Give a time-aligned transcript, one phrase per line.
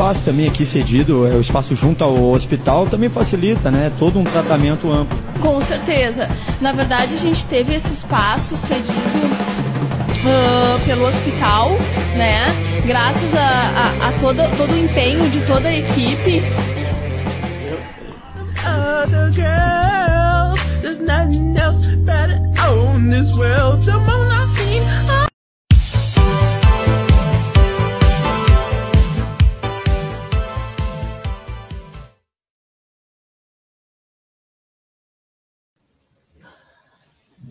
[0.00, 3.92] espaço também aqui cedido, é, o espaço junto ao hospital também facilita, né?
[3.98, 5.18] Todo um tratamento amplo.
[5.40, 6.26] Com certeza.
[6.58, 11.72] Na verdade, a gente teve esse espaço cedido uh, pelo hospital,
[12.16, 12.46] né?
[12.86, 16.42] Graças a, a, a todo, todo o empenho de toda a equipe.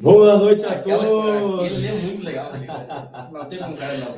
[0.01, 1.59] Boa noite a Aquela, todos!
[1.59, 2.53] aquele é muito legal.
[2.53, 2.67] né?
[3.33, 4.13] Não tem como cara não.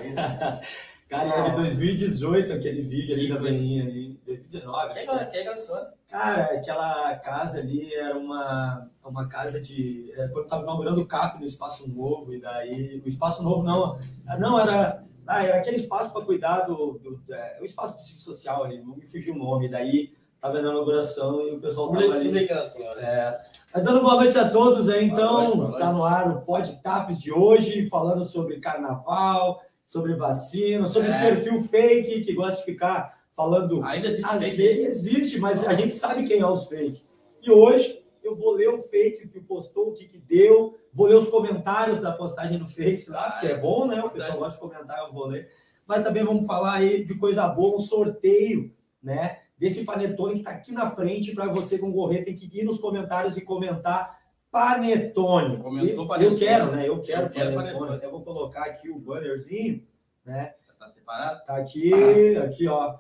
[1.10, 4.20] Cara, é de 2018 aquele vídeo ali da Beninha ali.
[4.26, 4.94] 2019.
[4.94, 5.94] Quem é acho que quem é aquela senhora?
[6.08, 10.14] Cara, aquela casa ali era uma, uma casa de.
[10.16, 13.02] é, quando estava inaugurando o CAP no Espaço Novo, e daí.
[13.04, 13.98] O Espaço Novo não.
[14.40, 15.04] Não, era.
[15.26, 17.00] Ah, era aquele espaço para cuidar do.
[17.00, 19.68] do é, o espaço do ciclo social ali, não me fugiu o nome.
[19.68, 22.44] Daí estava na inauguração e o pessoal estava lembro ali.
[22.46, 23.00] aquela senhora.
[23.02, 23.42] É,
[23.74, 25.56] Mas dando boa noite a todos aí, então.
[25.56, 26.80] noite, está no ar o Pod
[27.20, 31.26] de hoje, falando sobre carnaval, sobre vacina, sobre É.
[31.28, 33.84] perfil fake que gosta de ficar falando.
[33.84, 34.58] Ainda existe Às fake.
[34.58, 37.04] vezes existe, mas a gente sabe quem é os fake.
[37.44, 41.16] E hoje eu vou ler o fake que postou, o que, que deu, vou ler
[41.18, 44.02] os comentários da postagem no Face lá, porque é bom, né?
[44.04, 45.50] O pessoal gosta de comentar, eu vou ler.
[45.86, 48.74] Mas também vamos falar aí de coisa boa, um sorteio,
[49.04, 49.41] né?
[49.62, 53.38] Desse panetone que está aqui na frente para você concorrer, tem que ir nos comentários
[53.38, 55.58] e comentar panetone.
[55.62, 56.34] Comentou E- panetone.
[56.34, 56.88] Eu quero, né?
[56.90, 57.74] Eu quero, Eu quero panetone.
[57.80, 57.96] panetone.
[57.98, 59.84] Até vou colocar aqui o bannerzinho,
[60.26, 60.56] né?
[60.80, 61.46] Tá separado?
[61.46, 62.96] Tá aqui, aqui, ó.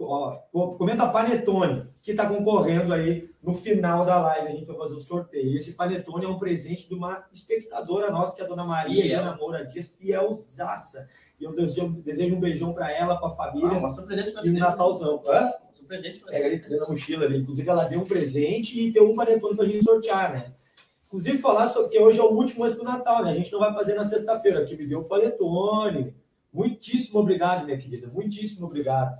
[0.00, 4.48] ó co- comenta Panetone, que está concorrendo aí no final da live.
[4.48, 5.56] A gente vai fazer o sorteio.
[5.56, 9.20] Esse Panetone é um presente de uma espectadora nossa, que é a dona Maria Fiel.
[9.20, 11.08] Helena Moura Dias, fielzaça.
[11.38, 14.44] E eu desejo, desejo um beijão para ela, para a família Ah, o presente pra
[14.44, 14.58] e um.
[14.58, 15.22] Natalzão.
[15.28, 15.52] Hã?
[15.82, 17.38] O presente pra Pega ali que tem na mochila ali.
[17.38, 20.52] Inclusive, ela deu um presente e deu um panetone pra gente sortear, né?
[21.06, 23.32] Inclusive, falar sobre que hoje é o último antes do Natal, né?
[23.32, 26.14] A gente não vai fazer na sexta-feira, que me deu o panetone.
[26.52, 28.08] Muitíssimo obrigado, minha querida.
[28.08, 29.18] Muitíssimo obrigado.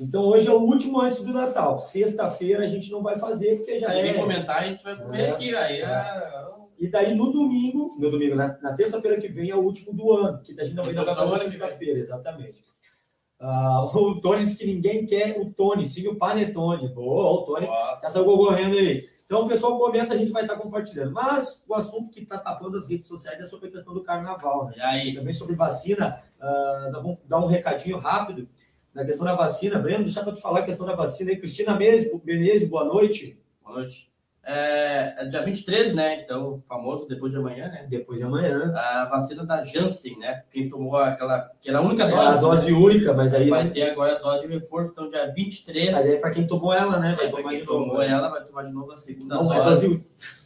[0.00, 1.78] Então, hoje é o último antes do Natal.
[1.78, 4.14] Sexta-feira a gente não vai fazer, porque já Se é.
[4.14, 5.30] comentar, a gente vai comer É.
[5.30, 5.54] aqui.
[5.54, 6.48] Aí é...
[6.78, 10.12] E daí, no domingo, no domingo, na, na terça-feira que vem é o último do
[10.12, 11.50] ano, que a gente não vai, vem.
[11.50, 12.64] sexta-feira, exatamente.
[13.40, 16.88] Ah, o Tony disse que ninguém quer o Tony, sim o Panetone.
[16.88, 19.08] Boa, o Tony Ó, já saiu concorrendo aí.
[19.24, 21.12] Então, o pessoal comenta, a gente vai estar compartilhando.
[21.12, 24.66] Mas o assunto que está tapando as redes sociais é sobre a questão do carnaval,
[24.66, 24.74] né?
[24.76, 25.14] E aí?
[25.14, 28.48] Também sobre vacina, ah, nós vamos dar um recadinho rápido
[28.94, 29.78] na questão da vacina.
[29.78, 31.36] Breno, deixa eu te falar a questão da vacina aí.
[31.36, 33.38] Cristina Menezes boa noite.
[33.62, 34.10] Boa noite.
[34.50, 36.22] É, é dia 23, né?
[36.22, 37.84] Então, famoso depois de amanhã, né?
[37.86, 38.72] Depois de amanhã.
[38.74, 40.42] A vacina da Janssen, né?
[40.50, 41.50] Quem tomou aquela.
[41.60, 42.26] que era a única É dose.
[42.26, 43.70] a dose única, mas aí Vai né?
[43.70, 45.90] ter agora a dose de reforço, então dia 23.
[45.92, 47.14] Mas aí é para quem tomou ela, né?
[47.14, 47.84] Vai É, tomar quem de novo.
[47.84, 48.08] tomou né?
[48.08, 50.02] ela, vai tomar de novo a segunda Não é dose.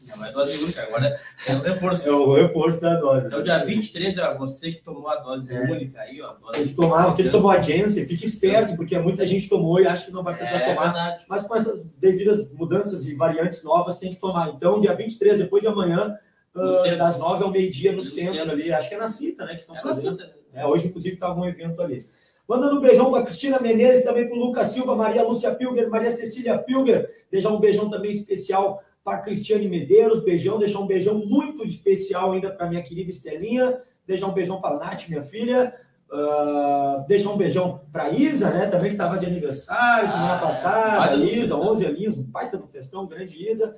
[0.06, 2.08] Dose Não é dose única, agora é o reforço.
[2.08, 3.26] É o reforço da dose.
[3.26, 5.60] Então, dia 23, ó, você que tomou a dose É.
[5.60, 6.30] única aí, ó.
[6.30, 6.68] a Tem Dose...
[6.70, 10.06] que tomar, você que tomou a Janssen, fique esperto, porque muita gente tomou e acha
[10.06, 10.92] que não vai precisar É tomar.
[10.92, 11.24] verdade.
[11.28, 14.48] Mas com essas devidas mudanças e variantes novas, tem que tomar.
[14.50, 16.16] Então, dia 23, depois de amanhã,
[16.54, 16.98] ah, centro.
[16.98, 18.50] das 9 ao meio-dia, no, No centro, centro.
[18.52, 18.72] ali.
[18.72, 19.54] Acho que é na Cita, né?
[19.54, 20.19] Que estão É na fazendo.
[20.20, 20.32] cinta.
[20.54, 22.04] É, hoje, inclusive, estava um evento ali.
[22.46, 26.10] Mandando um beijão para Cristina Menezes, também para o Lucas Silva, Maria Lúcia Pilger, Maria
[26.10, 27.08] Cecília Pilger.
[27.31, 30.22] Deixar um beijão também especial para Cristiane Medeiros.
[30.25, 33.78] Beijão, deixar um beijão muito especial ainda para minha querida Estelinha.
[34.06, 35.75] Deixar um beijão para a Nath, minha filha.
[36.12, 38.66] Ah, deixar um beijão para Isa, né?
[38.66, 41.16] Também que estava de aniversário semana Ah, passada.
[41.16, 41.69] do Isa, festão.
[41.70, 43.75] 11 aninhos, um baita no festão, grande Isa.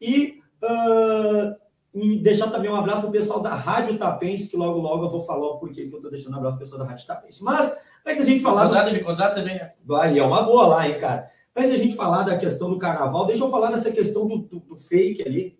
[0.00, 1.54] E, ah,
[1.94, 5.22] e deixar também um abraço pro pessoal da Rádio Tapense, que logo logo eu vou
[5.22, 7.44] falar o porquê que eu tô deixando um abraço pro pessoal da Rádio Tapense.
[7.44, 8.62] Mas, antes da gente falar.
[8.64, 9.60] do- Contrato, me contrata também.
[10.00, 11.28] Aí é uma boa lá, hein, cara.
[11.56, 14.60] Antes da gente falar da questão do carnaval, deixa eu falar dessa questão do, do-
[14.60, 15.56] do fake ali.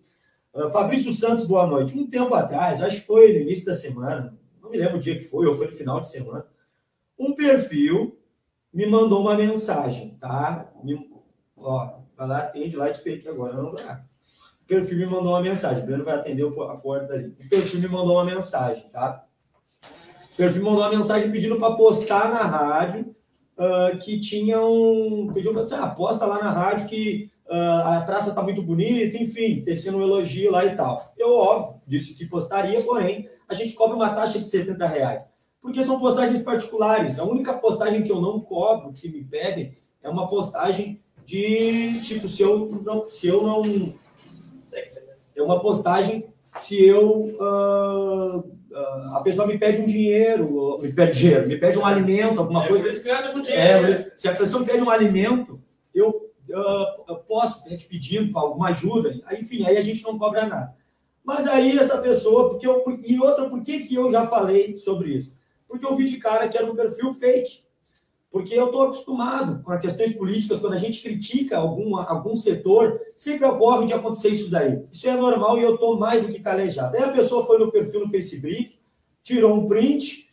[0.53, 1.97] Ah, Fabrício Santos, boa noite.
[1.97, 5.17] Um tempo atrás, acho que foi no início da semana, não me lembro o dia
[5.17, 6.45] que foi, ou foi no final de semana,
[7.17, 8.17] um perfil
[8.73, 10.69] me mandou uma mensagem, tá?
[10.83, 11.09] Me-
[11.55, 14.03] ó, vai lá, atende lá, te fake agora, não dá.
[14.63, 17.35] O perfil me mandou uma mensagem, o Breno vai atender a porta ali.
[17.39, 19.23] O perfil me mandou uma mensagem, tá?
[20.33, 23.15] O perfil mandou uma mensagem pedindo para postar na rádio
[23.57, 25.31] ah, que tinha um.
[25.33, 29.17] Pediu para você, ah, posta lá na rádio que ah, a praça está muito bonita,
[29.17, 31.13] enfim, tecendo um elogio lá e tal.
[31.17, 35.29] Eu, óbvio, disse que postaria, porém, a gente cobra uma taxa de 70 reais.
[35.61, 37.17] Porque são postagens particulares.
[37.17, 42.29] A única postagem que eu não cobro, que me pedem, é uma postagem de tipo,
[42.29, 43.07] se eu não.
[43.09, 43.63] Se eu não
[45.35, 46.25] é uma postagem
[46.57, 48.43] se eu ah,
[49.15, 52.67] a pessoa me pede um dinheiro, me pede dinheiro, me pede um alimento, alguma É,
[52.67, 52.89] coisa.
[53.41, 53.91] dinheiro, né?
[53.91, 55.61] É, se a pessoa me pede um alimento,
[55.93, 60.17] eu, ah, eu posso estar te pedindo para alguma ajuda, enfim, aí a gente não
[60.17, 60.75] cobra nada.
[61.23, 65.09] Mas aí essa pessoa, porque eu, e outra, por que, que eu já falei sobre
[65.09, 65.33] isso?
[65.67, 67.64] Porque eu vi de cara que era um perfil fake.
[68.31, 72.99] Porque eu estou acostumado com as questões políticas, quando a gente critica algum, algum setor,
[73.15, 74.85] sempre ocorre de acontecer isso daí.
[74.91, 76.97] Isso é normal e eu estou mais do que calejado.
[76.97, 78.77] Aí a pessoa foi no perfil no Facebook,
[79.23, 80.25] tirou um print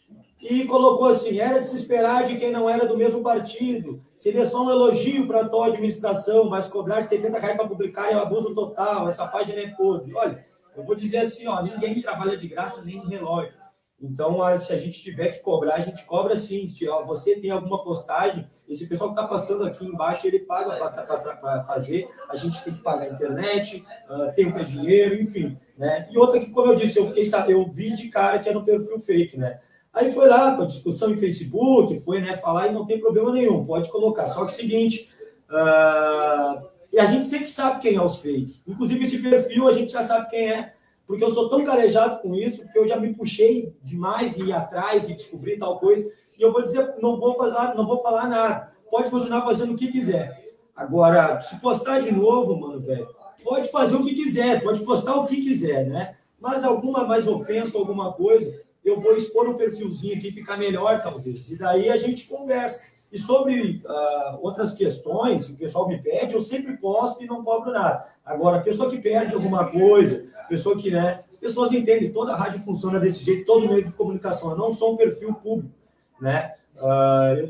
[0.43, 4.03] e colocou assim: era de se esperar de quem não era do mesmo partido.
[4.19, 8.17] Seria só um elogio para a tua administração, mas cobrar 70 reais para publicar é
[8.17, 9.09] um abuso total.
[9.09, 10.13] Essa página é podre.
[10.15, 10.45] Olha,
[10.77, 13.62] eu vou dizer assim: ó, ninguém trabalha de graça nem no relógio.
[14.03, 16.67] Então, se a gente tiver que cobrar, a gente cobra sim.
[17.07, 22.09] Você tem alguma postagem, esse pessoal que está passando aqui embaixo, ele paga para fazer.
[22.29, 25.57] A gente tem que pagar a internet, ah, tempo é dinheiro, enfim.
[25.79, 26.09] Né?
[26.11, 28.59] E outra que, como eu disse, eu fiquei sa- eu vi de cara que era
[28.59, 29.61] um perfil fake, né?
[29.93, 33.65] Aí foi lá para discussão em Facebook, foi né, falar e não tem problema nenhum,
[33.65, 34.27] pode colocar.
[34.27, 35.11] Só que o seguinte,
[35.51, 36.63] ah,
[36.93, 38.63] e a gente sempre sabe quem é os fake.
[38.67, 40.75] Inclusive esse perfil a gente já sabe quem é,
[41.13, 44.53] porque eu sou tão calejado com isso, que eu já me puxei demais e ir
[44.55, 46.11] atrás e descobrir tal coisa.
[46.39, 48.73] E eu vou dizer, não vou fazer, não vou falar nada.
[48.91, 50.57] Pode continuar fazendo o que quiser.
[50.75, 53.07] Agora, se postar de novo, mano, velho,
[53.45, 56.17] pode fazer o que quiser, pode postar o que quiser, né?
[56.41, 61.51] Mas alguma mais ofensa, alguma coisa, eu vou expor um perfilzinho aqui, ficar melhor, talvez.
[61.51, 62.81] E daí a gente conversa.
[63.13, 67.45] E sobre ah, outras questões, que o pessoal me pede, eu sempre posto e não
[67.45, 68.12] cobro nada.
[68.25, 71.25] Agora, pessoa que perde alguma coisa, pessoa que, né?
[71.33, 74.51] As pessoas entendem, toda a rádio funciona desse jeito, todo meio de comunicação.
[74.51, 75.75] Eu não sou um perfil público,
[76.21, 76.55] né?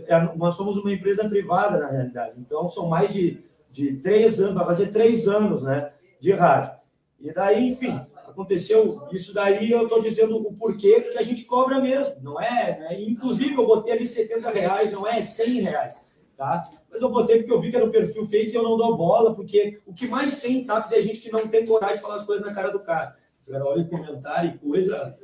[0.08, 2.38] É- nós somos uma empresa privada, na realidade.
[2.38, 3.38] Então, são mais de,
[3.70, 5.90] de três anos, vai fazer três anos, né?
[6.20, 6.72] De rádio.
[7.20, 11.78] E daí, enfim, aconteceu isso daí, eu estou dizendo o porquê, porque a gente cobra
[11.78, 12.78] mesmo, não é?
[12.78, 13.02] Né?
[13.02, 16.04] Inclusive, eu botei ali 70 reais, não é 100 reais,
[16.42, 16.68] tá?
[16.90, 18.96] Mas eu botei porque eu vi que era um perfil fake e eu não dou
[18.96, 22.02] bola, porque o que mais tem em TAPS é gente que não tem coragem de
[22.02, 23.16] falar as coisas na cara do cara.
[23.46, 25.16] O cara olha comentário e coisa,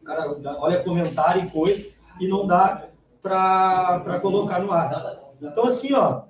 [0.00, 1.86] o cara olha comentário e coisa,
[2.20, 2.88] e não dá
[3.22, 5.36] para colocar no ar.
[5.40, 6.24] Então, assim, ó,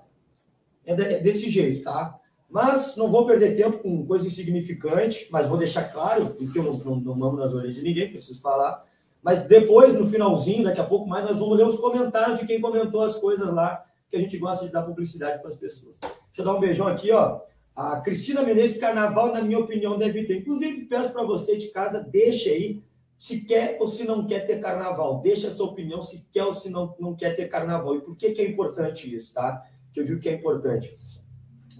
[0.84, 2.18] é, é desse jeito, tá?
[2.48, 6.72] Mas não vou perder tempo com coisa insignificante, mas vou deixar claro, porque eu não,
[6.78, 8.84] não, não mamo nas orelhas de ninguém, preciso falar.
[9.22, 12.60] Mas depois, no finalzinho, daqui a pouco mais, nós vamos ler os comentários de quem
[12.60, 15.96] comentou as coisas lá, que a gente gosta de dar publicidade para as pessoas.
[16.00, 17.40] Deixa eu dar um beijão aqui, ó.
[17.76, 20.38] A Cristina Menezes, carnaval, na minha opinião, deve ter.
[20.38, 22.82] Inclusive, peço para você de casa, deixa aí
[23.16, 25.20] se quer ou se não quer ter carnaval.
[25.20, 27.96] Deixa essa opinião se quer ou se não, não quer ter carnaval.
[27.96, 29.64] E por que, que é importante isso, tá?
[29.92, 30.96] Que eu digo que é importante.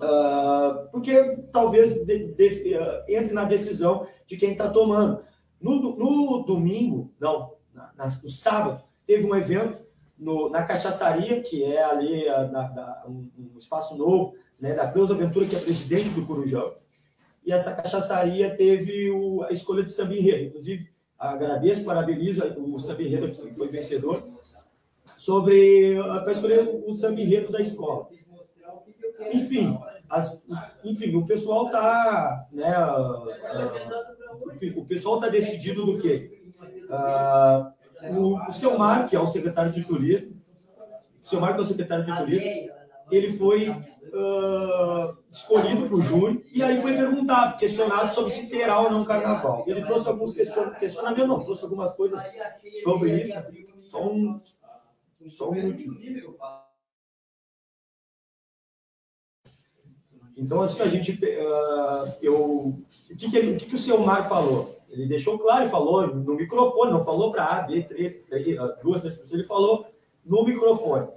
[0.01, 5.21] Ah, porque talvez de- de- ah, entre na decisão de quem está tomando.
[5.61, 9.81] No, no domingo, não, na- na- no sábado, teve um evento
[10.19, 14.89] no- na Cachaçaria, que é ali ah, na- na- um, um espaço novo, né, da
[14.91, 16.73] Cleusa Ventura, que é presidente do Corujão.
[17.45, 20.47] E essa cachaçaria teve o- a escolha de samba enredo.
[20.49, 24.29] Inclusive, agradeço, parabenizo o samba enredo que foi vencedor,
[25.17, 28.09] sobre para escolher o samba enredo da escola.
[29.33, 29.79] Enfim,
[30.11, 30.45] as-
[30.85, 32.73] enfim, o pessoal está, né,
[34.55, 36.53] enfim, o pessoal está decidido do quê?
[36.91, 40.41] Ah, o, o seu Mar, que é o secretário de turismo,
[41.23, 42.71] o seu Mar, que é o secretário de turismo,
[43.11, 43.69] ele foi
[44.15, 49.05] ah, escolhido para o júri e aí foi perguntado, questionado sobre se terá ou não
[49.05, 49.65] carnaval.
[49.67, 52.23] Ele trouxe alguns question- questionamentos, não, trouxe algumas coisas
[52.83, 53.35] sobre isso.
[53.83, 54.41] Só um,
[55.31, 56.37] só um minutinho.
[60.37, 61.19] Então, assim, a gente.
[61.41, 62.85] ah, eu, o
[63.19, 64.78] que, que, ele, o que, que o seu Mar falou?
[64.91, 69.01] Ele deixou claro e falou no microfone, não falou para A, B, três, três, duas,
[69.01, 69.87] três pessoas, ele falou
[70.25, 71.09] no microfone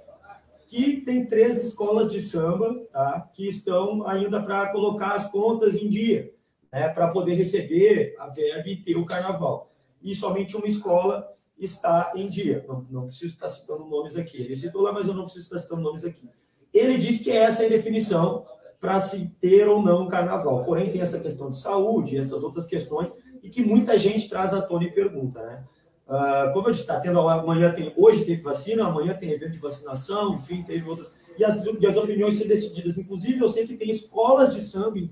[0.72, 5.86] que tem três escolas de samba tá, que estão ainda para colocar as contas em
[5.86, 6.32] dia,
[6.72, 9.70] né, para poder receber a verba e ter o carnaval.
[10.02, 12.64] E somente uma escola está em dia.
[12.66, 14.40] Não, não preciso estar citando nomes aqui.
[14.40, 16.26] Ele citou lá, mas eu não preciso estar citando nomes aqui.
[16.72, 18.46] Ele disse que essa é a definição
[18.80, 20.64] para se ter ou não carnaval.
[20.64, 23.12] Porém, tem essa questão de saúde, essas outras questões,
[23.52, 25.62] que muita gente traz à tona e pergunta, né?
[26.08, 29.58] Ah, como eu disse, está tendo amanhã tem hoje teve vacina, amanhã tem evento de
[29.58, 32.98] vacinação, enfim, teve outras e as, e as opiniões ser decididas.
[32.98, 35.10] Inclusive, eu sei que tem escolas de samba em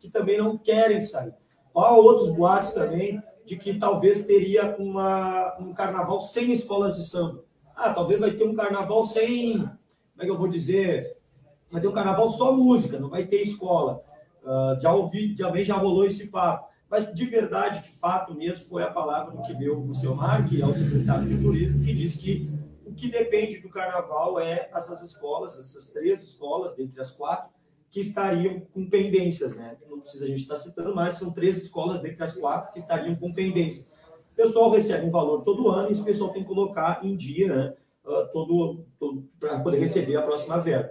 [0.00, 1.34] que também não querem sair.
[1.74, 7.44] Há outros boatos também de que talvez teria uma, um carnaval sem escolas de samba.
[7.74, 11.16] Ah, talvez vai ter um carnaval sem, como é que eu vou dizer?
[11.70, 14.02] Vai ter um carnaval só música, não vai ter escola.
[14.44, 16.71] Ah, já ouvi, bem, já rolou esse papo.
[16.92, 20.60] Mas de verdade, de fato mesmo, foi a palavra que deu o seu Mar, que
[20.60, 22.50] é o secretário de turismo, que disse que
[22.84, 27.48] o que depende do carnaval é essas escolas, essas três escolas, dentre as quatro,
[27.90, 29.78] que estariam com pendências, né?
[29.88, 33.16] Não precisa a gente estar citando, mas são três escolas dentre as quatro que estariam
[33.16, 33.90] com pendências.
[34.32, 37.56] O pessoal recebe um valor todo ano e esse pessoal tem que colocar em dia,
[37.56, 37.74] né?
[38.04, 40.90] Uh, todo, todo para poder receber a próxima verba.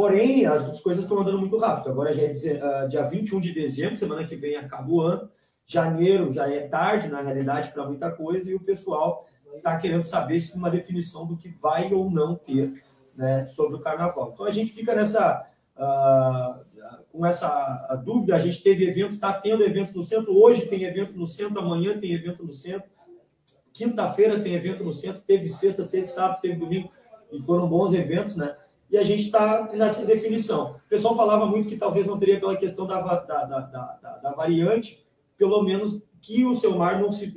[0.00, 1.90] Porém, as coisas estão andando muito rápido.
[1.90, 5.30] Agora já é uh, dia 21 de dezembro, semana que vem acaba o ano.
[5.66, 10.40] Janeiro já é tarde, na realidade, para muita coisa, e o pessoal está querendo saber
[10.40, 12.82] se uma definição do que vai ou não ter
[13.14, 14.30] né, sobre o carnaval.
[14.32, 15.46] Então a gente fica nessa.
[15.76, 16.64] Uh,
[17.12, 21.12] com essa dúvida, a gente teve eventos, está tendo eventos no centro, hoje tem evento
[21.12, 22.88] no centro, amanhã tem evento no centro,
[23.70, 26.90] quinta-feira tem evento no centro, teve sexta, teve sábado, teve domingo,
[27.30, 28.56] e foram bons eventos, né?
[28.90, 30.72] E a gente está nessa definição.
[30.72, 35.06] O pessoal falava muito que talvez não teria aquela questão da, da, da, da, variante,
[35.38, 37.30] pelo menos que o seu Mar não se,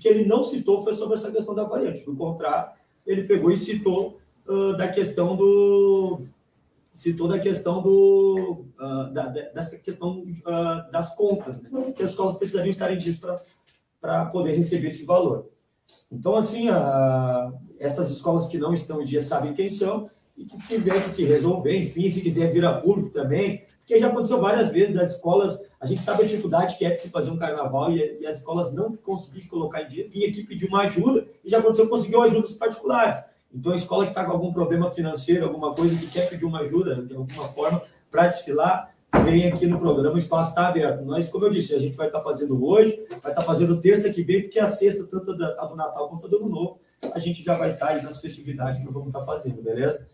[0.00, 2.04] que ele não citou foi sobre essa questão da variante.
[2.04, 2.72] Do contrário,
[3.06, 6.26] ele pegou e citou uh, da questão do
[6.94, 9.12] citou da questão do uh,
[9.54, 11.70] dessa questão uh, das contas, né?
[11.96, 13.18] que as escolas precisariam estar em dias
[14.00, 15.48] para poder receber esse valor.
[16.12, 16.66] Então, assim,
[17.78, 20.08] essas escolas que não estão em dia sabem quem são
[20.38, 24.06] e que tiver que te resolver, enfim, se quiser vir a público também, porque já
[24.06, 27.30] aconteceu várias vezes das escolas, a gente sabe a dificuldade que é de se fazer
[27.30, 30.82] um carnaval e, e as escolas não conseguiram colocar em dia, vinha aqui pedir uma
[30.82, 33.18] ajuda e já aconteceu, conseguiu ajudas particulares.
[33.52, 36.60] Então, a escola que está com algum problema financeiro, alguma coisa que quer pedir uma
[36.60, 41.02] ajuda de alguma forma para desfilar, vem aqui no programa, o espaço está aberto.
[41.02, 43.80] Nós, como eu disse, a gente vai estar tá fazendo hoje, vai estar tá fazendo
[43.80, 46.78] terça que vem, porque a sexta, tanto a do Natal quanto a do Ano Novo,
[47.14, 50.06] a gente já vai estar tá aí nas festividades que nós vamos estar fazendo, beleza?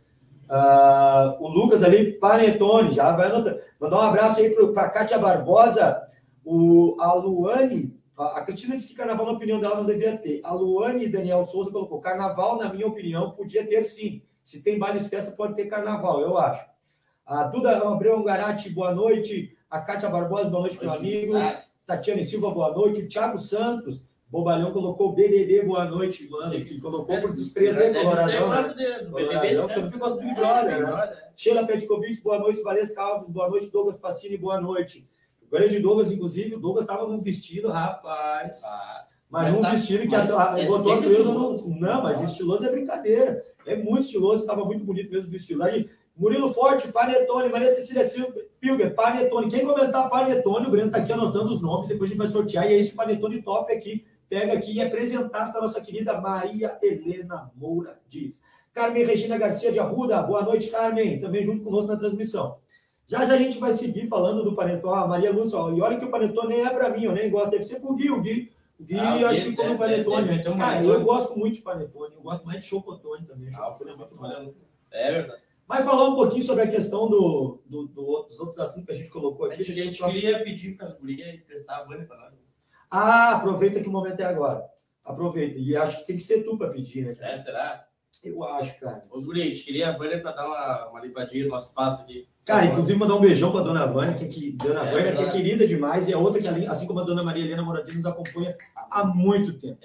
[0.49, 3.61] Uh, o Lucas ali, Panetone, já vai anotando.
[3.81, 6.03] Mandar um abraço aí para a Kátia Barbosa,
[6.45, 10.41] o, a Luane, a, a Cristina disse que carnaval, na opinião dela, não devia ter.
[10.45, 14.23] A Luane e Daniel Souza colocou: carnaval, na minha opinião, podia ter sim.
[14.45, 16.67] Se tem baile de festa, pode ter carnaval, eu acho.
[17.27, 19.57] A Duda Abreu Garati, boa noite.
[19.71, 21.33] A Kátia Barbosa, boa noite, meu amigo.
[21.87, 23.03] Tatiane Silva, boa noite.
[23.03, 26.53] O Thiago Santos, Bobalhão colocou BDD, boa noite, mano.
[26.65, 28.49] Que colocou por dos três, né, Coloradão?
[28.49, 29.07] Né?
[29.11, 31.17] Coloradão, que eu fico do Big Brother, né?
[31.37, 32.63] Sheila Petkovic, boa noite.
[32.63, 33.71] Valesca Alves, boa noite.
[33.71, 35.09] Douglas Passini, boa noite.
[35.43, 38.63] O grande Douglas, inclusive, o Douglas estava num vestido, rapaz.
[38.65, 42.71] Ah, mas num tá, vestido que a, é botou a não, não, mas estiloso é
[42.71, 43.45] brincadeira.
[43.67, 45.63] É muito estiloso, estava muito bonito mesmo o vestido.
[45.63, 49.51] Aí, Murilo Forte, Panetone, Maria Cecília Silva, Pilger, Panetone.
[49.51, 52.71] Quem comentar Panetone, o Breno está aqui anotando os nomes, depois a gente vai sortear.
[52.71, 54.05] E é esse Panetone top aqui
[54.35, 58.41] pega aqui e apresentar a nossa querida Maria Helena Moura Dias.
[58.73, 62.59] Carmen Regina Garcia de Arruda, boa noite, Carmen, também junto conosco na transmissão.
[63.07, 64.93] Já já a gente vai seguir falando do Panetone.
[64.97, 67.31] Ah, Maria Lúcia, ó, e olha que o Panetone nem é para mim, eu nem
[67.31, 68.51] gosto, deve ser pro Gui, o Gui.
[68.81, 70.29] O Gui, ah, acho que come é, Panetone.
[70.29, 73.51] É, então, cara, eu gosto muito de Panetone, eu gosto mais de Chocotone também.
[73.51, 74.55] Ah, Chocotone é muito bom.
[74.91, 75.43] É verdade.
[75.69, 78.95] Mas falar um pouquinho sobre a questão do, do, do, dos outros assuntos que a
[78.97, 79.61] gente colocou aqui.
[79.61, 82.44] A gente, a gente queria pedir para as gurias emprestar a Vânia para nós.
[82.97, 84.65] Ah, aproveita que o momento é agora.
[85.05, 85.59] Aproveita.
[85.59, 87.17] E acho que tem que ser tu para pedir, né?
[87.21, 87.85] É, será?
[88.23, 89.05] Eu acho, cara.
[89.11, 92.03] Ô, Guri, a gente queria a Vânia para dar uma, uma limpadinha no nosso espaço
[92.03, 92.29] aqui.
[92.45, 95.31] Cara, inclusive mandar um beijão para dona Vânia, que, que, dona é, Vânia, que é
[95.31, 98.57] querida demais, e é outra que, assim como a dona Maria Helena Moradinho, nos acompanha
[98.77, 99.79] há muito tempo.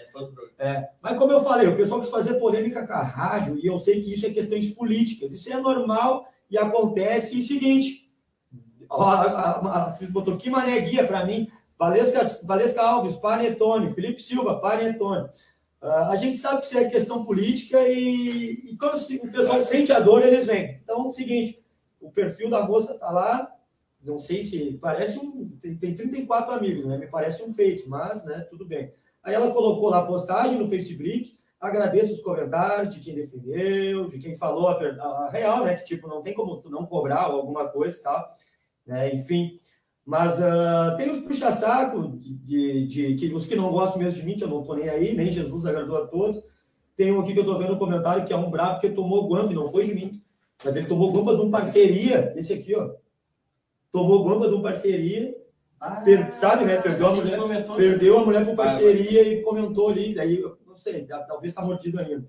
[0.60, 3.66] É, é, mas como eu falei, o pessoal quis fazer polêmica com a rádio, e
[3.66, 5.34] eu sei que isso é questões políticas.
[5.34, 7.40] Isso é normal e acontece.
[7.40, 8.10] E seguinte,
[8.88, 11.50] ó, a, a, a, botou que mané guia para mim.
[11.80, 15.30] Valesca, Valesca Alves, Panetone, Felipe Silva, Panetone.
[15.82, 19.94] Uh, a gente sabe que isso é questão política e, e quando o pessoal sente
[19.94, 20.82] a dor, eles vêm.
[20.84, 21.64] Então, é o seguinte,
[22.02, 23.56] o perfil da moça está lá,
[24.04, 25.50] não sei se parece um.
[25.62, 26.98] Tem, tem 34 amigos, né?
[26.98, 28.94] Me parece um fake, mas né, tudo bem.
[29.24, 34.20] Aí ela colocou lá a postagem no Facebook, agradeço os comentários de quem defendeu, de
[34.20, 35.76] quem falou a, a real, né?
[35.76, 38.36] Que tipo, não tem como não cobrar alguma coisa e tal.
[38.86, 39.16] Né?
[39.16, 39.60] Enfim.
[40.10, 44.36] Mas uh, tem os puxa-saco, de, de, de, os que não gostam mesmo de mim,
[44.36, 46.44] que eu não estou nem aí, nem Jesus agradou a todos.
[46.98, 49.30] Tem um aqui que eu estou vendo no comentário que é um brabo que tomou
[49.30, 50.20] guampa, e não foi de mim,
[50.66, 52.90] mas ele tomou guampa de um parceria, esse aqui, ó.
[53.92, 55.32] Tomou guampa de um parceria,
[55.80, 56.82] ah, per, sabe, né?
[56.82, 60.76] Perdeu a, a mulher, perdeu a mulher por parceria ah, e comentou ali, daí, não
[60.76, 62.26] sei, talvez está mordido ainda.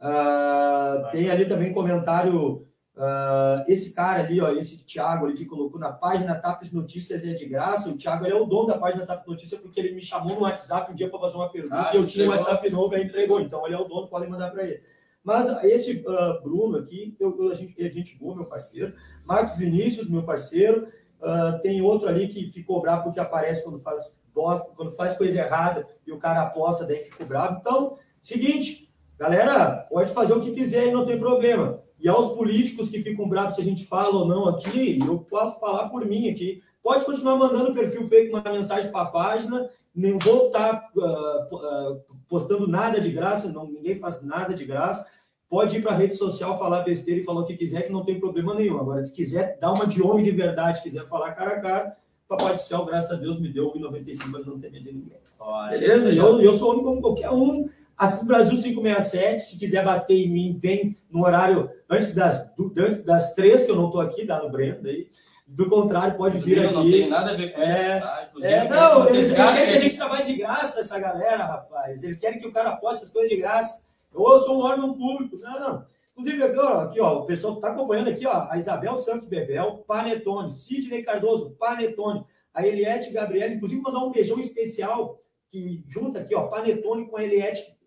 [0.00, 5.80] Uh, tem ali também comentário Uh, esse cara ali, ó, esse Thiago ali que colocou
[5.80, 7.88] na página Tapes Notícias é de graça.
[7.88, 10.92] O Thiago é o dono da página Tapes Notícias porque ele me chamou no WhatsApp
[10.92, 13.40] um dia para fazer uma pergunta ah, e eu tinha um WhatsApp novo e entregou.
[13.40, 14.82] Então ele é o dono, podem mandar para ele.
[15.24, 18.92] Mas esse uh, Bruno aqui, eu, a, gente, a gente boa, meu parceiro.
[19.24, 20.88] Marcos Vinícius, meu parceiro.
[21.20, 25.86] Uh, tem outro ali que ficou bravo porque aparece quando faz quando faz coisa errada
[26.06, 27.58] e o cara aposta, daí fica bravo.
[27.60, 31.82] Então, seguinte, galera, pode fazer o que quiser e não tem problema.
[32.02, 35.60] E aos políticos que ficam bravos se a gente fala ou não aqui, eu posso
[35.60, 36.60] falar por mim aqui.
[36.82, 39.70] Pode continuar mandando perfil fake, mandar mensagem para a página.
[39.94, 45.06] Nem vou estar uh, uh, postando nada de graça, não, ninguém faz nada de graça.
[45.48, 48.04] Pode ir para a rede social falar besteira e falar o que quiser, que não
[48.04, 48.80] tem problema nenhum.
[48.80, 52.56] Agora, se quiser dar uma de homem de verdade, quiser falar cara a cara, Papai
[52.56, 55.18] do Céu, graças a Deus, me deu 1,95 para não ter medo de ninguém.
[55.38, 56.12] Olha, Beleza?
[56.12, 57.68] Eu, eu sou homem como qualquer um.
[58.02, 63.04] Assis Brasil 567, se quiser bater em mim, vem no horário antes das, do, antes
[63.04, 65.08] das três, que eu não estou aqui, dá no Breno aí.
[65.46, 66.74] Do contrário, pode vir aqui.
[66.74, 68.48] Não tem nada a ver com é, isso, tá?
[68.48, 72.02] É, não, eles, eles querem que a gente trabalhe de graça, essa galera, rapaz.
[72.02, 73.84] Eles querem que o cara poste as coisas de graça.
[74.12, 75.36] Eu sou um órgão público.
[75.40, 75.86] Não, não.
[76.10, 79.28] Inclusive, aqui, ó, aqui, ó o pessoal que está acompanhando aqui, ó, a Isabel Santos
[79.28, 86.18] Bebel, Panetone, Sidney Cardoso, Panetone, a Eliette Gabriela, inclusive mandar um beijão especial que junta
[86.18, 87.80] aqui, ó, Panetone com a Eliette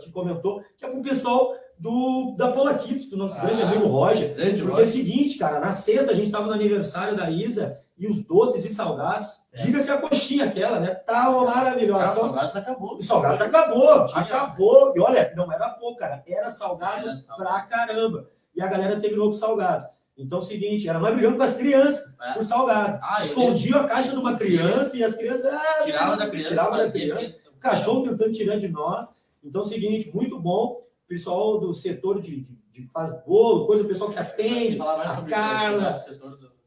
[0.00, 3.86] que comentou, que é com o pessoal do, da Polaquito, do nosso ah, grande amigo
[3.86, 4.34] Roger.
[4.34, 4.80] Grande Porque Roger.
[4.80, 8.22] é o seguinte, cara, na sexta a gente estava no aniversário da Isa e os
[8.22, 9.62] doces e salgados, é.
[9.62, 10.94] diga-se a coxinha aquela, né?
[10.94, 12.14] Tava maravilhosa.
[12.14, 12.96] Salgados acabou.
[12.96, 14.20] Os salgados acabou, Tinha.
[14.20, 14.92] acabou.
[14.94, 18.28] E olha, não era pouco, cara, era salgado era pra caramba.
[18.54, 19.86] E a galera terminou com salgados.
[20.16, 22.32] Então é o seguinte, era mais brigando com as crianças é.
[22.34, 22.98] por salgado.
[23.02, 25.46] Ah, Escondia a caixa de uma criança e as crianças.
[25.46, 26.48] Ah, tirava da criança.
[26.48, 27.36] Tirava da criança.
[27.54, 29.12] O cachorro tentando tirar de nós.
[29.42, 30.82] Então é o seguinte, muito bom.
[31.06, 36.02] Pessoal do setor de, de, de faz bolo, coisa, o pessoal que atende, a Carla.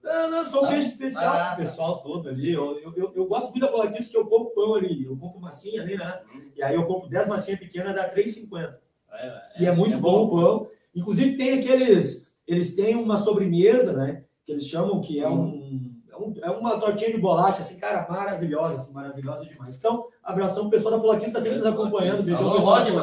[0.04, 2.54] Não, não, só um beijo especial ah, pro pessoal todo ali.
[2.54, 5.04] Eu, eu, eu, eu gosto muito da Bolaquice que eu compro pão ali.
[5.04, 6.22] Eu compro massinha ali, né?
[6.56, 8.76] E aí eu compro 10 massinhas pequenas, dá 3,50.
[9.12, 10.70] É, é, e é muito é bom o pão.
[10.94, 14.24] Inclusive tem aqueles eles têm uma sobremesa, né?
[14.46, 15.95] Que eles chamam que é um, é, um,
[16.42, 19.78] é uma tortinha de bolacha, assim, cara, maravilhosa, assim, maravilhosa demais.
[19.78, 22.24] Então, abração, o pessoal da Polaquita está sempre nos acompanhando.
[22.24, 22.94] Beijão, Alô, Roger,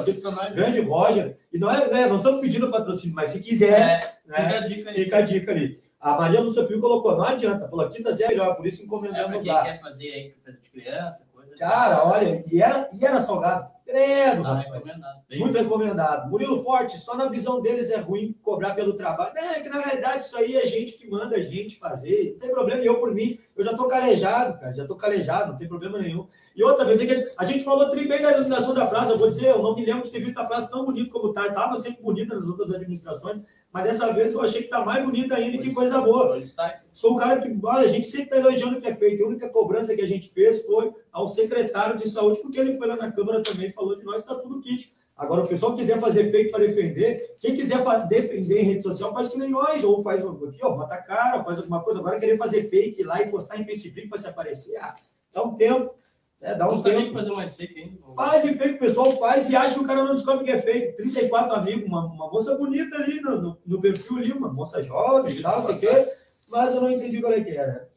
[0.55, 1.39] grande Roger.
[1.53, 4.61] E não é, né, não estamos pedindo patrocínio, mas se quiser, é, né, fica, a
[4.61, 5.81] dica fica a dica ali.
[6.01, 9.53] A Maria Lúcia Pio colocou, não adianta, a Polaquita é melhor, por isso encomendamos é,
[9.53, 9.63] lá.
[9.63, 11.25] quem quer fazer aí, de criança.
[11.59, 13.71] Cara, olha, e era, e era salgado.
[13.85, 15.23] Credo, ah, recomendado.
[15.31, 16.31] Muito recomendado.
[16.31, 19.37] Murilo Forte, só na visão deles é ruim cobrar pelo trabalho.
[19.37, 22.33] É que na realidade isso aí é gente que manda a gente fazer.
[22.33, 25.59] Não tem problema, eu por mim, eu já tô calejado, cara, já tô calejado, não
[25.59, 26.27] tem problema nenhum.
[26.57, 29.29] E outra vez, é que a gente falou bem da iluminação da praça, eu vou
[29.29, 31.79] dizer, eu não me lembro de ter visto a praça tão bonita como tá, estava
[31.79, 35.57] sempre bonita nas outras administrações, mas dessa vez eu achei que tá mais bonita ainda,
[35.63, 36.39] que coisa boa.
[36.93, 39.25] Sou o cara que, olha, a gente sempre está elogiando o que é feito.
[39.25, 42.87] A única cobrança que a gente fez foi ao secretário de saúde, porque ele foi
[42.87, 44.95] lá na Câmara também e falou de nós, está tudo kit.
[45.17, 49.29] Agora, o pessoal quiser fazer fake para defender, quem quiser defender em rede social, faz
[49.29, 52.01] que nem nós, ou faz aqui, ó, bota a cara, faz alguma coisa.
[52.01, 54.95] Agora, querer fazer fake lá e postar em Facebook para se aparecer, ah,
[55.33, 55.95] dá um tempo.
[56.43, 57.13] É, dá um não tempo.
[57.13, 57.99] fazer mais fake ainda.
[58.17, 60.61] Faz de fake, o pessoal faz e acha que o cara não descobre que é
[60.61, 60.97] fake.
[60.97, 65.39] 34 amigos, uma, uma moça bonita ali no, no, no, perfil ali, uma moça jovem
[65.39, 66.13] e tal, sei que,
[66.51, 67.89] mas eu não entendi qual é que era.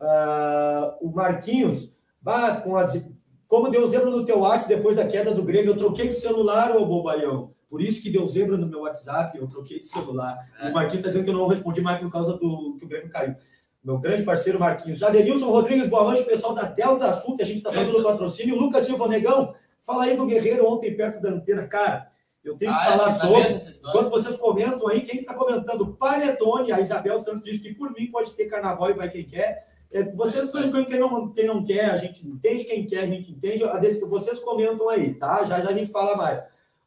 [0.00, 3.00] Uh, o Marquinhos, bah, com as,
[3.46, 6.76] como deu zebra no teu WhatsApp depois da queda do Grêmio, eu troquei de celular,
[6.76, 7.52] ô bobaião.
[7.70, 10.36] Por isso que deu zebra no meu WhatsApp, eu troquei de celular.
[10.60, 10.70] É.
[10.70, 13.08] O Marquinhos está dizendo que eu não respondi mais por causa do que o Grêmio
[13.08, 13.36] caiu
[13.82, 15.02] meu grande parceiro Marquinhos.
[15.02, 18.56] Adenilson Rodrigues, boa noite, pessoal da Delta Sul, que a gente está fazendo o patrocínio.
[18.56, 21.66] Lucas Silva Negão, fala aí do Guerreiro ontem perto da antena.
[21.66, 22.08] Cara,
[22.44, 23.58] eu tenho que ah, falar sobre.
[23.88, 25.94] Enquanto vocês comentam aí, quem está comentando?
[25.94, 29.66] Panetone, a Isabel Santos diz que por mim pode ter carnaval e vai quem quer.
[29.90, 33.32] É, vocês, é quem, não, quem não quer, a gente entende, quem quer, a gente
[33.32, 33.64] entende.
[33.64, 35.44] A desse, vocês comentam aí, tá?
[35.44, 36.42] Já já a gente fala mais.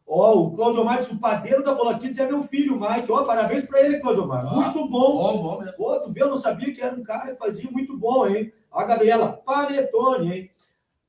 [0.07, 3.11] Ó, oh, o Claudio Marques, o padeiro da Bola Kids é meu filho, Mike.
[3.11, 4.51] Ó, oh, parabéns para ele, Claudio Marques.
[4.51, 5.17] Ah, muito bom.
[5.17, 5.73] Bom, bom mesmo.
[5.77, 8.53] Pô, tu vê, eu não sabia que era um cara que fazia muito bom, hein?
[8.71, 10.51] A Gabriela Panetone, hein?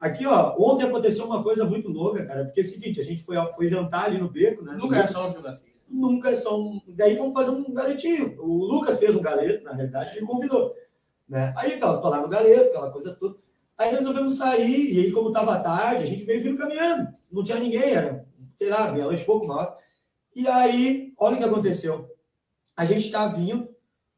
[0.01, 3.23] Aqui, ó, ontem aconteceu uma coisa muito louca, cara, porque é o seguinte, a gente
[3.23, 4.75] foi, foi jantar ali no beco, né?
[4.79, 5.77] Nunca é só um churrasquinho.
[5.89, 6.81] Nunca é só um...
[6.89, 8.35] Daí fomos fazer um galetinho.
[8.41, 10.75] O Lucas fez um galeto, na realidade, ele convidou.
[11.29, 11.53] Né?
[11.57, 13.37] Aí, tá, lá no galeto, aquela coisa toda.
[13.77, 17.09] Aí resolvemos sair, e aí, como tava tarde, a gente veio vindo caminhando.
[17.31, 19.77] Não tinha ninguém, era sei lá, meia-noite, pouco hora.
[20.35, 22.11] E aí, olha o que aconteceu.
[22.77, 23.69] A gente está vindo,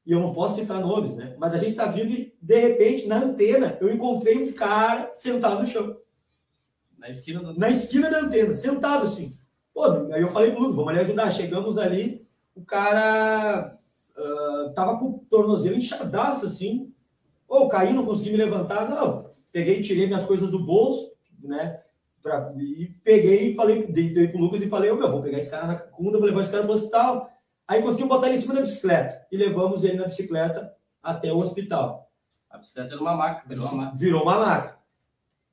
[0.04, 1.36] e eu não posso citar nomes, né?
[1.38, 5.60] Mas a gente está vindo e, de repente, na antena, eu encontrei um cara sentado
[5.60, 5.96] no chão.
[6.96, 9.30] Na esquina da, na esquina da antena, sentado assim.
[9.72, 11.30] Pô, aí eu falei pro Lucas, vamos ali ajudar.
[11.30, 13.78] Chegamos ali, o cara
[14.16, 16.92] uh, tava com o tornozelo inchadaço assim.
[17.46, 18.90] Ou oh, caí, não consegui me levantar.
[18.90, 21.80] Não, peguei, tirei minhas coisas do bolso, né?
[22.22, 25.38] Pra, e peguei e falei, dei, dei pro Lucas e falei, ô meu, vou pegar
[25.38, 27.30] esse cara na cunda, vou levar esse cara pro hospital.
[27.66, 31.38] Aí conseguimos botar ele em cima da bicicleta e levamos ele na bicicleta até o
[31.38, 32.10] hospital.
[32.50, 33.96] A bicicleta era uma maca, virou uma maca.
[33.96, 34.78] Virou uma maca.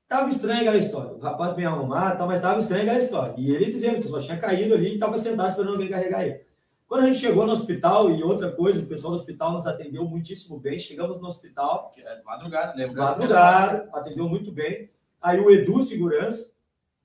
[0.07, 1.13] Tava estranha aquela história.
[1.13, 3.33] O rapaz bem arrumado, tá, mas tava estranha aquela história.
[3.37, 6.45] E ele dizendo que só tinha caído ali e tava sentado esperando alguém carregar ele.
[6.87, 10.05] Quando a gente chegou no hospital, e outra coisa, o pessoal do hospital nos atendeu
[10.05, 10.79] muitíssimo bem.
[10.79, 11.89] Chegamos no hospital.
[11.89, 13.03] Que é madrugada, lembra?
[13.03, 14.89] Madrugada, atendeu muito bem.
[15.19, 16.54] Aí o Edu Segurança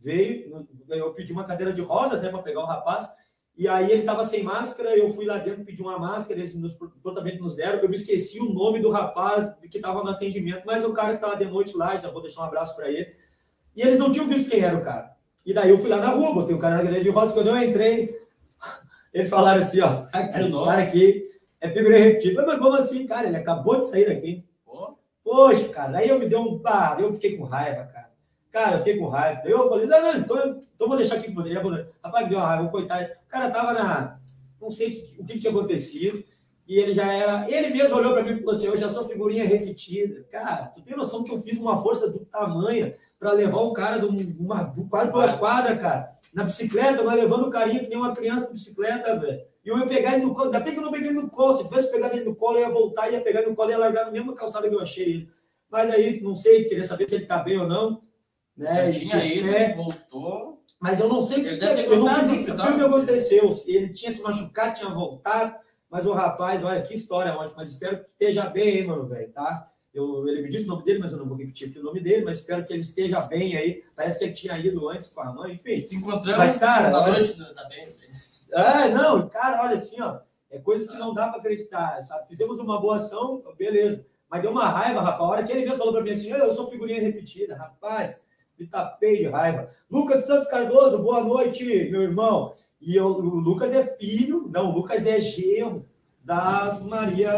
[0.01, 3.09] veio, eu pedi uma cadeira de rodas, né, para pegar o rapaz.
[3.57, 6.73] E aí ele estava sem máscara, eu fui lá dentro pedir uma máscara, eles nos,
[7.03, 7.79] prontamente nos deram.
[7.79, 11.17] Eu me esqueci o nome do rapaz que estava no atendimento, mas o cara que
[11.17, 13.15] estava de noite lá, já vou deixar um abraço para ele.
[13.77, 15.15] E eles não tinham visto quem era o cara.
[15.45, 17.33] E daí eu fui lá na rua, botei o cara na cadeira de rodas.
[17.33, 18.19] Quando eu entrei,
[19.13, 22.47] eles falaram assim: ó, aqui, esse cara aqui é figura repetida.
[22.47, 23.27] Mas como assim, cara?
[23.27, 24.45] Ele acabou de sair daqui.
[25.23, 26.59] Poxa, cara, aí eu me deu um.
[26.59, 28.10] Pá, eu fiquei com raiva, cara.
[28.51, 29.43] Cara, eu fiquei com raiva.
[29.45, 31.55] Eu falei, não, não, então, então vou deixar aqui com você.
[32.03, 33.05] Rapaz, deu uma raiva, coitado.
[33.05, 34.19] O cara tava na.
[34.61, 36.25] Não sei o que, que tinha acontecido.
[36.67, 37.51] E ele já era.
[37.51, 40.25] Ele mesmo olhou para mim e falou assim: eu já sou figurinha repetida.
[40.31, 43.99] Cara, tu tem noção que eu fiz uma força do tamanho para levar o cara
[43.99, 44.07] de
[44.39, 46.17] uma, quase duas quadras, cara.
[46.33, 49.43] Na bicicleta, nós levando o carinha que nem uma criança na bicicleta, velho.
[49.65, 50.47] E eu ia pegar ele no colo.
[50.47, 51.57] Ainda bem que eu não peguei ele no colo.
[51.57, 53.71] Se eu tivesse pegado ele no colo, eu ia voltar, ia pegar ele no colo
[53.71, 55.31] e ia largar na mesma calçada que eu achei ele.
[55.71, 58.03] Mas aí, não sei, queria saber se ele tá bem ou não.
[58.61, 58.93] Né?
[58.93, 60.63] Já tinha ido, é, voltou.
[60.79, 63.53] Mas eu não sei o que, Ele ter eu não o que aconteceu.
[63.67, 65.55] Ele tinha se machucado, tinha voltado.
[65.91, 67.57] Mas o rapaz, olha que história ótima.
[67.59, 69.69] Mas espero que esteja bem aí, mano, velho, tá?
[69.93, 72.01] Eu, ele me disse o nome dele, mas eu não vou repetir aqui o nome
[72.01, 73.83] dele, mas espero que ele esteja bem aí.
[73.97, 75.81] Parece que ele tinha ido antes com a mãe, enfim.
[75.83, 77.87] Se encontramos Mas, cara, na noite da da bem.
[78.53, 80.21] É, não, cara, olha assim, ó.
[80.51, 82.29] É coisas que não dá para acreditar, sabe?
[82.29, 84.05] Fizemos uma boa ação, beleza.
[84.29, 85.21] Mas deu uma raiva, rapaz.
[85.21, 88.21] A hora que ele mesmo falou para mim assim, "Ah, eu sou figurinha repetida, rapaz.
[88.61, 89.71] Me tapei de raiva.
[89.91, 92.53] Lucas Santos Cardoso, boa noite, meu irmão.
[92.79, 95.87] E eu, o Lucas é filho, não, o Lucas é genro
[96.23, 97.33] da Maria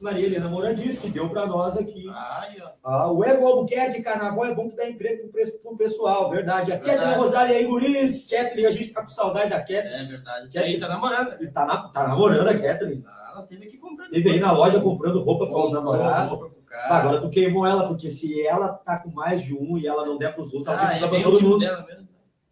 [0.00, 2.06] Maria Helena Moradiz, que deu para nós aqui.
[2.10, 2.56] Ai.
[2.82, 6.72] Ah, o Ego Albuquerque, carnaval é bom que dá emprego para o pessoal, verdade.
[6.72, 6.98] A Verdade.
[6.98, 8.26] Kathleen Rosália aí, Guris.
[8.30, 9.82] Kathleen, a gente tá com saudade da Kathleen.
[9.86, 10.50] É verdade.
[10.54, 11.42] E aí tá namorando.
[11.42, 13.04] E tá, na- tá namorando a Kathleen.
[13.06, 14.08] Ah, Ela teve que comprar.
[14.08, 16.55] Teve aí na loja comprando roupa para o namorado.
[16.82, 16.94] Cara.
[16.94, 20.16] Agora tu queimou ela, porque se ela tá com mais de um e ela não
[20.18, 21.58] der pros outros, ela Ah, tem que é o todo mundo.
[21.58, 22.06] dela mesmo.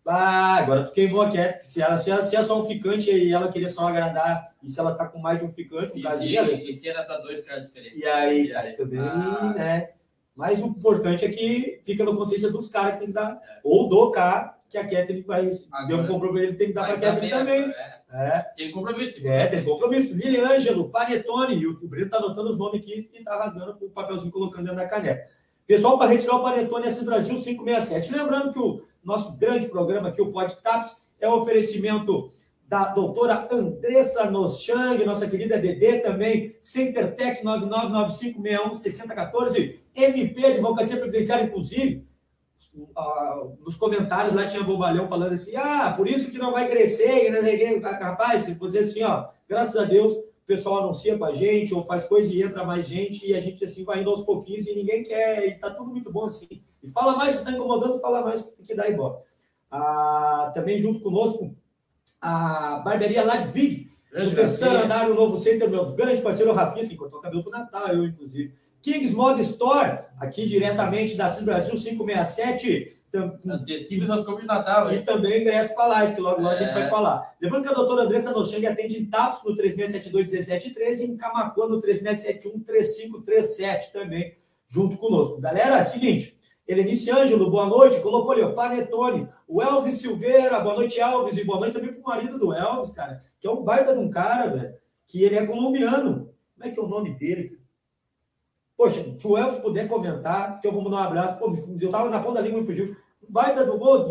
[0.07, 1.63] Ah, agora tu queimou a Kathleen.
[1.63, 4.69] Se ela, se, ela, se é só um ficante e ela queria só agradar, e
[4.69, 6.89] se ela tá com mais de um ficante, um E casinho, se, ela- e se
[6.89, 7.99] era pra dois caras diferentes?
[8.01, 8.77] E aí, E cara, aí?
[8.77, 9.55] também, Ah.
[9.57, 9.91] né?
[10.37, 13.61] Mas o importante é que fica na consciência dos caras que tem que dar, É.
[13.65, 16.87] ou do cara, que a Kathleen vai, Agora- deu um compromisso, ele tem que dar
[16.89, 17.61] Kathleen tá bem, também.
[17.71, 17.95] é.
[18.17, 18.47] É.
[18.57, 19.15] Tem compromisso.
[19.21, 20.15] tem É, tem compromisso.
[20.15, 23.91] Lili Ângelo, Panetone, e o Brito tá anotando os nomes aqui e tá rasgando o
[23.91, 25.27] papelzinho colocando dentro da caneca.
[25.67, 28.13] Pessoal, para retirar o Panetone S Brasil 567.
[28.13, 32.31] Lembrando que o nosso grande programa aqui, o Pod Taps, é um oferecimento
[32.69, 42.05] da doutora Andressa Noschang, nossa querida Dedê também, CenterTech 9995616014, MP Advocacia Previdenciária, inclusive,
[42.97, 47.31] ah, nos comentários lá tinha bobalhão falando assim, ah, por isso que não vai crescer,
[47.31, 47.81] e quê.
[47.83, 51.85] rapaz, vou dizer assim, ó, graças a Deus, o pessoal anuncia com a gente, ou
[51.85, 54.75] faz coisa e entra mais gente, e a gente assim vai indo aos pouquinhos, e
[54.75, 56.63] ninguém quer, e tá tudo muito bom assim.
[56.83, 59.19] E fala mais, se tá incomodando, fala mais, que dar embora.
[59.71, 61.55] Ah, também junto conosco,
[62.21, 67.19] a barbearia Ladvig, no terceiro andar, no novo centro, meu grande parceiro Rafinha, que cortou
[67.19, 68.55] o cabelo pro Natal, eu, inclusive.
[68.85, 72.91] Kings Mod Store, aqui diretamente da CIS Brasil 567.
[73.11, 74.07] tam- Antecipe de
[74.45, 75.05] Natal, E hein?
[75.05, 76.75] também ingresso para a live, que logo, logo a gente É.
[76.75, 77.33] vai falar.
[77.41, 81.81] Lembrando que a doutora Andressa Nochang atende em TAPS no 3672-1713 e em Camacuã no
[81.81, 84.35] 3671-3537 também,
[84.69, 85.41] junto conosco.
[85.41, 90.59] Galera, é o seguinte, Helenice Ângelo, boa noite, colocou ali, ó, Panetone, o Elvis Silveira,
[90.61, 93.63] boa noite, Elvis, e boa noite também pro marido do Elvis, cara, que é um
[93.63, 94.75] baita de um cara, velho,
[95.07, 96.31] que ele é colombiano.
[96.57, 97.54] Como é que é o nome dele?
[98.77, 102.11] Poxa, se o Elvis puder comentar, que eu vou mandar um abraço, pô, eu tava
[102.11, 102.97] na ponta da língua e me fugiu.
[103.29, 104.09] Baita do pô,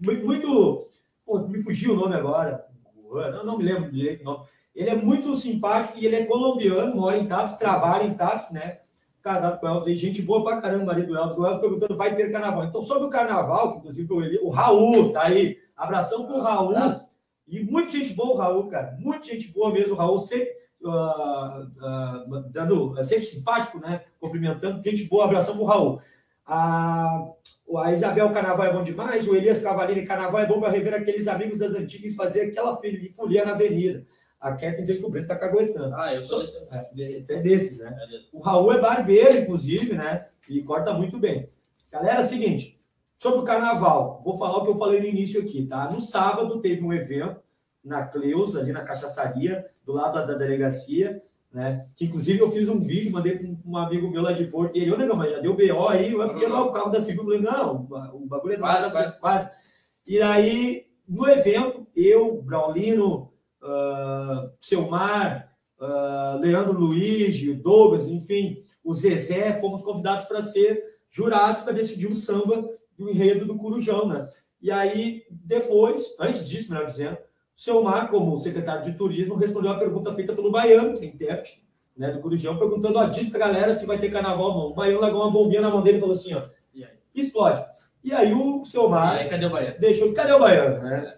[0.00, 0.88] muito, muito
[1.24, 2.66] pô, me fugiu o nome agora.
[3.10, 4.44] Eu não me lembro direito o nome.
[4.74, 8.80] Ele é muito simpático e ele é colombiano, mora em Tapos, trabalha em Tapos, né?
[9.22, 11.38] Casado com o Elvis, gente boa pra caramba, marido do Elvis.
[11.38, 12.64] O Elvis perguntando, vai ter carnaval.
[12.64, 15.58] Então, sobre o carnaval, que inclusive o, Eli- o Raul tá aí.
[15.76, 16.74] Abração pro Raul.
[17.48, 18.96] E muita gente boa o Raul, cara.
[19.00, 19.94] Muita gente boa mesmo.
[19.94, 20.52] O Raul sempre
[20.90, 24.02] ah, ah, dando, sempre simpático, né?
[24.20, 24.82] Cumprimentando.
[24.82, 26.00] Gente boa, abração pro Raul.
[26.46, 27.26] A,
[27.78, 29.26] a Isabel Carnaval é bom demais.
[29.26, 32.76] O Elias Cavalini Carnaval é bom para rever aqueles amigos das antigas e fazer aquela
[32.78, 34.06] filha- folia na avenida.
[34.40, 35.94] A Kathleen diz que o Breno tá caguetando.
[35.96, 36.56] Ah, eu sou esse.
[36.72, 37.96] É, é desses, né?
[38.32, 40.26] O Raul é barbeiro, inclusive, né?
[40.48, 41.48] E corta muito bem.
[41.90, 42.78] Galera, é seguinte,
[43.18, 45.90] sobre o carnaval, vou falar o que eu falei no início aqui, tá?
[45.90, 47.40] No sábado teve um evento
[47.86, 51.22] na Cleusa, ali na cachaçaria, do lado da, delegacia,
[51.52, 51.86] né?
[51.94, 54.80] Que inclusive eu fiz um vídeo, mandei para um amigo meu lá de Porto, e
[54.80, 57.22] ele, ô negão, mas já deu BO aí, é porque lá o carro da Civil,
[57.22, 59.50] eu falei, não, o bagulho é Quase, nada, quase.
[60.04, 68.92] E aí, no evento, eu, Braulino, uh, Selmar, uh, Leandro Luiz, o Douglas, enfim, o
[68.92, 72.68] Zezé, fomos convidados para ser jurados para decidir o samba
[72.98, 74.28] do enredo do Curujão, né?
[74.60, 77.18] E aí, depois, antes disso, melhor dizendo,
[77.56, 81.64] o Selmar, como secretário de turismo, respondeu a pergunta feita pelo Baiano, que é intérprete
[81.96, 84.66] né, do Curujão, perguntando, ó, diz pra galera se vai ter carnaval ou não.
[84.66, 86.42] O Baiano largou uma bombinha na mão dele e falou assim, ó,
[86.74, 87.64] E explode.
[88.04, 89.76] E aí o E Selmar aí, cadê o Bahia?
[89.80, 91.16] deixou, cadê o Baiano, né?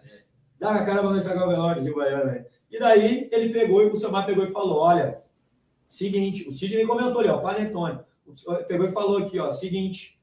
[0.58, 2.46] Dá na cara pra não estragar o velório, dizia o Baiano, né?
[2.70, 5.20] E daí ele pegou, e o Selmar pegou e falou, olha,
[5.88, 7.98] seguinte, o Sidney comentou ali, ó, Panetone,
[8.68, 10.20] pegou e falou aqui, ó, seguinte,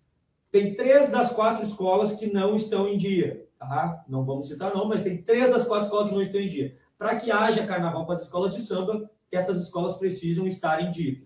[0.49, 4.03] tem três das quatro escolas que não estão em dia, tá?
[4.07, 6.75] Não vamos citar não, mas tem três das quatro escolas que não estão em dia.
[6.97, 11.21] Para que haja carnaval para as escolas de samba, essas escolas precisam estar em dia.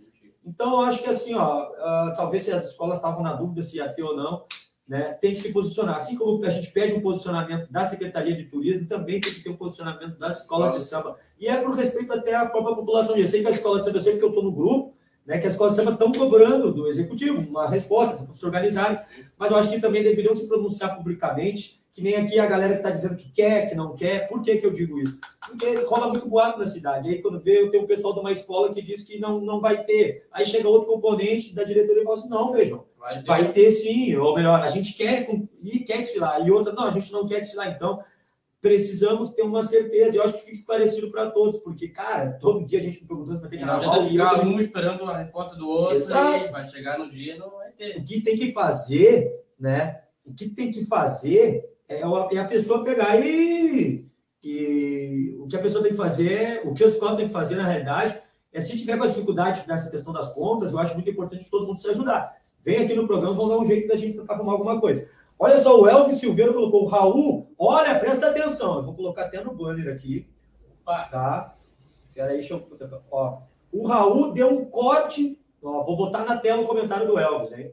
[0.45, 3.77] Então, eu acho que assim, ó, ah, talvez se as escolas estavam na dúvida se
[3.77, 4.45] ia ter ou não,
[4.87, 5.97] né, tem que se posicionar.
[5.97, 9.49] Assim como a gente pede um posicionamento da Secretaria de Turismo, também tem que ter
[9.51, 11.17] um posicionamento das escolas de samba.
[11.39, 13.15] E é por respeito até à própria população.
[13.15, 15.37] Eu sei que a escola de samba, eu sei porque eu estou no grupo, né,
[15.37, 18.99] que as escolas de samba estão cobrando do executivo uma resposta para se organizarem,
[19.37, 22.80] mas eu acho que também deveriam se pronunciar publicamente, que nem aqui a galera que
[22.80, 24.28] está dizendo que quer, que não quer.
[24.28, 25.19] Por que, que eu digo isso?
[25.47, 27.10] Porque rola muito boato na cidade.
[27.10, 29.60] Aí quando vê, eu tenho um pessoal de uma escola que diz que não, não
[29.60, 30.28] vai ter.
[30.32, 33.25] Aí chega outro componente da diretoria e fala assim, não, vejam, Vai ter.
[33.25, 35.28] Vai ter sim, ou melhor, a gente quer
[35.62, 38.04] e quer desfilar, e outra, não, a gente não quer desfilar, então
[38.62, 40.17] precisamos ter uma certeza.
[40.17, 43.38] Eu acho que fica esclarecido para todos, porque, cara, todo dia a gente me perguntando
[43.38, 46.52] se vai ter carnaval e ficar um esperando a resposta do outro Exato.
[46.52, 47.97] vai chegar no dia e não vai ter.
[47.99, 50.02] o que tem que fazer, né?
[50.25, 54.06] O que tem que fazer é a, é a pessoa pegar e,
[54.43, 57.56] e o que a pessoa tem que fazer, o que a escola tem que fazer
[57.56, 58.17] na realidade
[58.54, 61.80] é se tiver com dificuldade nessa questão das contas, eu acho muito importante todo mundo
[61.80, 62.36] se ajudar.
[62.63, 65.08] Vem aqui no programa, vamos dar um jeito da gente arrumar alguma coisa.
[65.38, 67.54] Olha só, o Elvis Silveira colocou o Raul.
[67.58, 68.78] Olha, presta atenção.
[68.78, 70.28] Eu vou colocar até no banner aqui.
[70.86, 71.56] Tá?
[72.13, 72.67] Peraí, deixa eu.
[73.10, 75.39] Ó, o Raul deu um corte.
[75.63, 77.71] Ó, vou botar na tela o comentário do Elvis, hein?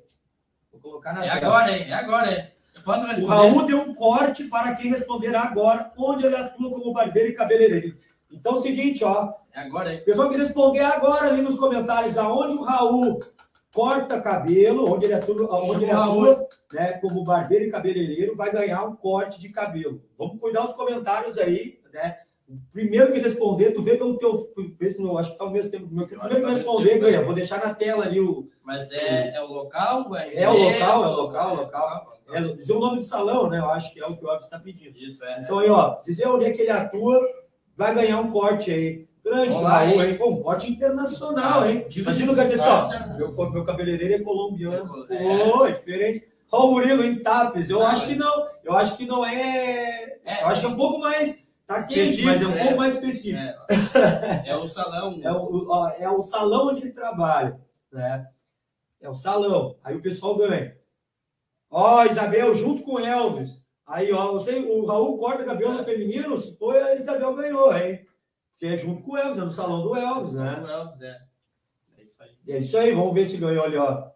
[0.70, 1.46] Vou colocar na É tela.
[1.46, 1.84] agora, hein?
[1.88, 2.48] É agora, hein?
[2.86, 3.24] Eu?
[3.24, 7.34] O Raul deu um corte para quem responder agora, onde ele atua como barbeiro e
[7.34, 7.96] cabeleireiro.
[8.30, 9.32] Então é o seguinte, ó.
[9.52, 10.00] É agora, hein?
[10.00, 13.18] O pessoal que responder agora ali nos comentários aonde o Raul
[13.72, 18.84] corta cabelo, onde ele atua, onde ele atua né, como barbeiro e cabeleireiro, vai ganhar
[18.84, 20.00] um corte de cabelo.
[20.18, 22.18] Vamos cuidar dos comentários aí, né?
[22.48, 24.52] O primeiro que responder, tu vê pelo teu.
[25.00, 25.88] não- acho que tá ao mesmo tempo.
[25.90, 27.22] Meu- Eu primeiro que tá responder ganha.
[27.24, 28.48] Vou deixar na tela ali o.
[28.62, 30.14] Mas é, é o local?
[30.16, 32.15] É, É o local, é o local, é o local.
[32.28, 33.58] É, dizer o nome do salão, né?
[33.58, 34.96] Eu acho que é o que o Elvis está pedindo.
[34.98, 35.42] Isso, é.
[35.42, 37.20] Então aí, ó, dizer onde é que ele atua,
[37.76, 39.06] vai ganhar um corte aí.
[39.24, 40.00] Grande, Olá, hein?
[40.00, 40.18] hein?
[40.18, 41.84] Pô, um corte internacional, hein?
[41.88, 45.06] Diga Imagina o de cara dizer assim, ó, corte, meu, meu cabeleireiro é colombiano.
[45.10, 45.50] É.
[45.50, 46.28] Pô, é diferente.
[46.50, 47.68] Raul Murilo em Tapes.
[47.68, 48.06] Eu Não, acho é.
[48.06, 48.48] que não.
[48.64, 50.18] Eu acho que não é.
[50.24, 50.42] É.
[50.42, 51.44] eu acho que é um pouco mais.
[51.66, 52.62] Tá quente, mas é um é.
[52.62, 53.36] pouco mais específico.
[53.36, 55.18] É, é o salão.
[55.22, 57.60] É o, ó, é o salão onde ele trabalha,
[57.92, 58.28] né?
[59.00, 59.76] É o salão.
[59.82, 60.75] Aí o pessoal ganha.
[61.78, 63.62] Ó, Isabel, junto com o Elvis.
[63.86, 68.00] Aí, ó, você, o Raul corta cabelo feminino, se foi a Isabel ganhou, hein?
[68.52, 70.58] Porque é junto com o Elvis, é no salão do Elvis, né?
[70.64, 71.18] O Elvis, é.
[71.98, 72.30] É isso aí.
[72.48, 74.08] É isso aí, vamos ver se ganhou ali, ó.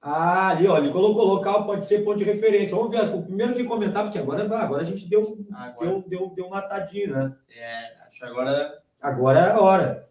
[0.00, 2.76] Ah, ali, ó, ele colocou local, pode ser ponto de referência.
[2.76, 6.32] Vamos ver, o primeiro que comentar, porque agora, agora a gente deu, Agora, deu, deu,
[6.36, 7.36] deu matadinho, né?
[7.50, 10.08] é, acho que agora Agora é a hora.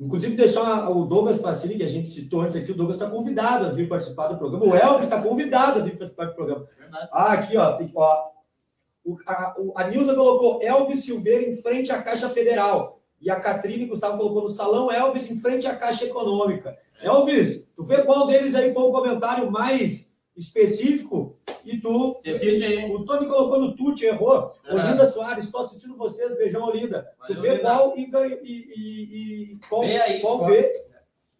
[0.00, 3.66] Inclusive, deixar o Douglas Pacini, que a gente citou antes aqui, o Douglas está convidado
[3.66, 4.64] a vir participar do programa.
[4.64, 6.68] O Elvis está convidado a vir participar do programa.
[6.76, 7.08] é verdade.
[7.12, 7.72] Ah, aqui, ó.
[7.72, 8.24] Tem, ó
[9.04, 13.00] o, a, o- a Nilza colocou Elvis Silveira em frente à Caixa Federal.
[13.20, 16.76] E a Catrine Gustavo colocou no Salão Elvis em frente à Caixa Econômica.
[17.02, 21.37] Elvis, tu vê qual deles aí foi o comentário mais específico?
[21.72, 22.20] E tu.
[22.24, 22.92] Aí.
[22.92, 24.52] O Tony colocou no Tuti, errou.
[24.66, 24.74] É.
[24.74, 27.08] Olinda Soares, estou assistindo vocês, beijão, Olinda.
[27.26, 27.62] Tu Valeu, vê Olinda.
[27.68, 30.72] qual e, ganha, e, e, e qual, Vê aí, qual vê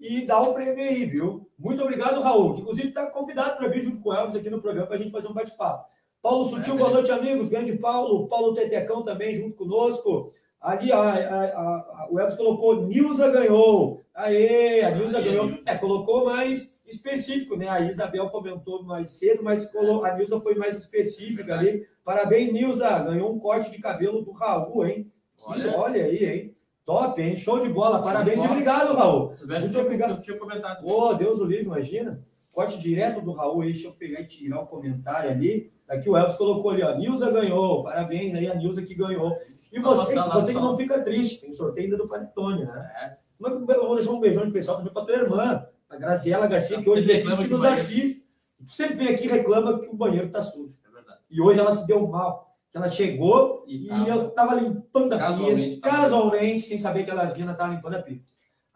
[0.01, 1.49] e dá o prêmio aí, viu?
[1.59, 2.59] Muito obrigado, Raul.
[2.59, 5.11] Inclusive, está convidado para vir junto com o Elvis aqui no programa para a gente
[5.11, 5.89] fazer um bate-papo.
[6.23, 7.49] Paulo Sutil, É, boa noite, amigos.
[7.49, 8.29] Grande Paulo.
[8.29, 10.33] Paulo Tetecão também junto conosco.
[10.61, 14.03] Ali, a, a- a- o Elvis colocou Nilza ganhou.
[14.15, 15.51] Aê, a Nilza Aê, ganhou.
[15.65, 17.69] É, colocou mais específico, né?
[17.69, 19.71] A Isabel comentou mais cedo, mas
[20.05, 21.87] a Nilza foi mais específica ali.
[22.05, 22.89] Parabéns, Nilza.
[23.01, 25.13] Ganhou um corte de cabelo do Raul, hein?
[25.37, 25.77] Que- Olha.
[25.79, 26.55] olha aí, hein?
[26.85, 27.37] Top, hein?
[27.37, 28.03] Show de bola.
[28.03, 28.51] Parabéns de e bola.
[28.53, 29.29] obrigado, Raul.
[29.31, 30.11] Tivesse, Muito obrigado.
[30.13, 30.87] eu tinha comentado.
[30.91, 32.21] Ô, Deus o livre, imagina.
[32.53, 33.73] Corte direto do Raul aí.
[33.73, 35.71] Deixa eu pegar e tirar o comentário ali.
[35.87, 36.97] Aqui o Elvis colocou ali, ó.
[36.97, 37.85] Nilza ganhou.
[37.85, 39.37] Parabéns aí, a Nilza que ganhou.
[39.73, 41.41] E Só você, lá você que não fica triste.
[41.43, 42.91] Tem sorteio ainda do Panetone, né?
[43.03, 43.17] É.
[43.39, 47.03] Eu vou deixar um beijão especial também para tua irmã, a Graziela Garcia, que hoje
[47.07, 48.27] vem aqui que nos banheiro- assiste.
[48.65, 50.77] Sempre vem aqui e reclama que o banheiro está sujo.
[50.87, 51.19] É verdade.
[51.31, 52.47] E hoje ela se deu mal.
[52.71, 57.05] Que ela chegou E e, tava- eu tava limpando a Casualmente, pia, casualmente, sem saber
[57.05, 58.21] que ela vinha, tava limpando a pia.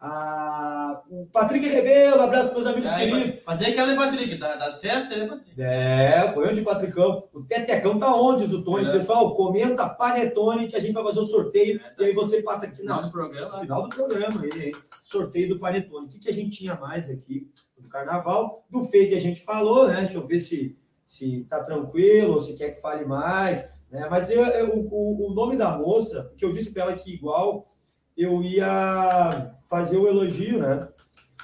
[0.05, 3.41] Ah, o Patrick Rebelo, abraço para meus amigos Aí, queridos.
[3.41, 5.61] Fazer aquela Patrick, dá, dá certo, ele é Patrick.
[5.61, 7.29] É, banho de Patricão.
[7.33, 8.85] O Tetecão tá onde, Tony?
[8.85, 8.91] É.
[8.91, 11.77] Pessoal, comenta Panetone que a gente vai fazer o sorteio.
[11.79, 12.03] É, tá.
[12.03, 13.55] E aí você passa aqui Final na, do programa.
[13.55, 14.73] no final do programa aí?
[15.05, 16.05] Sorteio do Panetone.
[16.07, 18.65] O que, que a gente tinha mais aqui do carnaval?
[18.69, 20.01] Do fake a gente falou, né?
[20.01, 23.69] Deixa eu ver se, se tá tranquilo ou se quer que fale mais.
[23.89, 24.05] Né?
[24.11, 27.72] Mas eu, eu- o, o nome da moça, que eu disse para ela que igual
[28.17, 30.87] eu ia fazer o elogio, né?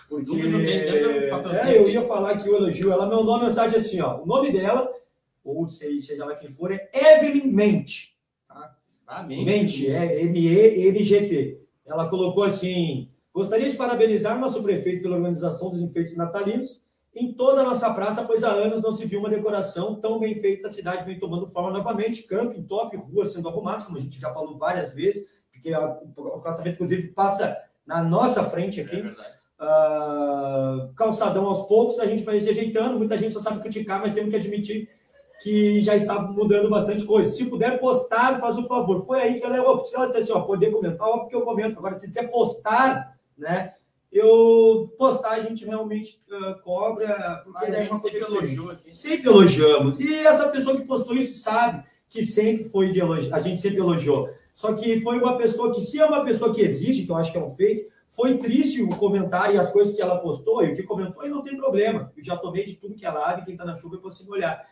[0.07, 4.21] Porque papelzinho é, eu ia falar que o elogio, ela mandou uma mensagem assim, ó.
[4.21, 4.91] O nome dela,
[5.43, 8.17] ou seja lá quem for, é Evelyn Mente.
[9.11, 11.61] Ah, Mente, é M-E-N-G-T.
[11.85, 16.81] Ela colocou assim: gostaria de parabenizar nosso prefeito pela organização dos enfeites natalinos
[17.15, 20.35] em toda a nossa praça, pois há anos não se viu uma decoração tão bem
[20.35, 20.67] feita.
[20.67, 24.31] A cidade vem tomando forma novamente, camping top, ruas sendo arrumadas, como a gente já
[24.31, 25.25] falou várias vezes,
[25.59, 29.01] porque a- o calçamento, inclusive, passa na nossa frente É aqui.
[29.01, 29.39] verdade.
[29.61, 32.97] Ah, calçadão aos poucos, a gente vai se ajeitando.
[32.97, 34.89] Muita gente só sabe criticar, mas temos que admitir
[35.41, 37.29] que já está mudando bastante coisa.
[37.29, 39.05] Se puder postar, faz o favor.
[39.05, 39.75] Foi aí que ela errou.
[39.77, 41.77] Porque se ela disser assim, ó, poder comentar, óbvio que eu comento.
[41.77, 43.73] Agora, se disser postar, né?
[44.11, 48.71] Eu postar a gente realmente ah, cobra, porque Mas é gente uma coisa sempre elogiou
[48.71, 48.97] aqui.
[48.97, 49.99] Sempre elogiamos.
[49.99, 53.33] E essa pessoa que postou isso sabe que sempre foi de elogio.
[53.35, 54.29] A gente sempre elogiou.
[54.59, 57.31] Só que foi uma pessoa que, se é uma pessoa que existe, que eu acho
[57.31, 60.73] que é um fake, foi triste o comentário e as coisas que ela postou e
[60.73, 62.11] o que comentou, e não tem problema.
[62.17, 64.33] Eu já tomei de tudo que é lado e quem está na chuva é possível
[64.33, 64.67] olhar.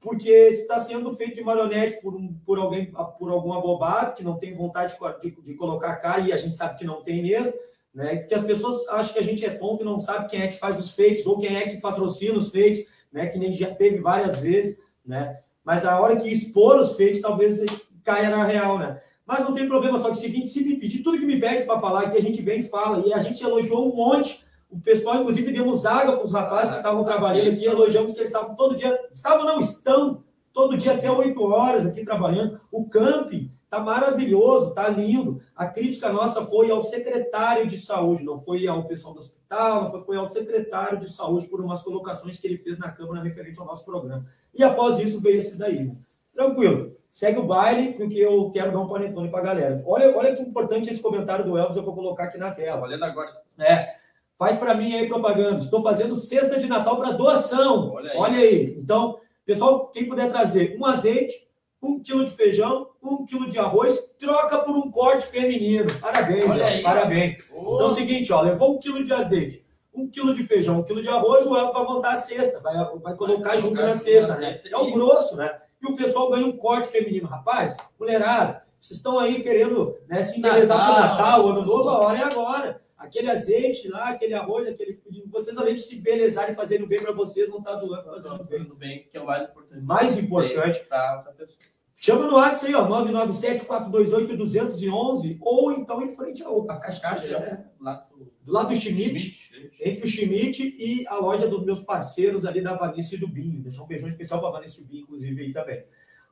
[0.00, 4.38] Porque está sendo feito de marionete por, um, por alguém, por alguma bobada, que não
[4.38, 7.20] tem vontade de, de, de colocar a cara, e a gente sabe que não tem
[7.20, 7.52] mesmo,
[7.92, 8.18] né?
[8.18, 10.56] Porque as pessoas acham que a gente é tonto e não sabe quem é que
[10.56, 13.26] faz os fakes, ou quem é que patrocina os fakes, né?
[13.26, 15.40] Que nem já teve várias vezes, né?
[15.64, 17.58] Mas a hora que expor os fakes, talvez
[18.04, 19.02] caia na real, né?
[19.26, 21.40] Mas não tem problema, só que é o seguinte, se me pedir tudo que me
[21.40, 24.44] pede para falar, que a gente vem e fala, e a gente elogiou um monte.
[24.70, 28.28] O pessoal, inclusive, demos água para os rapazes que estavam trabalhando aqui, elogiamos que eles
[28.28, 32.60] estavam todo dia, estavam não, estão, todo dia até 8 horas aqui trabalhando.
[32.70, 35.40] O camping tá maravilhoso, tá lindo.
[35.54, 40.02] A crítica nossa foi ao secretário de saúde, não foi ao pessoal do hospital, foi,
[40.02, 43.66] foi ao secretário de saúde por umas colocações que ele fez na Câmara referente ao
[43.66, 44.24] nosso programa.
[44.54, 45.92] E após isso veio esse daí.
[46.32, 46.96] Tranquilo.
[47.16, 49.82] Segue o baile, porque eu quero dar um panetone para a galera.
[49.86, 52.82] Olha, olha que importante esse comentário do Elvis, eu vou colocar aqui na tela.
[52.82, 53.32] Olhando agora.
[53.58, 53.94] É,
[54.38, 55.60] faz para mim aí propaganda.
[55.60, 57.90] Estou fazendo cesta de Natal para doação.
[57.94, 58.18] Olha aí.
[58.18, 58.76] Olha aí.
[58.78, 61.48] Então, pessoal, quem puder trazer um azeite,
[61.82, 65.88] um quilo de feijão, um quilo de arroz, troca por um corte feminino.
[65.98, 66.82] Parabéns, Olha aí.
[66.82, 67.38] parabéns.
[67.50, 70.80] Ô, Então é o seguinte, ó, levou um quilo de azeite, um quilo de feijão,
[70.80, 73.80] um quilo de arroz, o Elvis vai montar a cesta, vai, vai colocar Vai junto
[73.80, 74.60] na cesta, né?
[74.70, 75.62] É o grosso, né?
[75.86, 77.28] E o pessoal ganha um corte feminino.
[77.28, 81.16] Rapaz, mulherada, vocês estão aí querendo né, se embelezar pro Natal.
[81.16, 82.82] Natal, Ano Novo, a hora é agora.
[82.96, 85.00] Aquele azeite lá, aquele arroz, aquele.
[85.26, 88.58] Vocês, além de se embelezarem e fazerem bem para vocês, vão estar doando fazendo bem.
[88.58, 89.82] Fazendo bem, que é o mais importante.
[89.82, 91.58] Mais importante, Para a pessoa.
[91.94, 97.28] chama no WhatsApp aí, ó, 997-428-211, ou então em frente à outra, a caixa, Caixa,
[97.28, 99.82] é, lá do do lado do Schmidt, Schmidt.
[99.84, 103.60] entre o Schmidt e a loja dos meus parceiros ali da Vanessa e do Binho.
[103.60, 105.82] Deixar um beijão especial para a Vanessa e o Binho, inclusive, aí também.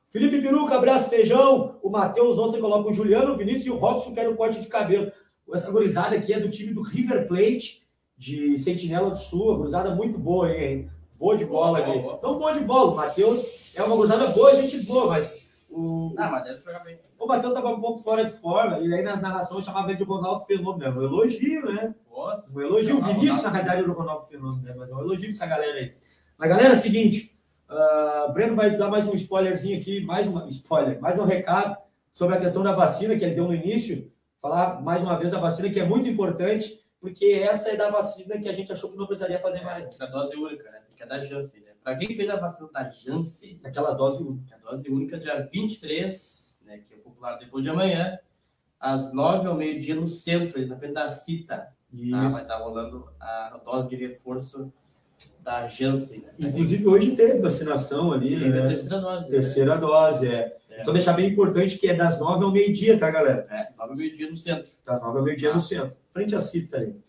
[0.09, 1.77] Felipe Peruca, abraço, feijão.
[1.83, 4.67] O Matheus ontem coloca o Juliano, o Vinícius e o Robson querem um corte de
[4.67, 5.11] cabelo.
[5.53, 7.83] Essa gurizada aqui é do time do River Plate,
[8.17, 9.49] de Sentinela do Sul.
[9.49, 10.89] Uma gurizada muito boa aí, hein?
[11.19, 12.01] Boa de bola Boa, ali.
[12.01, 12.19] boa.
[12.23, 12.91] Não boa de bola.
[12.91, 16.97] O Matheus é uma gurizada boa, gente boa, mas o, Ah, mas deve jogar bem.
[17.17, 18.79] O Matheus estava um pouco fora de forma.
[18.79, 20.99] E aí na narração eu chamava ele de Ronaldo Fenômeno.
[20.99, 21.95] Um elogio, né?
[22.09, 22.51] Nossa.
[22.53, 22.97] Um elogio.
[22.97, 24.73] O Vinícius, na realidade, era o Ronaldo Fenômeno, né?
[24.77, 25.93] Mas é um elogio pra essa galera aí.
[26.37, 27.35] Mas, galera, é o seguinte.
[27.69, 31.77] ah, Breno vai dar mais um spoilerzinho aqui, mais um spoiler, mais um recado
[32.13, 34.11] sobre a questão da vacina que ele deu no início.
[34.41, 38.37] Falar mais uma vez da vacina, que é muito importante, porque essa é da vacina
[38.39, 39.85] que a gente achou que não precisaria fazer mais.
[39.85, 40.81] É, a dose única, né?
[40.95, 41.71] Que é da Janssen, né?
[41.83, 44.55] Pra quem fez a vacina da Janssen, Aquela dose única.
[44.55, 46.79] a dose única dia 23, né?
[46.87, 48.17] Que é popular depois de amanhã,
[48.79, 51.67] às 9 ao meio-dia no centro, na frente da CITA.
[52.11, 52.27] Tá?
[52.27, 54.71] Vai estar rolando a dose de reforço
[55.41, 56.31] da Janssen, né?
[56.39, 58.67] Inclusive, hoje teve vacinação ali, a né?
[58.67, 59.21] terceira dose.
[59.23, 59.29] né?
[59.29, 60.57] Terceira dose, é.
[60.69, 60.81] É.
[60.81, 63.47] Então, deixar bem importante que é das nove ao meio-dia, tá, galera?
[63.49, 64.69] É, 9 ao meio-dia no centro.
[64.85, 65.53] Das nove ao meio-dia Ah.
[65.53, 66.99] no centro, frente à CITA ali.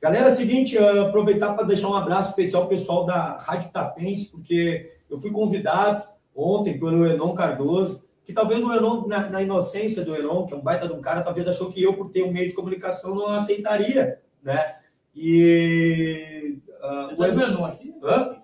[0.00, 4.32] Galera, é o seguinte, aproveitar para deixar um abraço especial ao pessoal da Rádio Tapense,
[4.32, 6.04] porque eu fui convidado
[6.34, 10.56] ontem pelo Enon Cardoso, que talvez o Enon, na, na, inocência do Enon, que é
[10.56, 13.14] um baita de um cara, talvez achou que eu, por ter um meio de comunicação,
[13.14, 14.76] não aceitaria, né?
[15.14, 16.58] E...
[16.82, 17.94] Uh, o Enon aqui?
[18.02, 18.36] Hã?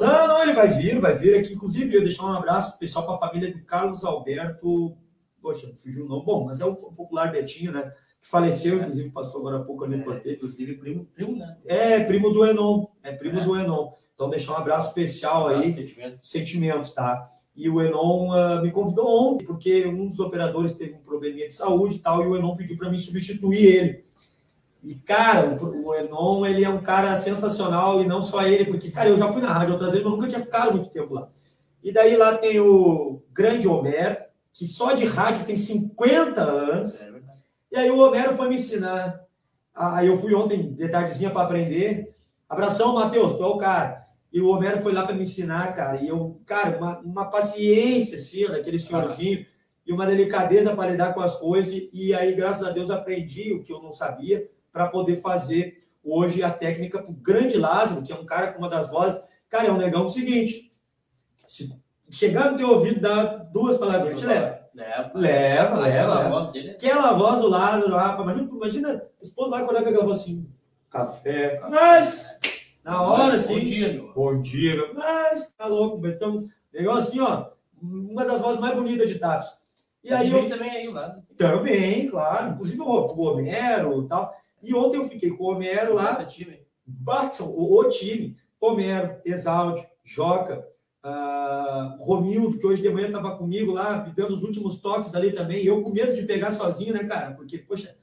[0.00, 1.54] Não, não, ele vai vir, vai vir aqui.
[1.54, 4.96] Inclusive, eu deixar um abraço pessoal para a família do Carlos Alberto.
[5.40, 6.24] Poxa, fugiu o nome.
[6.24, 7.92] Bom, mas é o popular Betinho, né?
[8.20, 8.82] Que faleceu, é.
[8.82, 11.56] inclusive passou agora há pouco ali no é, Inclusive, primo, primo, né?
[11.66, 12.86] É, primo do Enon.
[13.02, 13.44] É primo é.
[13.44, 13.92] do Enon.
[14.14, 15.72] Então, deixar um abraço especial aí.
[15.72, 16.28] Sentimentos.
[16.28, 17.30] Sentimentos, tá?
[17.56, 21.54] E o Enon uh, me convidou ontem, porque um dos operadores teve um probleminha de
[21.54, 24.04] saúde e tal, e o Enon pediu para mim substituir ele.
[24.82, 29.08] E, cara, o Enon, ele é um cara sensacional, e não só ele, porque, cara,
[29.08, 31.28] eu já fui na rádio outras vezes, mas nunca tinha ficado muito tempo lá.
[31.82, 34.16] E daí lá tem o grande Homero,
[34.52, 37.00] que só de rádio tem 50 anos.
[37.00, 37.12] É
[37.72, 39.20] e aí o Homero foi me ensinar.
[39.74, 42.14] Aí eu fui ontem de tardezinha para aprender.
[42.48, 44.03] Abração, Matheus, tu é o cara.
[44.34, 46.02] E o Homero foi lá para me ensinar, cara.
[46.02, 49.46] E eu, cara, uma, uma paciência, assim, daquele senhorzinho,
[49.86, 51.72] e uma delicadeza para lidar com as coisas.
[51.92, 56.42] E aí, graças a Deus, aprendi o que eu não sabia para poder fazer hoje
[56.42, 59.22] a técnica para o grande Lázaro, que é um cara com uma das vozes.
[59.48, 60.68] Cara, é um negão do seguinte:
[61.46, 61.72] se
[62.10, 64.64] chegar no teu ouvido, dá duas palavras, te leva.
[64.74, 65.78] Leva, leva.
[65.78, 66.70] leva, Aquela voz dele.
[66.70, 70.44] É aquela voz do Lázaro, rapaz, imagina, imagina esse povo lá quando aquela voz assim:
[70.90, 71.60] café.
[71.70, 72.33] Mas.
[72.84, 73.54] Na hora, sim.
[73.54, 74.12] Bom dia, meu.
[74.12, 74.92] Bom dia.
[74.94, 76.46] Mas tá louco, Betão.
[76.72, 77.46] Legal assim, ó.
[77.80, 79.48] Uma das vozes mais bonitas de Tapos.
[80.02, 80.48] E aí eu...
[80.50, 81.18] também aí lá.
[81.36, 82.52] Também, claro.
[82.52, 84.36] Inclusive o, Homero e tal.
[84.62, 86.20] E ontem eu fiquei com o Homero lá.
[86.20, 86.60] O time.
[86.86, 88.36] Bartson, o, o time.
[88.60, 90.66] Homero, Exaldi, Joca,
[91.04, 95.32] uh, Romildo, que hoje de manhã estava comigo lá, me dando os últimos toques ali
[95.32, 95.64] também.
[95.64, 97.32] Eu com medo de pegar sozinho, né, cara?
[97.32, 97.94] Porque, poxa,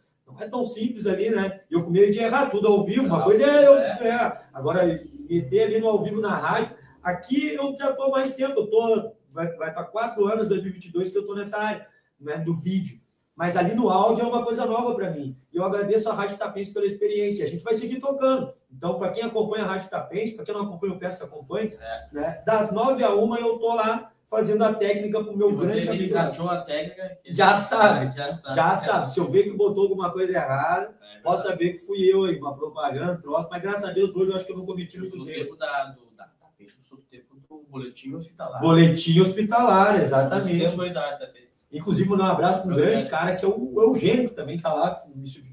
[0.43, 1.61] é tão simples ali, né?
[1.69, 3.05] Eu com medo de errar tudo ao vivo.
[3.05, 3.77] Uma coisa é eu.
[3.77, 4.07] É.
[4.07, 4.41] é.
[4.53, 4.85] Agora,
[5.29, 6.75] meter ali no ao vivo na rádio.
[7.01, 11.17] Aqui eu já estou mais tempo, eu tô, vai, vai para quatro anos, 2022, que
[11.17, 11.87] eu estou nessa área
[12.19, 12.99] né, do vídeo.
[13.35, 15.35] Mas ali no áudio é uma coisa nova para mim.
[15.51, 17.43] E eu agradeço a Rádio Tapense pela experiência.
[17.43, 18.53] A gente vai seguir tocando.
[18.71, 22.07] Então, para quem acompanha a Rádio Tapense, para quem não acompanha o Pesca Acompanha, é.
[22.11, 25.89] né, das nove a uma eu tô lá fazendo a técnica para o meu grande
[25.89, 26.15] amigo.
[26.15, 27.19] Você a técnica.
[27.25, 28.55] Já sabe, já sabe.
[28.55, 29.09] Já sabe.
[29.09, 32.39] Se eu ver que botou alguma coisa errada, é, posso saber que fui eu aí,
[32.39, 33.49] uma propaganda, troço.
[33.51, 35.25] Mas graças a Deus hoje eu acho que eu não cometi muito erro.
[35.25, 36.31] tempo da, do, da, da,
[37.09, 38.61] tempo do boletim hospitalar.
[38.61, 40.59] Boletim hospitalar, exatamente.
[40.59, 41.29] Tempo da, da,
[41.69, 44.73] Inclusive, mandar um abraço para um grande cara que é o Eugênio, que também está
[44.73, 45.03] lá,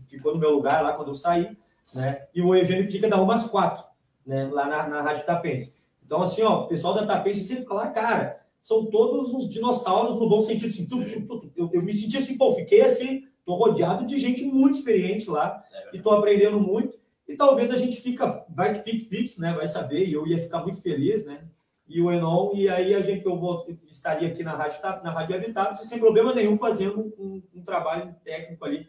[0.08, 1.56] ficou no meu lugar lá quando eu saí.
[1.92, 2.26] Né?
[2.32, 3.84] E o Eugênio fica da umas quatro,
[4.26, 4.48] né?
[4.52, 5.74] lá na, na Rádio Tapense.
[6.04, 10.28] Então, assim, ó, o pessoal da Tapense sempre fala, cara, são todos uns dinossauros no
[10.28, 10.66] bom sentido.
[10.66, 14.18] Assim, tu, tu, tu, eu, eu, me senti assim, pô, fiquei assim, tô rodeado de
[14.18, 16.98] gente muito experiente lá é e tô aprendendo muito.
[17.26, 19.52] E talvez a gente fica, vai que fique fixo, né?
[19.52, 21.46] Vai saber, e eu ia ficar muito feliz, né?
[21.86, 25.36] E o Enon, e aí a gente, eu vou, estaria aqui na Rádio, na Rádio
[25.36, 28.86] Habitat, sem problema nenhum, fazendo um, um trabalho técnico ali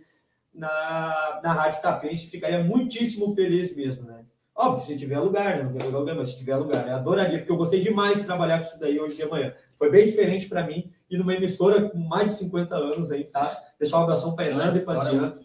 [0.53, 4.25] na, na Rádio Tapense, ficaria muitíssimo feliz mesmo, né?
[4.59, 5.63] Óbvio, se tiver lugar, né?
[5.63, 6.85] Não tem problema, se tiver lugar.
[6.85, 9.53] Eu adoraria, porque eu gostei demais de trabalhar com isso daí hoje de manhã.
[9.77, 10.91] Foi bem diferente para mim.
[11.09, 13.57] E numa emissora com mais de 50 anos aí, tá?
[13.79, 15.39] Deixar uma abração para Hernando e para Adriano.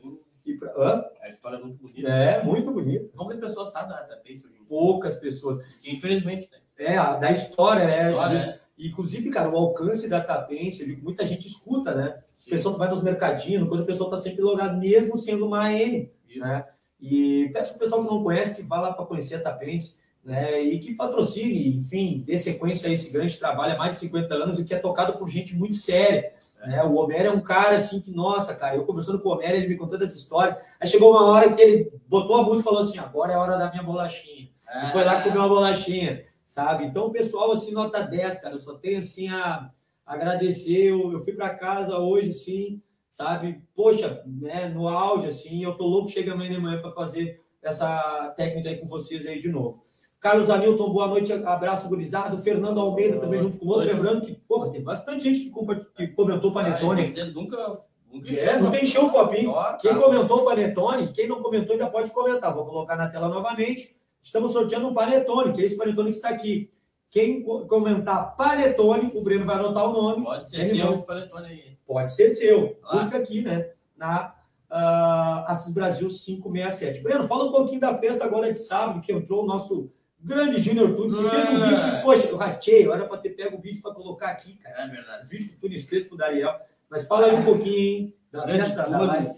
[0.45, 0.73] E pra...
[0.77, 1.05] Hã?
[1.23, 2.09] A história é muito bonita.
[2.09, 3.09] É, muito bonita.
[3.17, 5.65] Poucas pessoas sabem da Tapense hoje Poucas pessoas.
[5.81, 6.59] Que infelizmente, né?
[6.77, 8.11] É, da história, né?
[8.11, 8.61] História, é.
[8.77, 12.21] Inclusive, cara, o alcance da Tapense, muita gente escuta, né?
[12.33, 12.51] Sim.
[12.51, 16.11] A pessoa vai nos mercadinhos, coisa, a pessoa está sempre logada, mesmo sendo uma AM,
[16.37, 16.67] né?
[17.01, 20.61] E peço o pessoal que não conhece que vá lá para conhecer a Tapense, né?
[20.63, 24.59] E que patrocine, enfim, dê sequência a esse grande trabalho há mais de 50 anos
[24.59, 26.33] e que é tocado por gente muito séria.
[26.67, 26.83] Né?
[26.83, 29.69] O Homero é um cara assim que, nossa, cara, eu conversando com o Homero, ele
[29.69, 30.57] me contando essa história.
[30.81, 33.41] Aí chegou uma hora que ele botou a música e falou assim: agora é a
[33.41, 34.49] hora da minha bolachinha.
[34.67, 34.87] É.
[34.87, 36.87] E foi lá comer uma bolachinha, sabe?
[36.87, 39.71] Então, o pessoal, assim, nota 10, cara, eu só tenho assim a
[40.07, 40.87] agradecer.
[40.87, 42.83] Eu, eu fui para casa hoje, sim
[43.15, 43.63] sabe?
[43.75, 48.35] Poxa, né, no auge, assim, eu tô louco, chega amanhã de manhã para fazer essa
[48.37, 49.85] técnica aí com vocês aí de novo.
[50.21, 52.39] Carlos Hamilton, boa noite, abraço gurizado.
[52.39, 53.87] Fernando Almeida também junto com o outro.
[53.87, 55.51] Lembrando que, porra, tem bastante gente que,
[55.95, 57.15] que comentou Panetone.
[57.21, 59.53] Ah, nunca, nunca é, encheu o copinho.
[59.81, 62.55] Quem comentou Panetone, quem não comentou ainda pode comentar.
[62.55, 63.95] Vou colocar na tela novamente.
[64.23, 66.73] Estamos sorteando um Panetone, que é esse Panetone que está aqui.
[67.11, 70.25] Quem comentar Panetone, o Breno vai anotar o nome.
[70.25, 71.74] Pode ser é seu Panetone aí.
[71.87, 72.79] Pode ser seu.
[72.85, 72.97] Ah.
[72.97, 73.71] Busca aqui, né?
[73.97, 74.35] Na
[74.71, 77.03] uh, Assis Brasil 567.
[77.03, 80.95] Breno, fala um pouquinho da festa agora de sábado, que entrou o nosso grande Júnior
[80.97, 83.83] Tunes, que fez um vídeo que, poxa, eu ratei, era para ter pego o vídeo
[83.83, 84.85] para colocar aqui, cara.
[84.85, 85.27] É verdade.
[85.27, 86.59] O vídeo que o Tunes fez pro Dariel.
[86.89, 89.31] Mas fala aí um pouquinho, hein, da grande festa da live.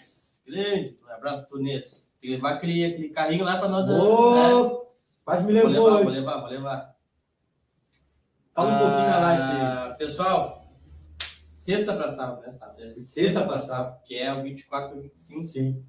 [0.46, 2.10] Grande, um abraço, Tunes.
[2.20, 3.88] Tem que levar aquele, aquele carrinho lá para nós.
[3.90, 4.86] Oh, né?
[5.24, 6.04] Quase me levou vou levar, hoje.
[6.04, 6.96] Vou levar, vou levar.
[8.54, 9.98] Fala um pouquinho da live.
[9.98, 10.65] Pessoal,
[11.66, 12.52] sexta para sábado, né?
[12.52, 12.76] Sábado.
[12.80, 14.00] É Sexta pra sábado.
[14.04, 15.42] Que é o 24 e 25.
[15.42, 15.84] Sim.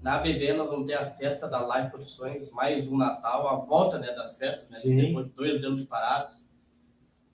[0.00, 3.98] Na BB nós vamos ter a festa da Live Produções, mais um Natal, a volta
[3.98, 4.78] né, das festas, né?
[4.78, 4.96] Sim.
[4.96, 6.46] Depois de dois anos parados.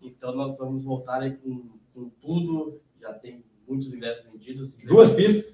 [0.01, 2.80] Então nós vamos voltar aí com, com tudo.
[2.99, 4.74] Já tem muitos ingressos vendidos.
[4.84, 5.53] Duas pistas.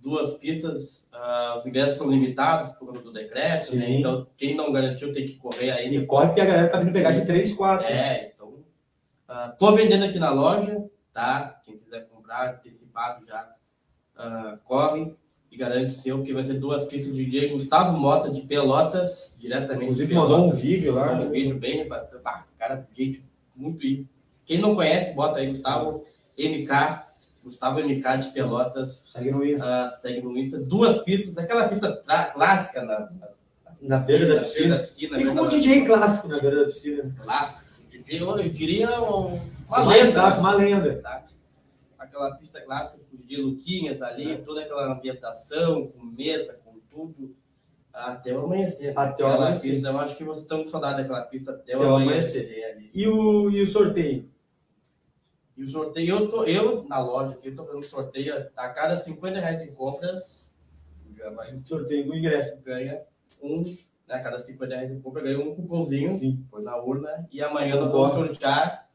[0.00, 1.06] Duas pistas.
[1.12, 3.90] ah, os ingressos são limitados por conta do decreto, né?
[3.90, 5.94] Então quem não garantiu tem que correr aí.
[5.94, 7.84] E corre porque a galera tá vindo pegar de 3, 4.
[7.84, 8.64] É, então.
[9.26, 11.59] ah, tô vendendo aqui na loja, tá?
[11.70, 13.48] Quem quiser comprar antecipado já
[14.16, 15.14] ah, corre
[15.50, 19.84] e garante seu, porque vai ser duas pistas de DJ Gustavo Mota de Pelotas, diretamente
[19.84, 20.60] Inclusive de mandou um Pelotas.
[20.60, 21.12] vídeo lá.
[21.12, 21.88] Um vídeo bem.
[21.88, 22.06] bah,
[22.58, 23.24] Cara, gente,
[23.56, 23.84] muito.
[23.86, 24.06] ir.
[24.44, 26.04] Quem não conhece, bota aí Gustavo
[26.38, 27.04] MK,
[27.44, 29.04] Gustavo MK de Pelotas.
[29.08, 29.86] Segue no Insta.
[29.86, 30.58] ah, segue no Insta.
[30.58, 31.92] Duas pistas, aquela pista
[32.34, 33.28] clássica na, na,
[33.80, 34.76] Na beira da na piscina.
[34.76, 37.14] da piscina E né, como DJ clássico na beira da piscina.
[37.22, 37.70] clássico.
[37.90, 40.22] DJ, eu diria um- uma Uma lenda.
[40.28, 40.94] lenda, uma lenda.
[41.02, 41.24] tá?
[42.10, 47.36] Aquela pista clássica DJ Luquinhas ali, toda aquela ambientação, com mesa, com tudo,
[47.92, 48.92] até o amanhecer.
[48.98, 49.70] Até o amanhecer.
[49.70, 52.64] Pista, eu acho que vocês estão com saudade daquela pista até, Até o amanhecer.
[52.64, 52.90] ali.
[52.92, 54.28] E o, e o sorteio?
[55.56, 58.96] E o sorteio, eu, tô, eu na loja aqui, eu tô fazendo sorteio a cada
[58.96, 60.56] 50 reais em compras,
[61.16, 62.58] já vai, Sorteio do ingresso.
[62.62, 63.02] ganha
[63.40, 66.44] um, né, a cada 50 reais em compra, ganha um cupomzinho, Sim.
[66.50, 68.26] põe na urna, e amanhã nós vamos Concordo.
[68.34, 68.89] sortear,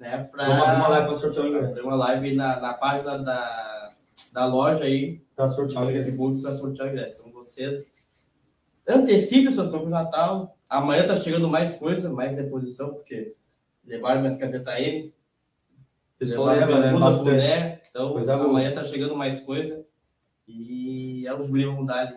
[0.00, 0.46] né, pra...
[0.46, 1.74] Vamos arrumar lá pra sortear o ingresso.
[1.74, 3.90] Tem uma live na, na página da,
[4.32, 6.04] da loja aí, Pra sortear no o ingresso.
[6.06, 7.20] Facebook, para sortear o ingresso.
[7.20, 7.86] Então vocês
[8.88, 10.56] antecipem suas compras de Natal.
[10.68, 13.34] Amanhã tá chegando mais coisa, mais reposição, porque
[13.84, 15.08] levaram minhas camisetas M.
[15.08, 16.92] O pessoal leva, né?
[16.92, 17.80] boné.
[17.90, 18.34] Então boa.
[18.34, 19.84] amanhã tá chegando mais coisa.
[20.48, 22.16] E é os guris vão dar ali.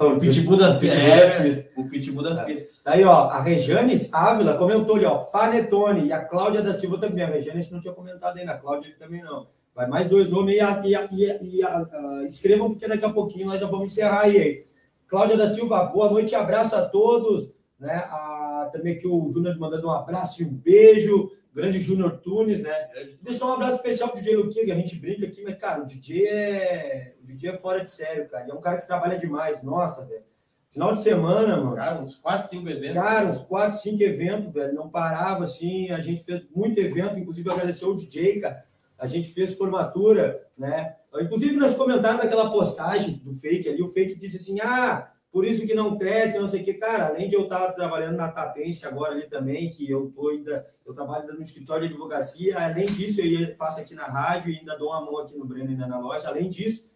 [0.00, 1.00] O Pitbull das pistas.
[1.02, 1.68] pistas.
[1.76, 2.44] O pitbull das É.
[2.44, 2.82] pistas.
[2.84, 7.22] Daí, ó, a Rejanes Ávila comentou ali, ó, Panetone e a Cláudia da Silva também.
[7.22, 9.48] A Rejane a gente não tinha comentado ainda, a Cláudia também não.
[9.74, 12.88] Vai mais dois nomes e, a- e, a- e, a- e a- a- escrevam, porque
[12.88, 14.36] daqui a pouquinho nós já vamos encerrar aí.
[14.38, 14.64] aí.
[15.06, 17.50] Cláudia da Silva, boa noite, abraço a todos.
[17.78, 17.94] Né?
[17.94, 21.30] A, também aqui o Júnior mandando um abraço e um beijo.
[21.52, 22.88] Grande Júnior Tunes, né?
[23.20, 25.86] Deixa um abraço especial pro DJ Luquinha, que a gente brinca aqui, mas, cara, o
[25.86, 27.14] DJ é.
[27.22, 28.44] O DJ é fora de sério, cara.
[28.44, 29.62] Ele é um cara que trabalha demais.
[29.62, 30.22] Nossa, velho.
[30.70, 31.74] Final de semana, mano.
[31.74, 33.02] Cara, uns 4, 5 eventos.
[33.02, 34.72] Cara, uns 4, 5 eventos, velho.
[34.72, 35.90] Não parava assim.
[35.90, 38.64] A gente fez muito evento, inclusive agradecer o DJ, cara.
[38.96, 40.94] A gente fez formatura, né?
[41.20, 45.64] Inclusive, nós comentamos naquela postagem do fake ali, o fake disse assim: ah, por isso
[45.64, 46.74] que não cresce, não sei o quê.
[46.74, 50.66] Cara, além de eu estar trabalhando na Tapense agora ali também, que eu tô ainda,
[50.84, 54.76] eu trabalho no escritório de advocacia, além disso, eu faço aqui na rádio e ainda
[54.76, 56.28] dou uma mão aqui no Breno ainda na loja.
[56.28, 56.90] Além disso,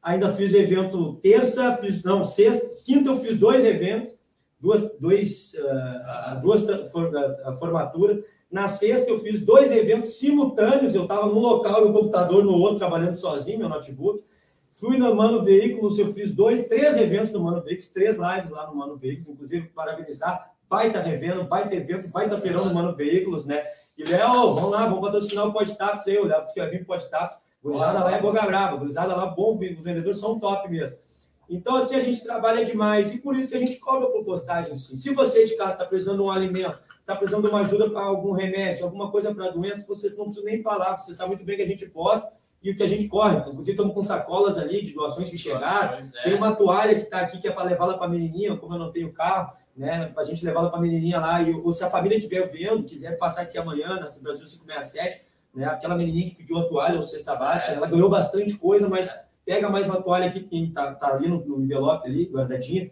[0.00, 4.14] ainda fiz evento terça, fiz, não, sexta, quinta eu fiz dois eventos,
[4.60, 5.56] duas, dois,
[6.06, 6.62] ah, duas
[6.92, 8.22] for, ah, formaturas.
[8.48, 12.52] Na sexta eu fiz dois eventos simultâneos, eu estava num local e o computador no
[12.52, 14.22] outro, trabalhando sozinho, meu notebook.
[14.80, 18.66] Fui no Mano Veículos, eu fiz dois, três eventos no Mano Veículos, três lives lá
[18.66, 23.62] no Mano Veículos, inclusive parabenizar, baita revendo, baita evento, baita feirão no Mano Veículos, né?
[23.98, 27.36] E Léo, vamos lá, vamos patrocinar o Podtaps aí, o Léo que vai vir Podtaps.
[27.62, 30.96] Gurizada lá é boga brava, gurizada lá bom, os vendedores são top mesmo.
[31.46, 34.74] Então, assim, a gente trabalha demais e por isso que a gente cobra por postagem,
[34.74, 34.96] sim.
[34.96, 38.00] Se você de casa está precisando de um alimento, está precisando de uma ajuda para
[38.00, 41.56] algum remédio, alguma coisa para doença, vocês não precisam nem falar, você sabe muito bem
[41.56, 43.38] que a gente posta e o que a gente corre.
[43.38, 46.04] Inclusive, estamos com sacolas ali de doações que chegaram.
[46.18, 46.22] É.
[46.24, 48.78] Tem uma toalha que está aqui que é para levá-la para a menininha, como eu
[48.78, 50.06] não tenho carro, né?
[50.06, 51.42] Para a gente levá-la para a menininha lá.
[51.42, 55.22] E ou se a família estiver vendo, quiser passar aqui amanhã, na Brasil 567,
[55.54, 55.64] né?
[55.64, 59.10] Aquela menininha que pediu a toalha ou cesta básica, É, ela ganhou bastante coisa, mas
[59.44, 62.90] pega mais uma toalha aqui que tá, tá ali no, no envelope ali, guardadinha.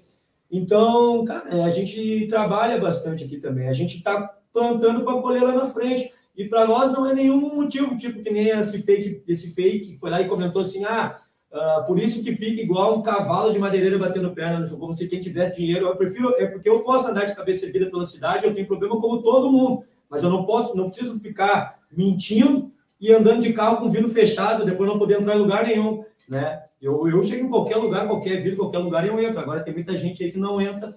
[0.51, 3.69] Então, cara, é, a gente trabalha bastante aqui também.
[3.69, 6.11] A gente está plantando para colher lá na frente.
[6.39, 10.09] E para nós não é nenhum motivo, tipo que nem esse fake, esse fake foi
[10.09, 11.19] lá e comentou assim: ah,
[11.53, 14.95] ah, por isso que fica igual um cavalo de madeireira batendo perna no chão, como
[14.95, 15.87] se quem tivesse dinheiro.
[15.87, 19.01] Eu prefiro, é porque eu posso andar de cabeça erguida pela cidade, eu tenho problema
[19.01, 22.71] como todo mundo, mas eu não posso, não preciso ficar mentindo
[23.01, 26.63] e andando de carro com vidro fechado, depois não poder entrar em lugar nenhum, né?
[26.81, 29.41] Eu, eu chego em qualquer lugar, qualquer vidro, qualquer lugar eu entro.
[29.41, 30.89] Agora tem muita gente aí que não entra,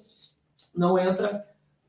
[0.75, 1.41] não entra,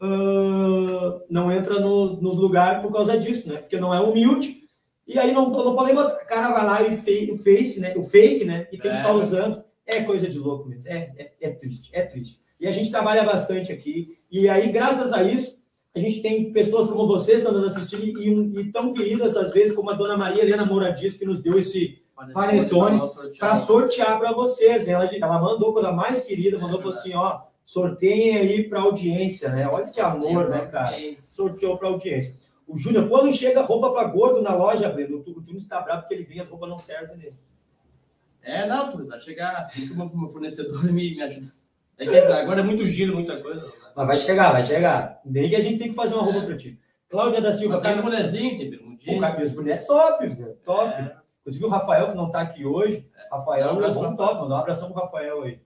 [0.03, 3.59] ah, não entra no- nos lugares por causa disso, né?
[3.59, 4.63] Porque não é humilde.
[5.07, 6.23] E aí não, não pode botar.
[6.23, 7.95] O cara vai lá e fake, o face, né?
[7.97, 8.67] O fake, né?
[8.73, 9.01] E tem que É.
[9.01, 9.63] estar usando.
[9.87, 10.91] É coisa de louco mesmo.
[10.91, 12.41] É, é, é triste, é triste.
[12.61, 14.17] E a gente trabalha bastante aqui.
[14.31, 15.57] E aí, graças a isso,
[15.95, 19.53] a gente tem pessoas como vocês que estão nos assistindo e, e tão queridas, às
[19.53, 22.01] vezes, como a dona Maria Helena Moura Dias, que nos deu esse
[22.33, 23.01] Panetone
[23.39, 24.87] para sortear para vocês.
[24.87, 29.49] Ela, ela mandou, quando a mais querida, mandou falou assim: ó, sorteiem aí para audiência,
[29.49, 29.67] né?
[29.69, 30.97] Olha que amor, né, cara?
[31.17, 32.37] Sorteou para audiência.
[32.67, 36.15] O Júnior, quando chega roupa para gordo na loja, Breno, o Júnior está bravo porque
[36.15, 37.37] ele vem, as roupas não servem nele.
[38.43, 41.49] É, não, pô, vai chegar assim que o meu fornecedor me, me ajuda.
[41.99, 43.67] É que agora é muito giro, muita coisa.
[43.67, 43.73] Né?
[43.95, 45.21] Mas vai chegar, vai chegar.
[45.25, 46.47] Nem que a gente tem que fazer uma roupa é.
[46.47, 46.79] para ti.
[47.09, 47.81] Cláudia da Silva.
[47.81, 50.57] Tem um bonezinho, tem um O cabelo boné é top, velho.
[50.65, 50.95] Top.
[50.95, 51.17] É.
[51.41, 53.07] Inclusive o Rafael, que não está aqui hoje.
[53.17, 53.37] É.
[53.37, 55.61] Rafael levou um top, mandou um abração pro Rafael aí.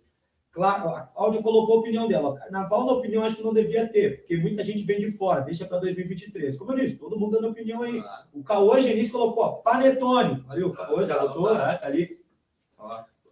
[0.56, 2.34] Claro, a Cláudia colocou a opinião dela.
[2.34, 5.66] Carnaval, na opinião, acho que não devia ter, porque muita gente vem de fora, deixa
[5.66, 6.56] para 2023.
[6.56, 8.02] Como eu disse, todo mundo dando opinião aí.
[8.32, 10.42] O Cauã Genis colocou, ó, Panetone.
[10.46, 11.74] Valeu, o Cauã já botou, né?
[11.74, 12.18] Tá ali.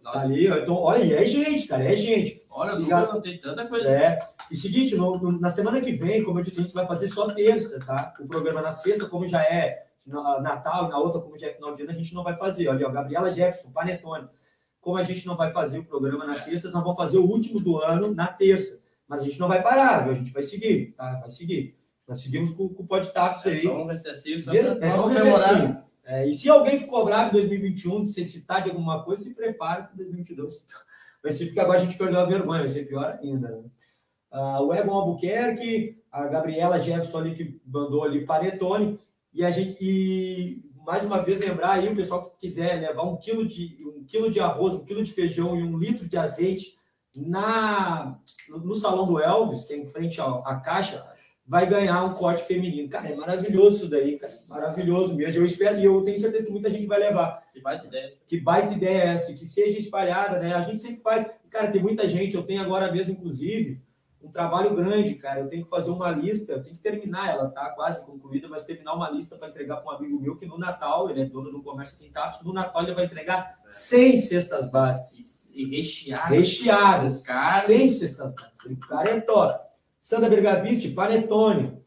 [0.03, 2.45] Tá ali, então, olha, e é gente, cara, é gente.
[2.47, 3.89] Olha, não tem tanta coisa.
[3.89, 4.19] É.
[4.51, 7.07] E seguinte, no, no, na semana que vem, como eu disse, a gente vai fazer
[7.07, 8.13] só terça, tá?
[8.19, 9.87] O programa na sexta, como já é
[10.43, 12.67] Natal, e na outra, como já é final de ano, a gente não vai fazer.
[12.67, 14.29] Olha, ó, Gabriela Jefferson, Panetone
[14.85, 17.59] como a gente não vai fazer o programa na sexta, nós vamos fazer o último
[17.59, 18.79] do ano na terça.
[19.07, 21.21] Mas a gente não vai parar, a gente vai seguir, tá?
[21.21, 21.75] Vai seguir.
[22.07, 23.57] Nós seguimos com, com o Podtaps aí.
[23.57, 25.83] É só um recessivo, só é só um recessivo.
[26.03, 29.33] É, e se alguém ficou bravo em 2021 de ser citado de alguma coisa, se
[29.33, 30.67] prepare para 2022.
[31.23, 33.49] Vai ser porque agora a gente perdeu a vergonha, vai ser pior ainda.
[33.49, 33.63] Né?
[34.31, 38.99] Ah, o Egon Albuquerque, a Gabriela Jefferson ali que mandou ali Panetone,
[39.33, 43.17] e a gente e mais uma vez lembrar aí o pessoal que quiser levar um
[43.17, 46.75] quilo de um quilo de arroz, um quilo de feijão e um litro de azeite
[47.15, 48.19] na
[48.49, 51.05] no salão do Elvis, que é em frente à, à caixa,
[51.47, 52.89] vai ganhar um corte feminino.
[52.89, 54.33] Cara, é maravilhoso isso daí, cara.
[54.49, 55.41] Maravilhoso mesmo.
[55.41, 57.43] Eu espero e eu tenho certeza que muita gente vai levar.
[57.51, 58.13] Que baita ideia.
[58.27, 60.53] Que baita ideia é essa, que seja espalhada, né?
[60.53, 61.29] A gente sempre faz.
[61.49, 63.81] Cara, tem muita gente, eu tenho agora mesmo, inclusive,
[64.25, 65.41] um trabalho grande, cara.
[65.41, 68.63] Eu tenho que fazer uma lista, eu tenho que terminar, ela tá quase concluída, mas
[68.63, 71.51] terminar uma lista para entregar para um amigo meu que no Natal, ele é dono
[71.51, 75.45] do comércio Quintaps, no Natal ele vai entregar 100 cestas básicas.
[75.53, 76.29] E recheadas.
[76.29, 77.61] Recheadas, cara.
[77.61, 78.71] 100 cestas básicas.
[78.71, 79.63] O cara é top.
[79.99, 81.77] Sandra Bergaviste, Panetone.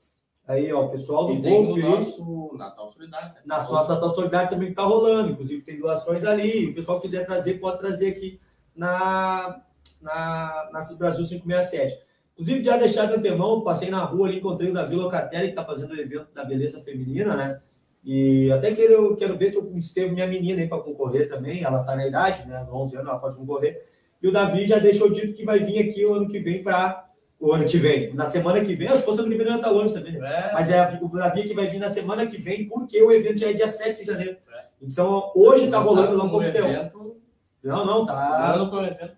[0.46, 1.78] Aí, ó, o pessoal do Wolf.
[1.78, 3.28] nosso Natal Solidário.
[3.28, 3.40] Né?
[3.44, 5.32] Nosso Natal Solidário também está rolando.
[5.32, 6.70] Inclusive, tem doações ali.
[6.70, 8.40] O pessoal quiser trazer, pode trazer aqui
[8.74, 9.60] na,
[10.00, 12.07] na, na Brasil 567.
[12.38, 15.64] Inclusive, já deixar de antemão, passei na rua ali, encontrei o Davi Locatelli, que está
[15.64, 17.60] fazendo o evento da beleza feminina, né?
[18.04, 21.64] E até quero, quero ver se eu inscrevo minha menina aí para concorrer também.
[21.64, 22.64] Ela está na idade, né?
[22.70, 23.84] 11 anos, ela pode concorrer.
[24.22, 27.06] E o Davi já deixou dito que vai vir aqui o ano que vem para.
[27.40, 30.12] O ano que vem, na semana que vem, as forças do Ribeirão está longe também,
[30.12, 30.48] né?
[30.50, 30.52] É.
[30.52, 33.50] Mas é o Davi que vai vir na semana que vem, porque o evento já
[33.50, 34.36] é dia 7 de janeiro.
[34.52, 34.64] É.
[34.82, 37.16] Então, hoje está rolando lá um evento...
[37.62, 38.68] Não, não, tá.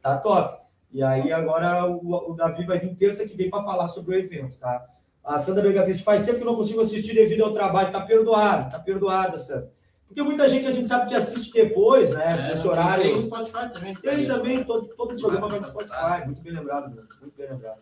[0.02, 0.59] Tá top.
[0.92, 4.18] E aí agora o, o Davi vai vir terça que vem para falar sobre o
[4.18, 4.86] evento, tá?
[5.22, 8.78] A Sandra Begaviste faz tempo que não consigo assistir devido ao trabalho, tá perdoada, tá
[8.78, 9.70] perdoada, Sandra.
[10.10, 12.32] Porque muita gente a gente sabe que assiste depois, né?
[12.32, 13.04] É, nesse horário.
[13.04, 13.94] Tem o Spotify também.
[13.94, 16.26] Tem também, todo, todo o programa vai no Spotify.
[16.26, 17.04] Muito bem lembrado, meu.
[17.20, 17.78] Muito bem lembrado.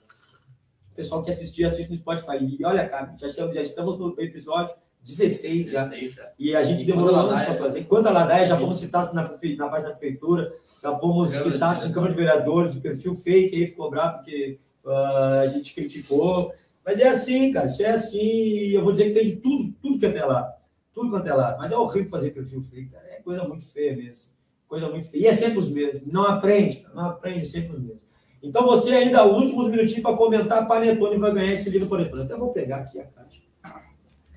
[0.93, 2.37] O pessoal que assistir, assiste no Spotify.
[2.39, 4.75] E olha, cara, já estamos, já estamos no episódio
[5.09, 5.85] 16 já.
[5.85, 6.33] 16 já.
[6.39, 7.85] E a gente demorou anos para fazer.
[7.85, 11.93] Quanto a Ladaia, já fomos citados na, na página da prefeitura, já fomos citados em
[11.93, 16.53] Câmara de Vereadores, o perfil fake aí ficou bravo porque uh, a gente criticou.
[16.85, 18.71] Mas é assim, cara, isso é assim.
[18.71, 20.55] Eu vou dizer que tem de tudo, tudo que é lá.
[20.93, 21.57] Tudo quanto é lá.
[21.59, 23.05] Mas é horrível fazer perfil fake, cara.
[23.09, 24.31] É coisa muito feia mesmo.
[24.67, 25.23] Coisa muito feia.
[25.23, 26.07] E é sempre os mesmos.
[26.13, 28.09] Não aprende, não aprende, é sempre os mesmos.
[28.43, 32.23] Então você ainda, os últimos minutinhos para comentar, Panetone vai ganhar esse livro por exemplo.
[32.23, 33.43] Até vou pegar aqui a caixa.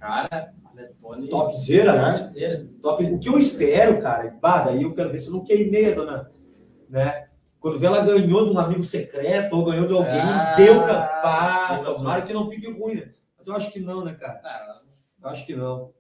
[0.02, 1.30] Cara, Panetone.
[1.30, 2.20] Topzera, né?
[2.20, 2.68] Topzera.
[2.82, 3.04] Top.
[3.04, 5.96] O que eu espero, cara, bah, daí eu quero ver se eu não queimei a
[5.96, 6.32] dona.
[6.90, 7.28] Né?
[7.60, 11.04] Quando vê ela ganhou de um amigo secreto ou ganhou de alguém, ah, deu pra.
[11.04, 13.14] Pá, tomara que não fique ruim, né?
[13.38, 14.42] Mas eu acho que não, né, cara?
[15.22, 15.92] Eu acho que não.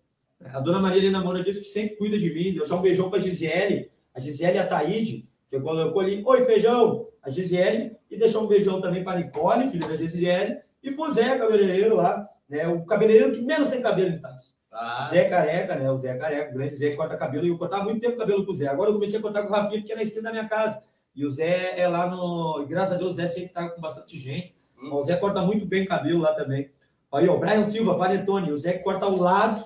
[0.44, 2.54] A dona Maria Helena Moura disse que sempre cuida de mim.
[2.54, 3.92] Deu só um beijão pra Gisele.
[4.14, 8.44] A Gisele e a Taíde, que eu colocou ali, oi, feijão, a Gisele, e deixou
[8.44, 12.68] um beijão também para Nicole, filha da Gisele, e pro Zé, cabeleireiro lá, né?
[12.68, 14.51] O cabeleireiro que menos tem cabelo em Tatos.
[14.72, 15.08] Ah.
[15.10, 15.92] Zé Careca, né?
[15.92, 17.46] O Zé Careca, o grande Zé que corta cabelo.
[17.46, 18.68] E eu cortava muito tempo cabelo com o Zé.
[18.68, 20.82] Agora eu comecei a cortar com o Rafinha, porque é na esquina da minha casa.
[21.14, 22.66] E o Zé é lá no.
[22.68, 24.56] Graças a Deus, o Zé sempre tá com bastante gente.
[24.82, 24.94] Hum.
[24.94, 26.72] O Zé corta muito bem cabelo lá também.
[27.12, 28.54] Aí, ó, Brian Silva, Panetone.
[28.54, 29.66] O Zé corta o lado.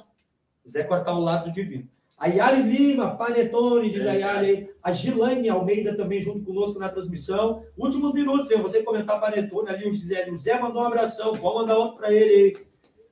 [0.65, 1.87] O Zé corta o lado do divino.
[2.17, 4.69] A Yali Lima, Panetone, diz a Yali.
[4.81, 7.61] A Gilane Almeida também junto conosco na transmissão.
[7.77, 8.61] Últimos minutos, hein?
[8.61, 10.29] Você comentar Panetone ali, o Zé.
[10.31, 11.33] O Zé mandou um abração.
[11.33, 12.65] Vamos mandar outro para ele aí.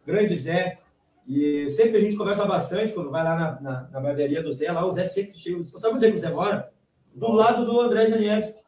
[0.05, 0.79] Grande Zé.
[1.27, 4.71] E sempre a gente conversa bastante quando vai lá na, na, na barbearia do Zé,
[4.71, 5.57] lá o Zé sempre chega.
[5.57, 6.69] Você sabe onde é que o Zé mora?
[7.13, 8.61] Do lado do André Janiewski.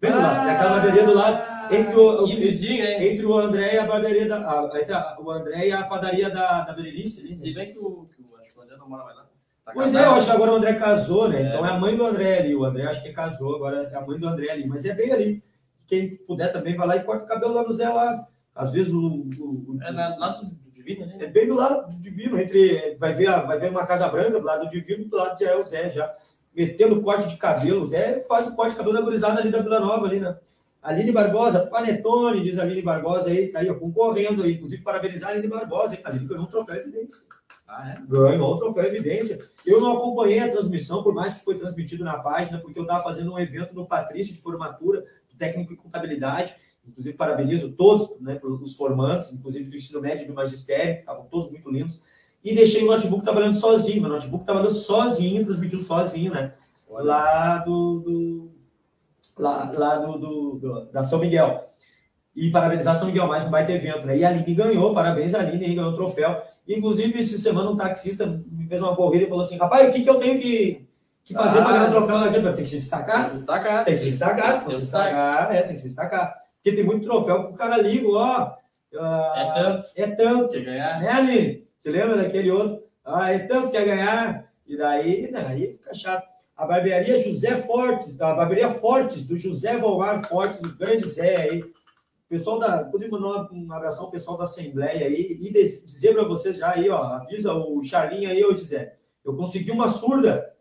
[0.00, 1.74] Bem do lado, ah, aquela barbearia do lado.
[1.74, 3.12] Entre o, que vizinho, hein?
[3.12, 4.38] Entre o André e a barbearia da.
[4.38, 7.22] A, entre a, o André e a padaria da, da Berenice.
[7.22, 7.34] Né?
[7.34, 9.22] Se bem que o, que o, acho que o André não mora mais lá.
[9.64, 11.42] Tá pois é, eu acho que agora o André casou, né?
[11.42, 11.46] É.
[11.48, 12.56] Então é a mãe do André ali.
[12.56, 14.66] O André acho que casou, agora é a mãe do André ali.
[14.66, 15.44] Mas é bem ali.
[15.86, 18.14] Quem puder também vai lá e corta o cabelo lá no Zé lá.
[18.54, 18.98] Às vezes o.
[18.98, 20.50] o, o é, lá do
[20.94, 21.16] Divino, né?
[21.20, 22.96] É bem do lado do Divino, entre.
[22.98, 25.50] Vai ver, a- vai ver uma casa branca do lado do Divino, do lado já
[25.50, 26.14] é o Zé, já.
[26.54, 27.84] Metendo corte de cabelo.
[27.84, 30.36] O Zé faz o corte de cabelo da gurizada ali da Vila Nova, ali, né?
[30.82, 34.54] Aline Barbosa, Panetone, diz Aline Barbosa aí, tá aí, ó, concorrendo aí.
[34.54, 36.00] Inclusive, parabenizar a Aline Barbosa, hein?
[36.04, 37.26] A Aline ganhou um troféu evidência.
[37.68, 37.94] Ah, é?
[38.08, 39.38] Ganhou o troféu Evidência.
[39.64, 43.00] Eu não acompanhei a transmissão, por mais que foi transmitido na página, porque eu estava
[43.04, 46.52] fazendo um evento no Patrício de formatura, do técnico em contabilidade.
[46.86, 51.24] Inclusive, parabenizo todos né, os formandos, inclusive do ensino médio e do magistério, que estavam
[51.26, 52.00] todos muito lindos.
[52.42, 54.00] E deixei o notebook trabalhando sozinho.
[54.00, 56.54] Meu notebook trabalhando sozinho, transmitiu sozinho, né?
[56.88, 58.00] Lá do.
[58.00, 58.50] do-
[59.38, 61.68] lá lá do, do- do- da São Miguel.
[62.34, 64.16] E parabenizar São Miguel, mais um baita evento, né?
[64.16, 66.40] E a Aline ganhou, parabéns a Aline, ganhou o troféu.
[66.66, 70.02] Inclusive, essa semana um taxista me fez uma corrida e falou assim: rapaz, o que,
[70.02, 70.86] que eu tenho que,
[71.24, 71.62] que fazer Ah.
[71.64, 72.40] para ganhar o troféu daqui?
[72.42, 73.30] Tem que se destacar?
[73.36, 73.84] Destacar.
[73.84, 75.14] Tem que se destacar, se Tem for se destaque.
[75.14, 76.39] destacar, é, tem que se destacar.
[76.62, 78.52] Porque tem muito troféu que o cara liga, ó.
[78.98, 79.88] ah, É tanto.
[79.96, 80.50] É tanto.
[80.50, 81.00] Quer ganhar?
[81.00, 81.68] Né, Aline?
[81.78, 82.82] Você lembra daquele outro?
[83.04, 84.52] Ah, é tanto que quer ganhar.
[84.66, 86.28] E daí, né, aí fica chato.
[86.56, 91.64] A barbearia José Fortes, a barbearia Fortes, do José Volmar Fortes, do grande Zé aí.
[92.28, 92.84] Pessoal da.
[92.84, 96.72] Podia mandar um abração ao pessoal da Assembleia aí e diz- dizer para vocês já
[96.74, 97.02] aí, ó.
[97.02, 98.94] Avisa o Charlinho aí, ô José.
[99.24, 100.52] Eu consegui uma surda.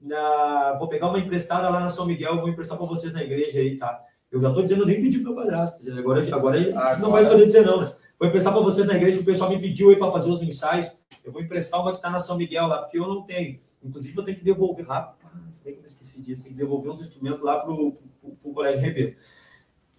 [0.00, 3.58] Na, vou pegar uma emprestada lá na São Miguel, vou emprestar para vocês na igreja
[3.58, 4.00] aí, tá?
[4.34, 5.78] Eu já tô dizendo, eu nem pedi pro meu padrasto.
[5.96, 7.92] Agora, agora não vai poder dizer não, né?
[8.18, 10.42] Vou emprestar para vocês na igreja, que o pessoal me pediu aí para fazer os
[10.42, 10.90] ensaios.
[11.24, 13.60] Eu vou emprestar uma que está na São Miguel lá, porque eu não tenho.
[13.80, 15.18] Inclusive, eu tenho que devolver rápido.
[15.24, 16.42] Ah, bem que eu esqueci disso.
[16.42, 17.96] Tem que devolver uns instrumentos lá pro,
[18.42, 19.14] pro Colégio Ribeiro.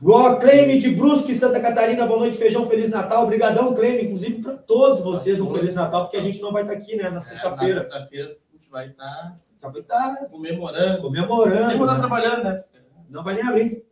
[0.03, 3.23] Ó, Cleme de Brusque, Santa Catarina, boa noite, feijão, Feliz Natal.
[3.23, 6.73] Obrigadão, Cleme, inclusive para todos vocês um Feliz Natal, porque a gente não vai estar
[6.73, 7.81] aqui, né, na É, Na sexta-feira.
[7.81, 11.01] sexta-feira a gente vai estar vai estar comemorando.
[11.01, 11.69] comemorando.
[11.69, 11.99] Tem que estar né?
[11.99, 12.63] trabalhando, né?
[13.09, 13.85] Não vai nem abrir.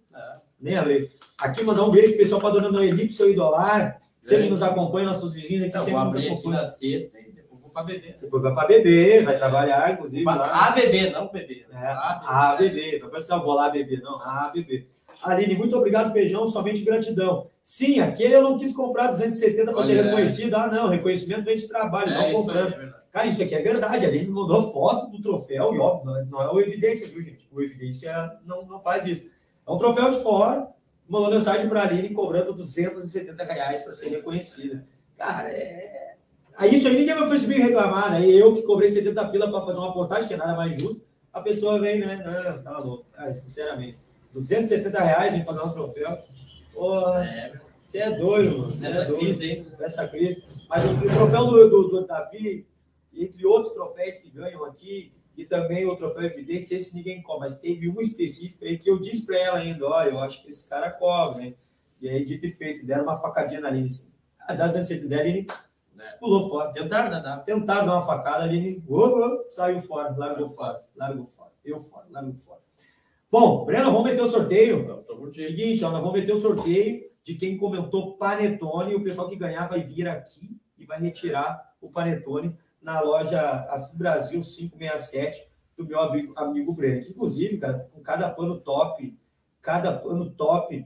[0.64, 0.70] É.
[0.70, 1.12] Nem abrir.
[1.40, 4.00] Aqui mandar um beijo especial para a dona Noeli, seu idolar.
[4.22, 4.52] Sempre Bem.
[4.52, 7.70] nos acompanha, nossos vizinhos aqui Então, sempre nos abrir aqui na sexta e depois vou
[7.72, 8.18] para beber.
[8.22, 10.24] Depois vai para beber, vai trabalhar, inclusive.
[10.24, 10.68] lá.
[10.68, 11.68] A beber, não beber.
[11.74, 13.02] É, a beber.
[13.02, 14.22] Não precisa vou lá beber, não.
[14.22, 14.88] A beber.
[15.22, 16.48] Aline, muito obrigado, feijão.
[16.48, 17.48] Somente gratidão.
[17.62, 20.54] Sim, aquele eu não quis comprar 270 para ser Olha, reconhecido.
[20.56, 20.90] Ah, não.
[20.90, 22.74] Reconhecimento vem de trabalho, É, não comprando.
[22.74, 22.94] é.
[23.12, 24.06] Cara, isso aqui é verdade.
[24.06, 27.22] A Aline mandou foto do troféu e, óbvio, não é, não é o Evidência, viu,
[27.22, 27.48] gente?
[27.52, 28.14] O Evidência
[28.46, 29.26] não, não faz isso.
[29.68, 30.68] É um troféu de fora.
[31.08, 34.86] Mandou mensagem para a Aline cobrando 270 reais para ser reconhecida.
[35.18, 36.16] Cara, é.
[36.56, 38.26] Aí isso aí ninguém vai perceber reclamar, né?
[38.26, 41.02] Eu que cobrei 70 pila para fazer uma postagem, que é nada mais justo,
[41.32, 42.24] a pessoa vem, né?
[42.24, 43.06] Não, tá louco.
[43.12, 43.98] Cara, sinceramente.
[44.34, 46.18] 270 reais em pagar um troféu.
[46.74, 47.54] Porra, É,
[47.86, 48.72] você é doido, mano.
[48.72, 49.68] Você é doido crise aí.
[49.82, 50.44] essa crise.
[50.70, 52.66] Mas o, o troféu do, do, do Davi,
[53.14, 57.58] entre outros troféus que ganham aqui, e também o troféu Evidência, esse ninguém cobra, mas
[57.58, 60.68] teve um específico aí que eu disse para ela ainda, ó, eu acho que esse
[60.68, 61.54] cara cobra, né?
[62.00, 64.12] E aí, dito e feito, deram uma facadinha na Aline, assim.
[64.40, 65.48] A das ansiedades da Aline
[65.98, 66.18] É.
[66.18, 66.74] pulou fora.
[66.74, 67.22] Tentaram, né?
[67.22, 67.38] Dá.
[67.38, 71.80] Tentaram dar uma facada, a Aline oh, oh, saiu fora, largou fora, largou fora, eu
[71.80, 72.60] fora, largou fora.
[73.32, 75.06] Bom, Breno, vamos meter o sorteio.
[75.34, 78.96] Seguinte, ó, nós vamos meter o sorteio de quem comentou Panetone.
[78.96, 83.98] O pessoal que ganhar vai vir aqui e vai retirar o Panetone na loja Assis
[83.98, 87.02] Brasil 567 do meu amigo, amigo Breno.
[87.02, 89.18] Inclusive, cara, com cada pano top,
[89.62, 90.86] cada pano top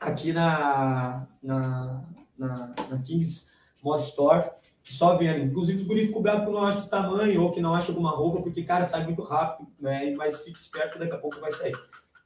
[0.00, 2.04] aqui na, na,
[2.36, 3.48] na, na Kings
[3.82, 4.50] Mod Store,
[4.82, 5.44] que só vendo.
[5.44, 8.42] Inclusive, os guris ficam que não acham o tamanho ou que não acham alguma roupa,
[8.42, 10.12] porque, cara, sai muito rápido, né?
[10.16, 11.74] Mas fique esperto que daqui a pouco vai sair.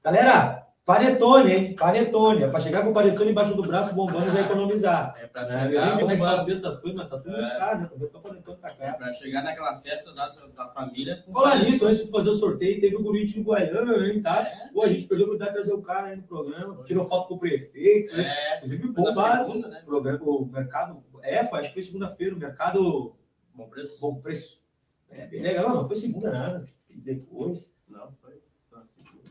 [0.03, 1.75] Galera, panetone, hein?
[1.75, 2.45] Panetone.
[2.45, 5.15] É pra chegar com o panetone embaixo do braço, bombando, já economizar.
[5.21, 5.67] É pra Né?
[5.67, 6.43] chegar, Como é que tá bombando.
[6.43, 7.59] o preço das coisas, mas tá tudo É.
[7.59, 7.91] caro, né?
[7.93, 8.97] O panetone tá É caro.
[8.99, 11.25] pra chegar naquela festa da, da família.
[11.33, 14.61] Falar nisso, antes de fazer o sorteio, teve o guri de Guaiana, né, Tapes.
[14.61, 14.69] É.
[14.69, 16.85] Pô, a gente perdeu a oportunidade de trazer o cara aí no programa.
[16.85, 18.17] Tirou foto com o prefeito.
[18.17, 18.25] né?
[18.25, 19.47] É, Inclusive, foi na bombado.
[19.49, 19.81] segunda, né?
[19.83, 21.03] O programa, o mercado.
[21.23, 23.17] É, foi, acho que foi segunda-feira, o mercado
[23.53, 24.01] Bom preço.
[24.01, 24.63] bom preço.
[25.11, 26.65] É bem legal, não foi segunda nada.
[26.89, 27.73] Depois.
[27.89, 28.41] Não, foi.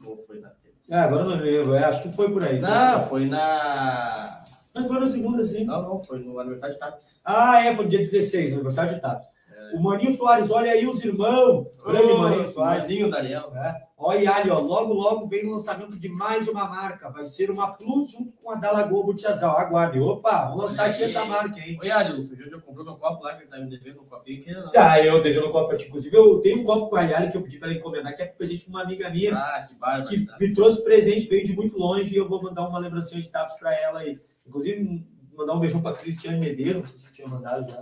[0.03, 0.64] Não foi na terça.
[0.89, 1.73] É, agora não lembro.
[1.73, 2.59] É, acho que foi por aí.
[2.59, 4.43] Não, foi na.
[4.73, 5.63] Mas foi na segunda, sim.
[5.63, 7.21] Não, não, foi no aniversário de Tapes.
[7.23, 9.25] Ah, é, foi dia 16, no aniversário de Tato.
[9.73, 11.67] O Maninho Soares, olha aí os irmãos.
[11.85, 12.53] Grande Maninho Soares.
[12.53, 13.51] Soarezinho, Daniel.
[13.97, 17.09] Olha aí, ó, logo, logo vem o lançamento de mais uma marca.
[17.09, 19.57] Vai ser uma Plus junto com a Dalagoa Butiazal.
[19.57, 19.99] Aguarde.
[19.99, 21.77] Opa, vamos lançar aqui essa marca, hein?
[21.81, 24.05] Oi, Ali, o Feijão já comprou meu copo lá, que ele tá me devendo um
[24.05, 24.69] copinho que não.
[24.75, 25.87] Ah, eu devendo um copo pra ti.
[25.87, 28.21] Inclusive, eu tenho um copo com a Yali que eu pedi para ela encomendar, que
[28.21, 29.33] é presente de uma amiga minha.
[29.33, 30.09] Ah, que bárbaro.
[30.09, 33.29] que me trouxe presente, veio de muito longe e eu vou mandar uma lembrancinha de
[33.29, 34.19] tapas para ela aí.
[34.45, 37.81] Inclusive, mandar um beijão para Cristiane Medeiros, não sei se tinha mandado já.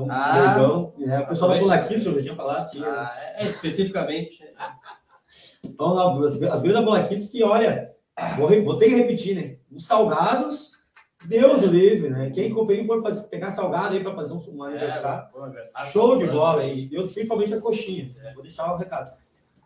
[0.00, 0.56] Um Ah.
[1.00, 1.64] É, o pessoal da Foi?
[1.64, 2.86] Bolaquitos, eu já tinha falado, tinha.
[2.86, 4.44] Ah, é, especificamente.
[5.64, 7.92] Então, lá, as, as grandes Bolaquitos que, olha,
[8.36, 9.56] vou, vou ter que repetir, né?
[9.70, 10.72] Os salgados
[11.24, 12.30] Deus o livre, né?
[12.30, 15.28] Quem conferir for fazer, pegar salgado aí para fazer um, um aniversário.
[15.34, 15.90] É, aniversário.
[15.92, 16.88] Show de bola aí.
[16.92, 18.10] Eu, principalmente a coxinha.
[18.22, 18.34] É.
[18.34, 19.12] Vou deixar o recado.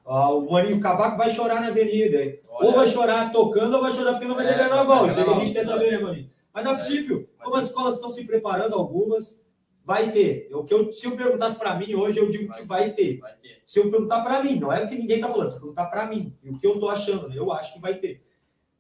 [0.05, 2.23] Ó, o Maninho Cavaco vai chorar na avenida.
[2.23, 2.39] hein?
[2.49, 2.69] Olha.
[2.69, 5.07] Ou vai chorar tocando ou vai chorar porque não vai ter É, carnaval.
[5.07, 6.31] vai Isso aí a gente quer saber, né, Maninho?
[6.53, 9.39] Mas a princípio, Vai como as escolas estão se preparando, algumas,
[9.87, 10.49] vai ter.
[10.53, 13.19] O que eu, se eu perguntasse para mim hoje, eu digo que vai ter.
[13.19, 13.63] Vai ter.
[13.65, 15.87] Se eu perguntar para mim, não é o que ninguém está falando, se eu perguntar
[15.87, 18.21] para mim, e o que eu estou achando, eu acho que vai ter.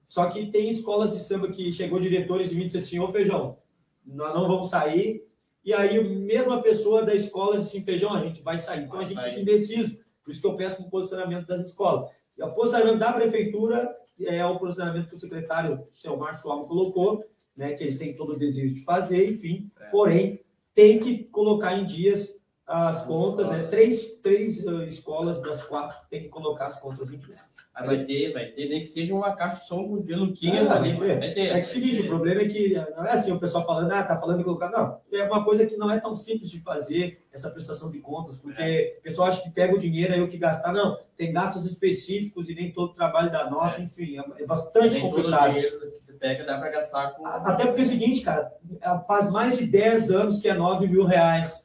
[0.04, 3.56] Só que tem escolas de samba que chegou diretores e me disse assim, ô Feijão,
[4.04, 5.24] nós não vamos sair.
[5.64, 8.84] E aí, a mesma pessoa da escola disse assim, Feijão, a gente vai sair.
[8.84, 9.30] Então, Vai a gente sair.
[9.30, 9.98] fica indeciso.
[10.24, 12.10] Por isso que eu peço um posicionamento das escolas.
[12.36, 16.68] E o posicionamento da prefeitura é o posicionamento que o secretário, o seu Márcio Alves,
[16.68, 17.24] colocou,
[17.56, 19.70] né, que eles têm todo o desejo de fazer, enfim.
[19.80, 19.86] É.
[19.86, 20.40] Porém,
[20.76, 23.62] tem que colocar em dias as As contas, né?
[23.64, 27.38] Três, três eh, escolas das quatro tem que colocar as contas em dias.
[27.72, 30.76] Aí vai ter, vai ter, nem que seja uma caixa de som de Luquinhas Ah,
[30.76, 30.94] ali.
[30.96, 31.18] vai ter.
[31.20, 31.40] Vai ter.
[31.48, 33.92] É que é o seguinte, o problema é que não é assim o pessoal falando,
[33.92, 34.70] ah, tá falando de colocar.
[34.70, 38.36] Não, é uma coisa que não é tão simples de fazer essa prestação de contas,
[38.38, 38.96] porque É.
[38.98, 40.72] o pessoal acha que pega o dinheiro aí o que gastar.
[40.72, 43.82] Não, tem gastos específicos e nem todo o trabalho da nota, É.
[43.84, 45.52] enfim, é, é bastante complicado.
[45.52, 47.24] dinheiro que tu pega dá pra gastar com.
[47.26, 48.50] Até porque é o seguinte, cara,
[49.06, 51.62] faz mais de 10 anos que é 9 mil reais.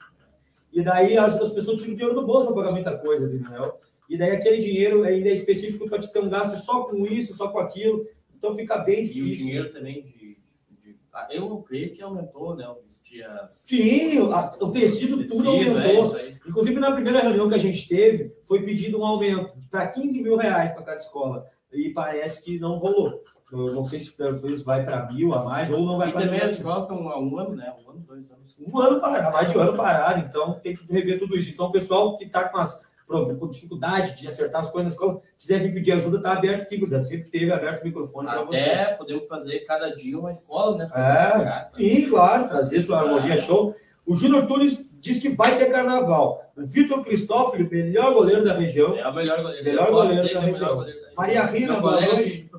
[0.72, 3.74] E daí as, as pessoas tiram dinheiro do bolso para pagar muita coisa, entendeu?
[4.09, 7.36] E daí aquele dinheiro ainda é específico para te ter um gasto só com isso,
[7.36, 8.05] só com aquilo.
[8.38, 9.45] Então fica bem E o difícil.
[9.45, 10.38] dinheiro também de.
[10.82, 12.67] de- ah, eu creio que aumentou, né?
[12.67, 13.53] O vestir as.
[13.53, 16.15] Sim, a- o tecido, tudo tecido, é aumentou.
[16.15, 16.36] aí.
[16.47, 20.36] Inclusive, na primeira reunião que a gente teve, foi pedido um aumento para 15 mil
[20.38, 21.45] reais para cada escola.
[21.72, 23.24] E parece que não rolou.
[23.52, 26.22] Eu não sei se talvez vai para mil a mais ou não vai E para
[26.22, 26.49] também mil.
[26.49, 27.74] as escolas estão há um ano, né?
[27.86, 28.58] Um ano, dois anos.
[28.66, 31.49] um ano parado, mais de um ano parado, então tem que rever tudo isso.
[31.52, 35.22] Então, o pessoal que está com, as- com dificuldade de acertar as coisas na escola,
[35.38, 37.02] quiser vir pedir ajuda, está aberto aqui, Guza.
[37.02, 38.58] Sempre teve aberto o microfone para você.
[38.60, 40.89] Até podemos fazer cada dia uma escola, né?
[40.95, 43.76] É, sim, claro, trazer sua harmonia show.
[44.06, 46.41] O Júnior Tunes diz que vai ter carnaval.
[46.56, 49.66] O Vitor Cristófilo, melhor goleiro da região, É o melhor goleiro.
[49.66, 50.86] Melhor goleiro da é região.
[51.22, 52.49] Maria Rina, boa noite.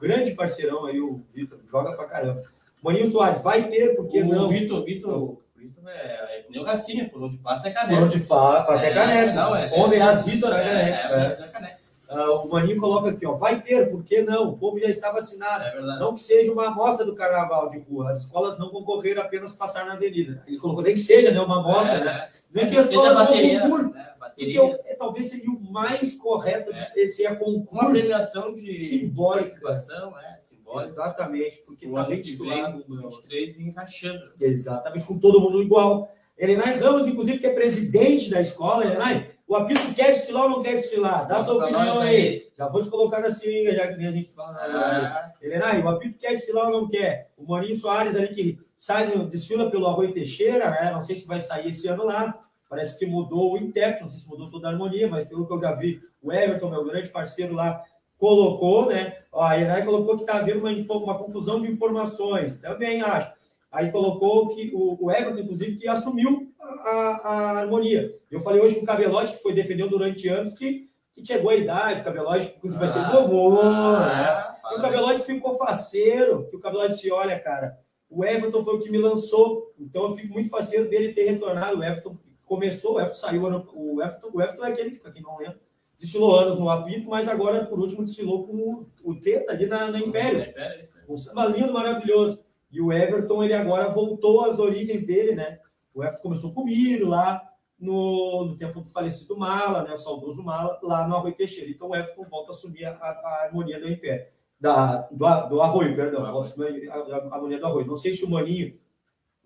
[0.00, 2.42] grande parceirão aí, o Vitor, joga pra caramba.
[2.82, 4.48] Maninho Soares, vai ter, porque o não?
[4.48, 7.80] Vitor, Vitor, o Christopher é, é que nem o Rafinha, por onde passa é Por
[7.80, 8.02] caneca.
[8.02, 9.32] onde passa é É, caneca.
[9.32, 11.08] não, é- Onde é as Vitor, é É, caneca.
[11.14, 11.44] é, É.
[11.44, 11.78] é caneca.
[12.10, 14.48] Ah, o Maninho coloca aqui, ó, vai ter, por que não?
[14.48, 15.62] O povo já está vacinado.
[15.64, 15.80] É.
[16.00, 18.10] Não que seja uma amostra do carnaval de rua.
[18.10, 20.42] As escolas não concorreram apenas passar na avenida.
[20.48, 22.28] Ele colocou nem que seja né, uma amostra, É, né?
[22.52, 23.92] Nem É, que as escolas não concursem.
[23.92, 24.08] né?
[24.38, 24.60] Porque Bateria.
[24.60, 27.90] eu- é, talvez seria o mais correto é Uma concurso.
[27.90, 29.60] premiação de Simbólica.
[29.70, 30.88] é, simbólica.
[30.90, 32.84] Exatamente, porque O está ano bem que titulado.
[32.88, 34.32] vem, 23 encaixando.
[34.40, 36.12] Exatamente, com todo mundo igual.
[36.38, 38.84] Elenay Ramos, inclusive, que é presidente da escola.
[38.84, 41.26] Elenay, o apito quer desfilar ou não quer desfilar?
[41.26, 42.48] Dá a tua opinião nós aí.
[42.56, 44.56] Já vou te colocar na seringa, já que nem a gente fala.
[44.60, 47.30] Ah, Elenay, o apito quer desfilar ou não quer?
[47.36, 50.90] O Maninho Soares ali que sai, no- desfila pelo Arroio Teixeira, né?
[50.92, 52.38] Não sei se vai sair esse ano lá.
[52.68, 55.52] Parece que mudou o intérprete, não sei se mudou toda a harmonia, mas pelo que
[55.52, 57.82] eu já vi, o Everton, meu grande parceiro lá,
[58.18, 59.16] colocou, né?
[59.32, 62.56] Ó, a Elenay colocou que está havendo uma, uma confusão de informações.
[62.58, 63.32] Também acho.
[63.70, 68.14] Aí colocou que o, o Everton, inclusive, que assumiu a, a- a harmonia.
[68.30, 71.54] Eu falei hoje com o Cabelote, que foi defendeu durante anos, que, que chegou a
[71.56, 73.98] idade, o Cabelote, inclusive, vai ser Ah, vovô, né?
[73.98, 77.78] ah, E o Cabelote ficou faceiro, que o Cabelote disse, olha, cara,
[78.10, 81.78] o Everton foi o que me lançou, então eu fico muito faceiro dele ter retornado.
[81.78, 82.16] O Everton
[82.48, 85.60] começou, o Everton saiu, o Everton, o Everton é aquele, para quem não lembra,
[85.98, 89.98] desfilou anos no apito, mas agora, por último, desfilou com o, Teta ali na, na
[90.00, 90.40] Império.
[90.40, 90.84] É.
[91.08, 92.42] Um samba lindo, maravilhoso.
[92.70, 95.58] E o Everton, ele agora voltou às origens dele, né?
[95.94, 97.42] O Everton começou com o Miro lá
[97.78, 99.94] no, no tempo do falecido Mala, né?
[99.94, 101.70] O saudoso Mala, lá no Arroio Teixeira.
[101.70, 104.26] Então o Everton volta a assumir a, a- harmonia do Império.
[104.60, 106.24] Da, do, do Arroio, perdão.
[106.24, 107.86] A- a harmonia do Arroio.
[107.86, 108.76] Não sei se o Maninho,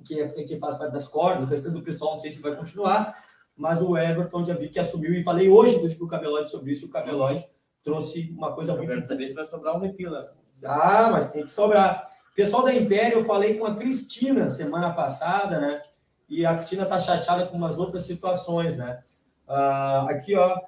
[0.03, 2.55] que, é, que faz parte das cordas, o restante do pessoal, não sei se vai
[2.55, 3.17] continuar,
[3.57, 6.87] mas o Everton já vi que assumiu e falei hoje, com o Cabelote sobre isso.
[6.87, 7.47] O Cabelote
[7.83, 10.33] trouxe uma coisa Eu muito quero saber se vai sobrar um repila.
[10.65, 12.11] ah, mas tem que sobrar.
[12.35, 15.83] Pessoal da Império, eu falei com a Cristina semana passada, né?
[16.29, 19.03] E a Cristina tá chateada com umas outras situações, né?
[19.47, 20.59] Ah, aqui, ó,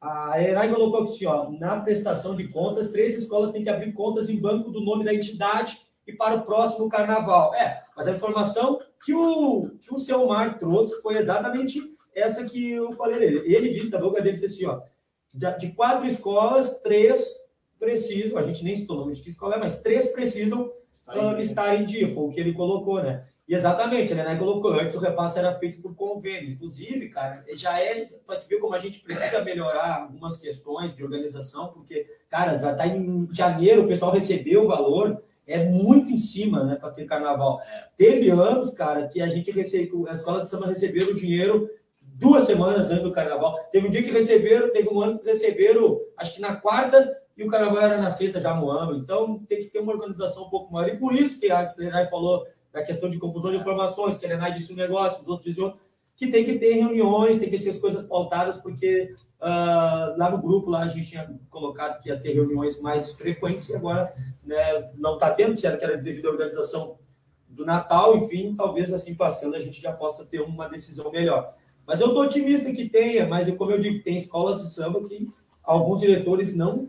[0.00, 3.92] a Erai colocou aqui, assim, ó, na prestação de contas, três escolas têm que abrir
[3.92, 7.54] contas em banco do nome da entidade e para o próximo carnaval.
[7.54, 11.80] É, mas a informação que o, que o seu Mar trouxe foi exatamente
[12.14, 13.42] essa que eu falei dele.
[13.44, 14.80] Ele disse, da boca dele, disse assim, ó,
[15.32, 17.44] de, quatro escolas, três
[17.78, 20.72] precisam, a gente nem citou o nome de que escola é, mas três precisam
[21.08, 23.26] uh, estar em dia, foi o que ele colocou, né?
[23.46, 24.36] E exatamente, né?
[24.36, 26.52] Colocou antes o repasse era feito por convênio.
[26.52, 31.04] Inclusive, cara, já é para te ver como a gente precisa melhorar algumas questões de
[31.04, 36.16] organização, porque, cara, já tá em janeiro, o pessoal recebeu o valor é muito em
[36.16, 37.60] cima, né, para ter carnaval.
[37.60, 37.88] É.
[37.96, 41.68] Teve anos, cara, que a gente recebeu, a escola de samba recebeu o dinheiro
[42.00, 43.58] duas semanas antes do carnaval.
[43.70, 47.44] Teve um dia que receberam, teve um ano que receberam, acho que na quarta, e
[47.44, 48.96] o carnaval era na sexta já no ano.
[48.96, 50.88] Então tem que ter uma organização um pouco maior.
[50.88, 54.28] E por isso que a Lenai falou da questão de confusão de informações, que a
[54.28, 55.74] Lenai disse um negócio, os outros diziam
[56.16, 59.12] que tem que ter reuniões, tem que ter as coisas pautadas, porque
[59.44, 63.68] uh, lá no grupo lá a gente tinha colocado que ia ter reuniões mais frequentes
[63.68, 66.98] e agora né, não está tendo, disseram que era devido à organização
[67.48, 71.54] do Natal, enfim, talvez assim passando a gente já possa ter uma decisão melhor.
[71.86, 75.28] Mas eu estou otimista que tenha, mas como eu digo, tem escolas de samba que
[75.62, 76.88] alguns diretores não,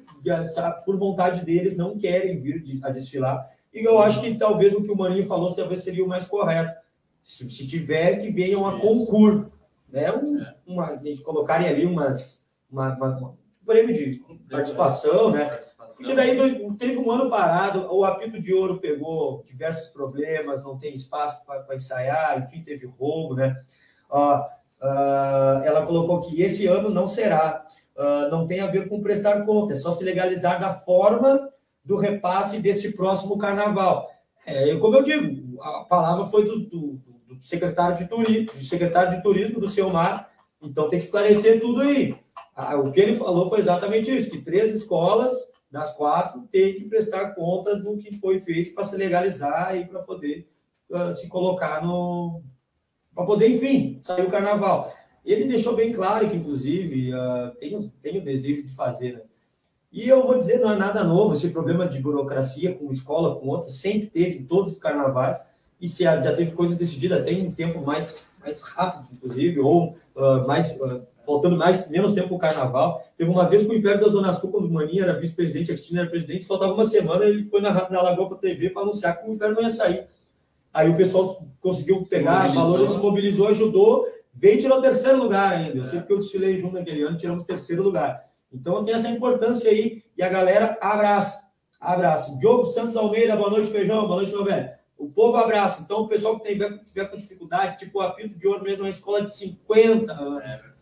[0.85, 3.49] por vontade deles, não querem vir a desfilar.
[3.73, 6.79] E eu acho que talvez o que o Maninho falou talvez seria o mais correto.
[7.21, 9.51] Se, se tiver, que venham a concurso.
[9.89, 10.11] Né?
[10.13, 12.44] Um, uma, a gente colocarem ali umas,
[12.76, 15.57] uma, uma, um prêmio de participação, né?
[15.95, 16.38] Porque daí
[16.78, 21.76] teve um ano parado, o apito de ouro pegou diversos problemas, não tem espaço para
[21.76, 23.63] ensaiar, enfim, teve roubo, né?
[24.11, 24.39] Uh,
[24.82, 27.65] uh, ela colocou que esse ano não será,
[27.95, 31.49] uh, não tem a ver com prestar conta, é só se legalizar da forma
[31.84, 34.11] do repasse deste próximo carnaval.
[34.45, 39.15] É, como eu digo, a palavra foi do, do, do secretário de turismo, do secretário
[39.15, 40.30] de turismo do seu mar,
[40.61, 42.24] então tem que esclarecer tudo aí.
[42.55, 45.33] Ah, o que ele falou foi exatamente isso, que três escolas
[45.69, 50.01] das quatro têm que prestar conta do que foi feito para se legalizar e para
[50.01, 50.47] poder
[50.89, 52.41] uh, se colocar no,
[53.13, 54.93] para poder, enfim, sair o carnaval.
[55.25, 59.13] Ele deixou bem claro que, inclusive, uh, tem, tem o desejo de fazer.
[59.13, 59.21] Né?
[59.91, 63.47] E eu vou dizer, não é nada novo, esse problema de burocracia com escola, com
[63.47, 65.43] outra, sempre teve em todos os carnavais,
[65.79, 70.45] e se já teve coisa decidida até em tempo mais, mais rápido, inclusive, ou uh,
[70.45, 73.03] mais, uh, faltando mais, menos tempo para o carnaval.
[73.17, 75.76] Teve uma vez com o Império da Zona Sul, quando o Maninha era vice-presidente, a
[75.76, 78.84] Cristina era presidente, faltava uma semana, ele foi na, na Lagoa para a TV para
[78.84, 80.07] anunciar que o Império não ia sair.
[80.73, 85.53] Aí o pessoal conseguiu pegar, valores se mobilizou, ajudou, veio e tirou o terceiro lugar
[85.53, 85.78] ainda.
[85.78, 88.26] Eu sei que eu desfilei junto naquele ano, tiramos o terceiro lugar.
[88.53, 91.45] Então tem essa importância aí e a galera abraça.
[91.80, 92.38] Abraça.
[92.38, 94.69] Diogo Santos Almeida, boa noite, feijão, boa noite, meu velho.
[94.97, 95.82] O povo abraça.
[95.82, 98.89] Então, o pessoal que tiver, tiver com dificuldade, tipo o Apito de Ouro mesmo, uma
[98.89, 100.13] escola de 50,
[100.43, 100.74] é.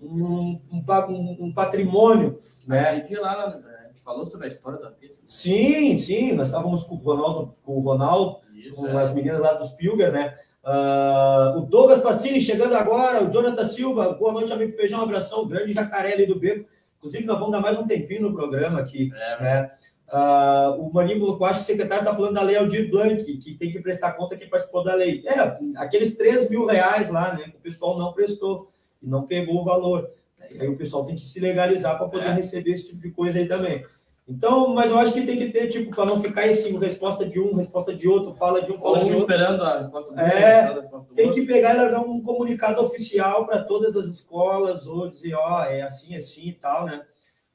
[0.00, 2.38] Um, um, um, patrimônio.
[2.66, 3.00] Né?
[3.00, 5.14] Dia lá, a gente falou sobre a história do Apito.
[5.14, 5.20] Né?
[5.26, 9.02] Sim, sim, nós estávamos com o Ronaldo, com o Ronaldo isso, com é.
[9.02, 10.34] as meninas lá dos Pilger, né?
[10.64, 15.46] Uh, o Douglas Passini chegando agora, o Jonathan Silva, boa noite, amigo Feijão, um abração,
[15.46, 16.68] grande jacaré ali do Beco.
[16.98, 19.10] Inclusive, nós vamos dar mais um tempinho no programa aqui.
[19.14, 19.70] É, né?
[20.12, 23.54] Uh, o Maninho colocou, acho que o secretário está falando da lei Aldir Blanc, que
[23.54, 25.22] tem que prestar conta quem participou da lei.
[25.26, 27.44] É, aqueles 3 mil reais lá, né?
[27.44, 28.70] Que o pessoal não prestou
[29.02, 30.10] e não pegou o valor.
[30.50, 32.32] E aí o pessoal tem que se legalizar para poder é.
[32.32, 33.84] receber esse tipo de coisa aí também.
[34.28, 37.40] Então, mas eu acho que tem que ter, tipo, para não ficar assim, resposta de
[37.40, 39.20] um, resposta de outro, fala de um, fala Ou de outro.
[39.20, 41.06] esperando a resposta do é, outro.
[41.14, 45.60] Tem que pegar e largar um comunicado oficial para todas as escolas, ou dizer, ó,
[45.60, 47.00] oh, é assim, assim e tal, né?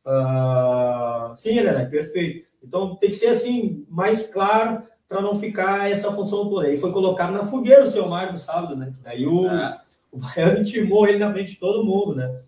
[0.03, 2.47] Uh, sim, Helena, perfeito.
[2.63, 6.65] Então, tem que ser assim, mais claro, para não ficar essa função toda.
[6.65, 8.91] Aí foi colocado na fogueira o seu Mário no sábado, né?
[9.05, 9.79] Aí o, é.
[10.13, 12.41] O Baiano intimou ele na frente de todo mundo, né?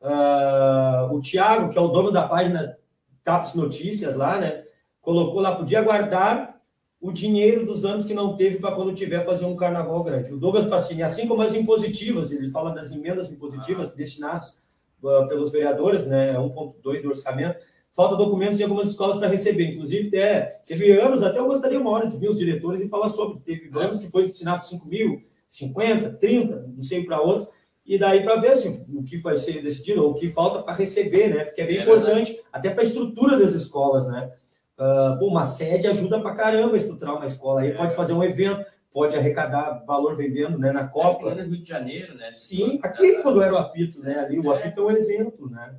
[0.00, 2.76] Uh, o Thiago, que é o dono da página
[3.22, 4.64] TAPS Notícias lá, né?
[5.00, 6.60] Colocou lá, podia guardar
[7.00, 10.32] o dinheiro dos anos que não teve para quando tiver fazer um carnaval grande.
[10.32, 13.94] O Douglas Passini, assim como as impositivas, ele fala das emendas impositivas ah.
[13.96, 14.56] destinadas
[15.00, 16.34] uh, pelos vereadores, né?
[16.34, 17.64] 1,2 do orçamento.
[17.94, 19.70] Falta documentos em algumas escolas para receber.
[19.70, 23.08] Inclusive, até, teve anos, até eu gostaria uma hora de ver os diretores e falar
[23.08, 23.38] sobre.
[23.40, 25.22] Teve anos que foi destinado 5 mil,
[25.52, 27.46] 50, 30, não sei para outros
[27.84, 30.72] e daí para ver assim, o que vai ser decidido, ou o que falta para
[30.72, 31.44] receber, né?
[31.44, 32.48] Porque é bem é importante, verdade.
[32.50, 34.32] até para a estrutura das escolas, né?
[34.78, 37.60] Uh, uma sede ajuda para caramba a estruturar uma escola.
[37.60, 37.74] Aí é.
[37.74, 41.32] pode fazer um evento, pode arrecadar valor vendendo né, na Copa.
[41.32, 42.32] É, no Rio de Janeiro, né?
[42.32, 44.20] Sim, aqui quando era o apito, né?
[44.20, 44.56] Ali, o é.
[44.56, 45.74] apito é um exemplo, né?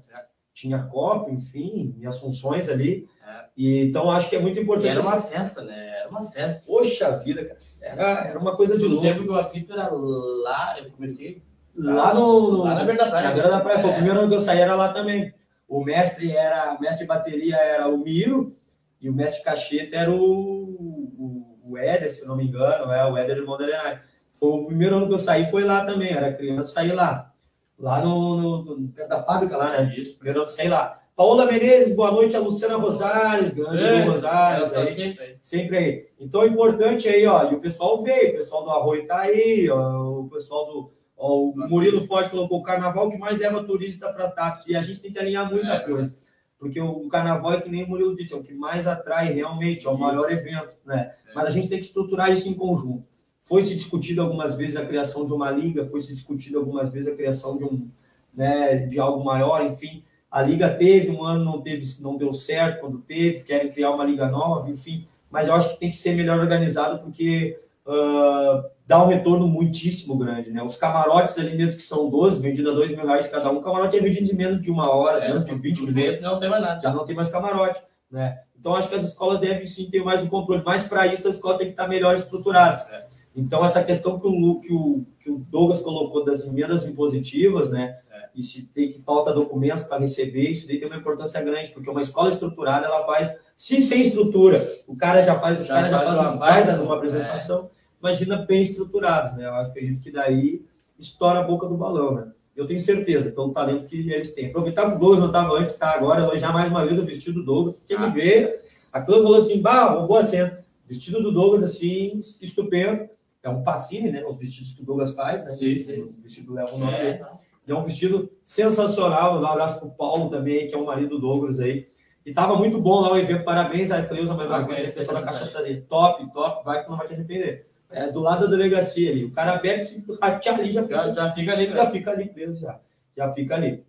[0.53, 0.55] É.
[0.55, 3.07] Tinha a Copa, enfim, e as funções ali.
[3.25, 3.45] É.
[3.57, 4.87] E, então acho que é muito importante.
[4.87, 5.99] E era uma festa, né?
[5.99, 6.63] Era uma festa.
[6.65, 7.57] Poxa vida, cara.
[7.81, 8.99] Era, era uma coisa de louco.
[8.99, 11.41] O tempo que o apito era lá, eu comecei
[11.75, 12.63] Lá no, no.
[12.63, 13.27] Lá na beira da praia.
[13.27, 13.79] Na beira da praia.
[13.79, 15.33] Foi o primeiro ano que eu saí, era lá também.
[15.67, 16.75] O mestre era.
[16.75, 18.55] O mestre de bateria era o Miro
[19.01, 23.05] e o mestre de cacheta era o, o, o Éder, se não me engano, é
[23.05, 24.01] o Éder irmão da.
[24.31, 27.32] Foi o primeiro ano que eu saí, foi lá também, era criança, saí lá.
[27.80, 29.93] Lá no, no, perto da fábrica, lá, né?
[29.97, 30.17] Isso.
[30.17, 30.99] Primeiro saí lá.
[31.15, 32.36] Paola Menezes, boa noite.
[32.36, 34.74] A Luciana Rosales, grande é, Rosales.
[34.74, 35.38] Aí, sempre, aí.
[35.41, 36.07] sempre aí.
[36.19, 37.51] Então é importante aí, ó.
[37.51, 40.93] E o pessoal veio, o pessoal do Arroio tá aí, ó, o pessoal do
[41.26, 44.67] o Murilo Forte colocou o carnaval que mais leva turista para TAPS.
[44.67, 46.17] E a gente tem que alinhar muita é, coisa.
[46.59, 49.32] Porque o, o carnaval é que nem o Murilo disse, é o que mais atrai
[49.32, 51.13] realmente, é o maior evento, né?
[51.30, 51.34] É.
[51.34, 53.07] Mas a gente tem que estruturar isso em conjunto.
[53.43, 57.11] Foi se discutido algumas vezes a criação de uma liga, foi se discutido algumas vezes
[57.11, 57.87] a criação de um,
[58.33, 60.03] né, de algo maior, enfim.
[60.31, 64.05] A liga teve um ano, não teve, não deu certo quando teve, querem criar uma
[64.05, 65.05] liga nova, enfim.
[65.29, 70.17] Mas eu acho que tem que ser melhor organizado porque ah, dá um retorno muitíssimo
[70.17, 70.63] grande, né?
[70.63, 73.61] Os camarotes ali mesmo que são 12, vendido a 2 mil reais cada um, o
[73.61, 76.39] camarote é vendido em menos de uma hora, É, menos de 20 no minutos não
[76.39, 76.81] tem mais nada.
[76.81, 78.39] já não tem mais camarote, né?
[78.57, 81.35] Então acho que as escolas devem sim ter mais o controle, mas para isso as
[81.35, 82.87] escolas têm que estar melhor estruturadas.
[82.89, 83.05] É.
[83.36, 87.97] Então essa questão que o, que o, que o Douglas colocou das emendas impositivas, né?
[88.11, 88.29] É.
[88.36, 91.89] E se tem que falta documentos para receber, isso daí tem uma importância grande, porque
[91.89, 95.91] uma escola estruturada ela faz, se sem estrutura, o cara já faz, os Já caras
[95.91, 97.69] já faz fazem uma baita numa apresentação,
[97.99, 99.45] imagina bem estruturados, né?
[99.47, 100.63] Eu acho que acredito que daí
[100.99, 102.31] estoura a boca do balão, né?
[102.55, 104.47] Eu tenho certeza, pelo talento que eles têm.
[104.49, 107.39] Aproveitar que o Douglas não estava antes, está agora, elogiar mais uma vez o vestido
[107.39, 107.81] do Douglas.
[107.88, 108.09] Tinha que Ah.
[108.09, 108.61] ver.
[108.91, 110.63] A Clã falou assim: bah, uma boa cena.
[110.86, 113.09] Vestido do Douglas, assim, estupendo.
[113.43, 114.23] É um passine, né?
[114.25, 115.49] Os vestidos que o Douglas faz, né?
[115.51, 116.01] Sim, sim.
[116.01, 117.07] O vestido leva o nome dele.
[117.07, 117.25] É,
[117.67, 119.39] E é um vestido sensacional.
[119.39, 121.87] Um abraço pro Paulo também, que é o marido do Douglas aí.
[122.25, 123.43] E tava muito bom lá o evento.
[123.43, 125.85] Parabéns a Cleusa mais uma vez, é, a pessoa da é cachaçaria.
[125.89, 126.63] Top, top.
[126.63, 127.65] Vai que não vai te arrepender.
[127.91, 129.25] É do lado da delegacia ali.
[129.25, 132.61] O cara bebe, se ratear ali, já Já, já fica ali, já fica ali preso
[132.61, 132.79] já.
[133.15, 133.83] Já fica ali.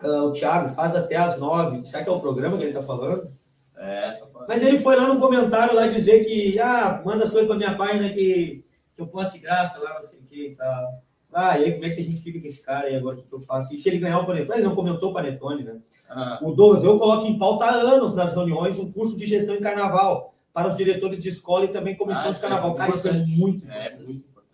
[0.00, 1.86] Ah, o Thiago faz até as nove.
[1.86, 3.30] Sabe que é o programa que ele tá falando?
[3.76, 4.20] É.
[4.48, 7.76] Mas ele foi lá no comentário lá dizer que, ah, manda as coisas pra minha
[7.76, 8.64] página que
[9.02, 11.02] eu posto de graça lá, não sei o que e tal.
[11.32, 13.16] Ah, e aí como é que a gente fica com esse cara aí agora?
[13.18, 13.74] O que, eu faço?
[13.74, 14.58] E se ele ganhar o Panetone?
[14.58, 15.78] Ele não comentou o Panetone, né?
[16.10, 19.54] Ah, O Douglas, eu coloco em pauta há anos nas reuniões um curso de gestão
[19.54, 22.74] em carnaval para os diretores de escola e também comissão Ah, de é carnaval.
[22.74, 24.02] Cara, isso é muito é importante.
[24.04, 24.52] muito importante.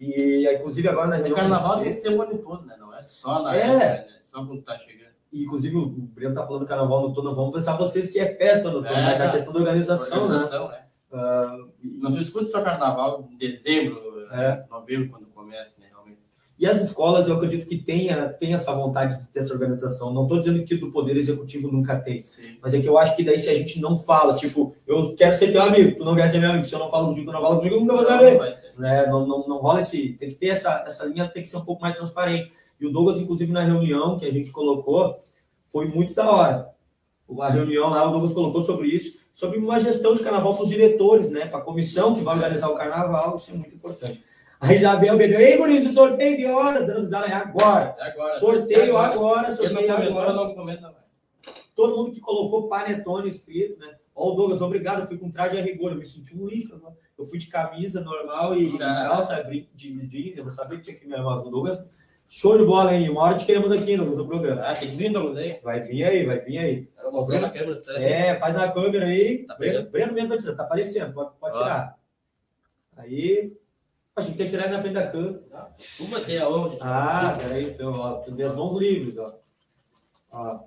[0.00, 1.36] E, inclusive, agora na O reunião...
[1.36, 2.76] carnaval tem que ser o ano todo, né?
[2.78, 3.60] Não é só na É.
[3.60, 3.78] época,
[4.12, 4.18] né?
[4.20, 5.08] Só quando tá chegando.
[5.32, 8.64] E, inclusive, o Breno tá falando do carnaval noturno, vamos pensar vocês que é festa
[8.70, 9.32] noturna, É, mas é a tá.
[9.34, 10.24] questão da organização, né?
[10.24, 10.78] Organização, né?
[10.80, 14.00] Ah, e- Não se escuta só carnaval em dezembro,
[14.32, 14.64] É.
[14.70, 15.86] novembro, quando começa, né?
[15.90, 16.18] Realmente.
[16.58, 20.12] E as escolas, eu acredito que tenha, tenha essa vontade de ter essa organização.
[20.12, 22.58] Não estou dizendo que do Poder Executivo nunca tem, Sim.
[22.60, 25.36] mas é que eu acho que daí se a gente não fala, tipo, eu quero
[25.36, 27.32] ser teu amigo, tu não quer ser meu amigo, se eu não falo contigo, tu
[27.32, 28.58] não fala comigo, eu nunca vou saber.
[28.76, 29.06] Né?
[29.06, 30.14] Não, não, não rola esse.
[30.14, 32.50] Tem que ter essa, essa linha, tem que ser um pouco mais transparente.
[32.80, 35.24] E o Douglas, inclusive, na reunião que a gente colocou,
[35.68, 36.68] foi muito da hora.
[37.40, 40.68] A reunião lá, o Douglas colocou sobre isso, sobre uma gestão de carnaval para os
[40.68, 41.46] diretores, né?
[41.46, 44.20] Para a comissão que vai organizar o carnaval, isso é muito importante.
[44.60, 47.94] A Isabel bebeu, ei, Maurício, sorteio de horas, dando risada, é agora.
[48.00, 48.32] É agora.
[48.32, 50.32] Sorteio É agora, Ele não sorteio agora.
[50.32, 50.96] não comenta mais.
[51.76, 53.94] Todo mundo que colocou panetone escrito, né?
[54.12, 56.74] Ó, o Douglas, obrigado, eu fui com traje a rigor, eu me senti um lixo.
[56.74, 56.90] né?
[57.16, 61.06] Eu fui de camisa normal e calça de jeans, eu não sabia que tinha que
[61.06, 61.78] me levar o Douglas.
[62.28, 63.08] Show de bola, hein?
[63.08, 64.62] Uma hora te queremos aqui, Douglas, no programa.
[64.62, 65.60] Ah, tem que vir, Douglas, aí.
[65.62, 66.88] Vai vir aí, vai vir aí.
[67.10, 68.02] Na câmera, sério.
[68.02, 69.46] É, faz na câmera aí.
[69.46, 69.90] Tá Breno?
[69.90, 71.62] Breno mesmo vai tirar, tá aparecendo, pode, pode Ó.
[71.62, 71.98] tirar.
[72.96, 73.56] Aí.
[74.16, 75.42] Acho que tem que tirar aí na frente da câmera.
[76.00, 79.34] Uma tem a honra de Ah, peraí, então, ó, tem minhas mãos livres, ó.
[80.32, 80.60] Ó.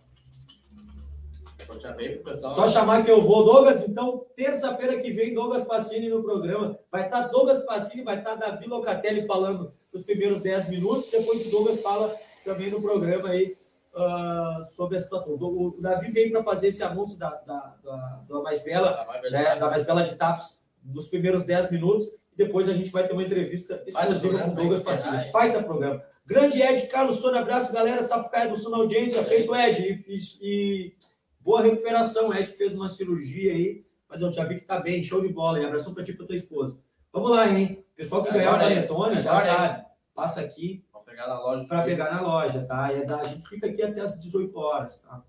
[2.56, 3.88] Só chamar que eu vou, Douglas.
[3.88, 6.78] Então, terça-feira que vem, Douglas Passini no programa.
[6.92, 11.10] Vai estar Douglas Passini, vai estar Davi Locatelli falando os primeiros 10 minutos.
[11.10, 12.14] Depois o Douglas fala
[12.44, 13.56] também no programa aí
[13.96, 15.34] ah, sobre a situação.
[15.34, 19.04] O, o Davi veio para fazer esse anúncio da, da, da, da Mais Bela, Ah,
[19.04, 19.60] vai, né, verdade.
[19.60, 22.08] da Mais Bela de Taps, dos primeiros 10 minutos.
[22.34, 24.84] E depois a gente vai ter uma entrevista exclusiva com o Douglas?
[25.32, 26.02] Pai da programa.
[26.26, 28.02] Grande Ed, Carlos Sônia, abraço, galera.
[28.04, 29.22] Sapucaia do Sul na audiência.
[29.24, 30.06] Feito, Ed.
[30.08, 30.94] E, e-
[31.42, 32.34] boa recuperação.
[32.34, 35.04] Ed fez uma cirurgia aí, mas eu já vi que tá bem.
[35.04, 35.60] Show de bola.
[35.60, 36.78] E abração pra ti e pra tua esposa.
[37.12, 37.84] Vamos lá, hein?
[37.96, 38.60] Pessoal que ganhar o.
[38.60, 39.42] Panetone já é.
[39.42, 39.86] sabe.
[40.16, 40.86] Passa aqui
[41.22, 41.66] pegar na loja.
[41.68, 42.94] para pegar na loja, tá?
[42.94, 45.22] E é da- a gente fica aqui até as 18 horas, tá?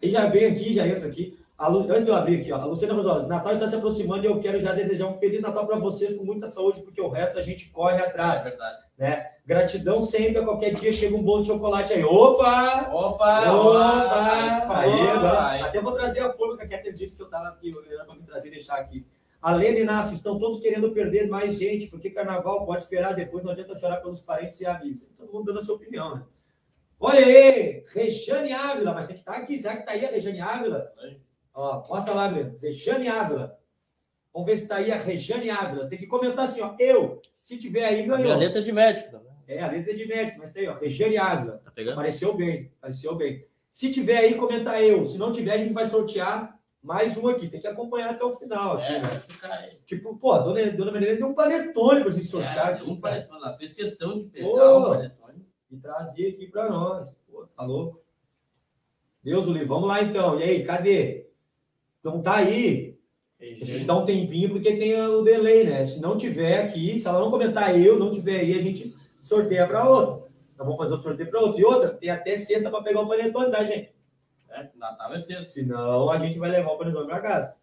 [0.00, 1.38] E já vem aqui, já entra aqui.
[1.56, 1.80] A Lu...
[1.90, 4.38] Antes de eu abrir aqui, ó, a Luciana Rosales, Natal está se aproximando e eu
[4.40, 7.42] quero já desejar um Feliz Natal para vocês com muita saúde, porque o resto a
[7.42, 8.78] gente corre atrás, é verdade.
[8.96, 9.26] né?
[9.44, 12.04] Gratidão sempre, a qualquer dia chega um bolo de chocolate aí.
[12.04, 12.90] Opa!
[12.92, 13.52] Opa!
[13.52, 14.84] Opa!
[15.16, 18.04] Agora, até vou trazer a forma que a Catherine disse que eu estava aqui, era
[18.04, 19.04] para me trazer e deixar aqui.
[19.40, 23.52] A Lene Inácio, estão todos querendo perder mais gente, porque carnaval pode esperar depois, não
[23.52, 25.06] adianta chorar pelos parentes e amigos.
[25.16, 26.24] Todo mundo dando a sua opinião, né?
[26.98, 30.40] Olha aí, Rejane Ávila, mas tem que estar aqui, será que está aí a Rejane
[30.40, 30.92] Ávila?
[31.54, 32.58] Ó, mostra lá, Breno.
[32.60, 33.56] Rejane Ávila.
[34.34, 35.88] Vamos ver se está aí a Rejane Ávila.
[35.88, 38.36] Tem que comentar assim, ó, eu, se tiver aí, ganhou.
[38.36, 39.32] letra é de médico também.
[39.46, 41.60] É, a letra é de médico, mas tem, ó, Rejane Ávila.
[41.64, 41.92] Tá pegando?
[41.92, 43.46] Apareceu bem, apareceu bem.
[43.70, 45.06] Se tiver aí, comenta eu.
[45.06, 46.57] Se não tiver, a gente vai sortear
[46.88, 47.48] mais um aqui.
[47.48, 48.78] Tem que acompanhar até o final.
[48.78, 49.08] Aqui, É, né?
[49.28, 49.68] ficar.
[49.86, 52.90] Tipo, pô, a dona, dona Marilene deu um panetone pra gente sortear É, aqui.
[52.90, 53.40] um panetone.
[53.42, 54.48] Ela fez questão de pegar
[54.78, 55.46] um panetone.
[55.70, 57.14] E trazer aqui pra nós.
[57.30, 58.00] Pô, tá louco?
[59.22, 59.68] Deus o livre.
[59.68, 60.40] Vamos lá então.
[60.40, 61.26] E aí, cadê?
[62.02, 62.96] Não tá aí.
[63.40, 65.84] A gente dá um tempinho porque tem o delay, né?
[65.84, 69.66] Se não tiver aqui, se ela não comentar eu, não tiver aí, a gente sorteia
[69.66, 70.26] para outra.
[70.54, 71.60] Então vamos fazer o sorteio para outra.
[71.60, 73.92] E outra, tem até sexta para pegar o panetone, tá, gente?
[74.50, 75.44] É, Natal é cedo.
[75.44, 77.54] Senão a gente vai levar o panetone para casa.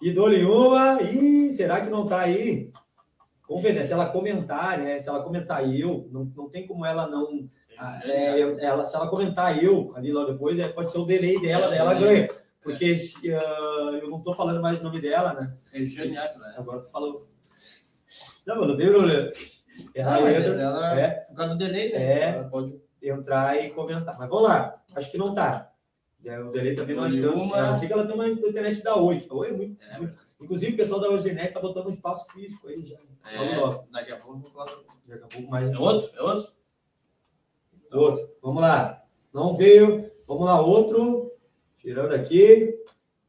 [0.00, 1.02] E dou-lhe uma.
[1.02, 2.70] Ih, será que não tá aí?
[3.48, 3.84] Vamos ver, né?
[3.84, 5.00] Se ela comentar, né?
[5.00, 7.48] Se ela comentar eu, não, não tem como ela não.
[7.78, 11.40] Ah, é, ela, se ela comentar eu ali logo depois, é, pode ser o delay
[11.40, 12.28] dela, é, daí ela ganha.
[12.60, 15.54] Porque uh, eu não tô falando mais o nome dela, né?
[15.72, 16.54] Regiane né?
[16.56, 17.26] Agora tu falou.
[18.46, 19.30] Não, mano, não tem problema.
[19.94, 22.02] Ela, ah, entra, ela, é, por causa do delay, né?
[22.02, 24.18] É, ela pode entrar e comentar.
[24.18, 25.70] Mas vamos lá, acho que não tá.
[26.24, 27.38] É, o delay também tanto.
[27.38, 27.56] Uma...
[27.56, 29.26] A não ser que ela tem uma internet da Oi.
[29.30, 29.82] A Oi é muito.
[29.82, 30.28] É, muito...
[30.40, 32.96] Inclusive, o pessoal da Orzenet tá botando um espaço físico aí já.
[33.28, 33.46] É,
[33.90, 34.66] daqui a pouco vou falar.
[35.06, 35.70] Daqui a pouco mais.
[35.72, 36.16] É outro?
[36.16, 36.52] É outro?
[37.92, 38.36] Outro.
[38.40, 39.04] Vamos lá.
[39.32, 40.10] Não veio.
[40.26, 41.32] Vamos lá, outro.
[41.78, 42.78] Tirando aqui.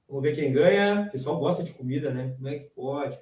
[0.08, 1.08] Vamos ver quem ganha.
[1.08, 2.34] O pessoal gosta de comida, né?
[2.36, 3.20] Como é que pode?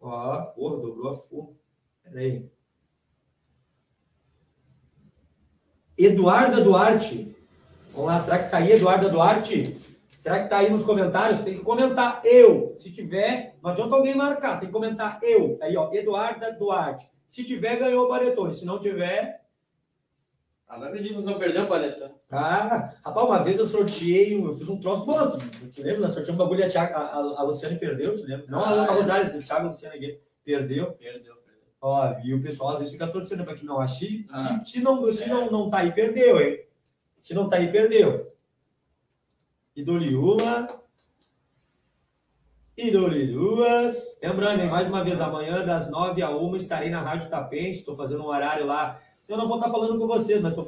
[0.00, 1.56] Ó, porra, dobrou a fome.
[2.02, 2.50] Peraí.
[5.96, 7.36] Eduarda Duarte.
[7.92, 9.76] Vamos lá, será que tá aí, Eduarda Duarte?
[10.16, 11.42] Será que tá aí nos comentários?
[11.42, 12.74] Tem que comentar eu.
[12.78, 15.58] Se tiver, não adianta alguém marcar, tem que comentar eu.
[15.60, 17.10] Aí, ó, Eduarda Duarte.
[17.28, 18.54] Se tiver, ganhou o paletone.
[18.54, 19.42] Se não tiver,
[20.72, 22.10] ah, não acredito que você perdeu o paletó.
[22.30, 25.36] Ah, rapaz, uma vez eu sorteei, eu fiz um troço bom.
[25.74, 26.00] Tu lembra?
[26.00, 28.46] Nós sorteamos um bagulho a, a, a, a Luciane perdeu, tu lembra?
[28.48, 29.38] Não, ah, a Rosales, é.
[29.38, 30.18] o Thiago Luciane aqui.
[30.42, 30.92] Perdeu.
[30.92, 31.62] Perdeu, perdeu.
[31.78, 34.26] Ó, e o pessoal às vezes fica torcendo para que não ache.
[34.30, 35.28] Ah, se, se, não, se é.
[35.28, 36.60] não, não tá aí, perdeu, hein?
[37.22, 38.30] Se não tá aí, perdeu.
[39.74, 40.68] E dou-lhe uma.
[42.76, 44.18] E dou-lhe duas.
[44.22, 47.78] Lembrando, mais uma vez, amanhã, das nove a uma, estarei na Rádio Tapense.
[47.78, 49.00] Estou fazendo um horário lá
[49.32, 50.64] eu não vou estar falando com vocês, mas estou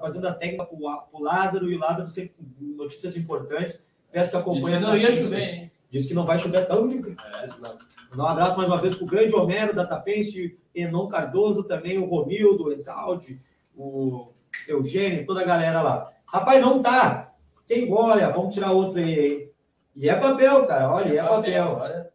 [0.00, 0.76] fazendo a técnica para
[1.12, 3.86] o Lázaro e o Lázaro sempre notícias importantes.
[4.10, 4.50] Peço que.
[4.50, 5.72] Diz que não ia chover, hein?
[5.90, 7.10] Diz que não vai chover tanto.
[7.10, 11.98] É, um abraço mais uma vez para o grande Homero da Tapense, Enon Cardoso, também
[11.98, 13.40] o Romildo, o Exaldi,
[13.76, 14.32] o
[14.68, 16.12] Eugênio, toda a galera lá.
[16.26, 17.34] Rapaz, não tá.
[17.66, 19.50] Quem olha, vamos tirar outro aí, hein?
[19.94, 20.92] E é papel, cara.
[20.92, 21.76] Olha, é, é papel.
[21.76, 22.12] papel.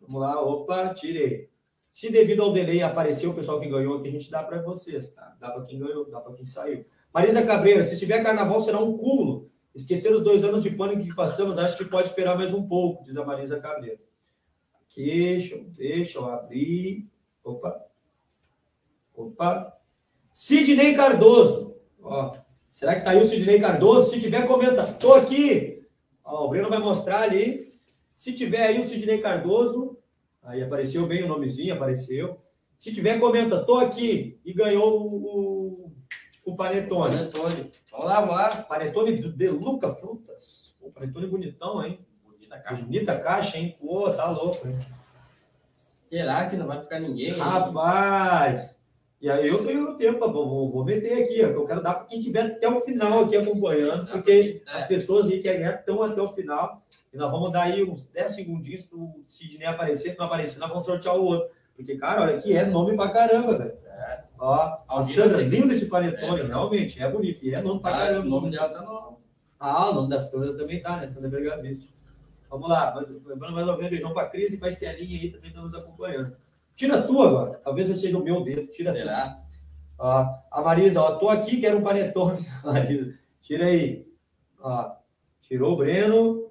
[0.00, 1.48] Vamos lá, opa, tirei.
[1.90, 5.12] Se devido ao delay apareceu o pessoal que ganhou aqui, a gente dá para vocês,
[5.12, 5.36] tá?
[5.40, 6.84] Dá para quem ganhou, dá para quem saiu.
[7.12, 9.48] Marisa Cabreira, se tiver carnaval será um cúmulo.
[9.72, 13.04] Esquecer os dois anos de pânico que passamos, acho que pode esperar mais um pouco,
[13.04, 14.00] diz a Marisa Cabreira.
[14.82, 17.08] Aqui, deixa, deixa eu abrir.
[17.44, 17.86] Opa.
[19.14, 19.76] Opa.
[20.34, 21.76] Sidney Cardoso.
[22.02, 22.36] Ó,
[22.70, 24.10] será que tá aí o Sidney Cardoso?
[24.10, 24.84] Se tiver, comenta.
[24.84, 25.82] Tô aqui.
[26.22, 27.72] Ó, o Breno vai mostrar ali.
[28.14, 29.94] Se tiver aí o Sidney Cardoso,
[30.44, 32.38] Aí apareceu bem o nomezinho, apareceu.
[32.78, 35.92] Se tiver, comenta, tô aqui e ganhou o,
[36.44, 37.16] o panetone.
[37.16, 37.72] Panetone.
[37.90, 38.48] Vamos lá, vamos lá.
[38.62, 40.76] Panetone de Luca Frutas.
[40.80, 41.98] O panetone bonitão, hein?
[42.22, 42.84] Bonita caixa.
[42.84, 43.74] Bonita caixa, hein?
[43.80, 44.78] Pô, tá louco, hein?
[46.10, 47.30] Será que não vai ficar ninguém?
[47.30, 48.78] Rapaz!
[49.24, 52.04] E aí eu tenho tempo, vou, vou meter aqui, ó, que eu quero dar para
[52.04, 54.70] quem estiver até o final aqui acompanhando, porque é.
[54.70, 56.82] as pessoas aí que estão até o final.
[57.10, 60.10] E nós vamos dar aí uns 10 segundinhos para o Sidney aparecer.
[60.10, 61.48] Se não aparecer, nós vamos sortear o outro.
[61.74, 63.72] Porque, cara, olha que é nome pra caramba, velho.
[63.86, 64.24] É.
[64.38, 67.42] Ó, a Sandra, lindo esse panetone, é, realmente, é bonito.
[67.42, 68.26] E é nome pra ah, caramba.
[68.26, 69.20] O nome dela tá no.
[69.58, 71.06] Ah, o nome da Sandra também tá, né?
[71.06, 71.86] Sandra Bergavista.
[72.50, 72.94] Vamos lá,
[73.24, 76.36] lembrando mais uma vez, beijão pra Cris e pra Estelinha aí também estamos acompanhando.
[76.74, 78.66] Tira tu agora, talvez esse seja o meu dedo.
[78.72, 79.28] Tira Será?
[79.30, 79.44] tu.
[79.98, 82.38] Ó, a Marisa, ó, tô aqui, quero um panetone.
[82.64, 84.06] Marisa, tira aí.
[85.42, 86.50] Tirou o Breno.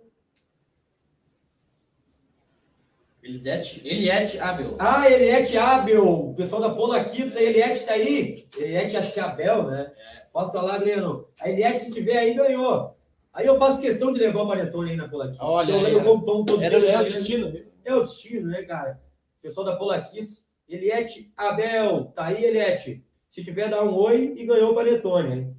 [3.22, 4.76] Eliette, Eliette Abel.
[4.80, 6.30] Ah, Eliette Abel.
[6.30, 8.46] O pessoal da Polaquitos, a Eliette tá aí.
[8.58, 9.92] Eliette, acho que é Abel, né?
[9.96, 10.24] É.
[10.32, 11.28] Posso falar, Breno?
[11.40, 12.98] A Eliette, se tiver aí, ganhou.
[13.32, 15.40] Aí eu faço questão de levar o panetone aí na Polaquitos.
[15.42, 16.92] Olha, eu, eu como pão todo era, dia.
[16.92, 17.54] É o destino.
[17.86, 19.02] É o destino, né, cara?
[19.44, 20.46] Pessoal da Polaquitos.
[20.68, 22.06] Eliette Abel.
[22.16, 23.06] Tá aí, Eliette.
[23.30, 25.58] Se tiver, dá um oi e ganhou o panetone, hein?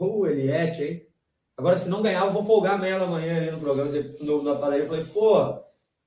[0.00, 1.06] Uh, Eliette, hein?
[1.56, 4.84] Agora, se não ganhar, eu vou folgar nela amanhã ali no programa, no, na padaria.
[4.84, 5.62] Eu falei, pô,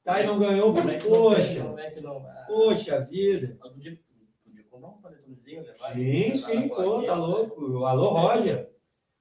[0.08, 3.58] Tá, e não ganhou, como é que poxa, não, é que não, poxa vida.
[3.62, 4.00] Podia,
[4.42, 5.94] podia comprar um panetonezinho, levar.
[5.94, 7.84] Sim, sim, pô, tá louco.
[7.84, 8.70] Alô, Roger.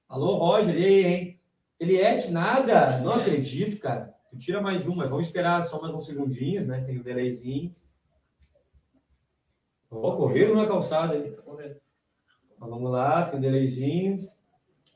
[0.07, 1.39] Alô, Roger, e aí, hein?
[1.77, 3.01] Eliette, nada?
[3.01, 4.15] Não acredito, cara.
[4.29, 6.83] Tu tira mais uma, vamos esperar só mais uns segundinhos, né?
[6.83, 7.73] Tem o um delayzinho.
[9.89, 11.31] Ó, correram na calçada aí.
[11.31, 11.77] Tá correndo.
[12.55, 14.27] Então, vamos lá, tem um delayzinho.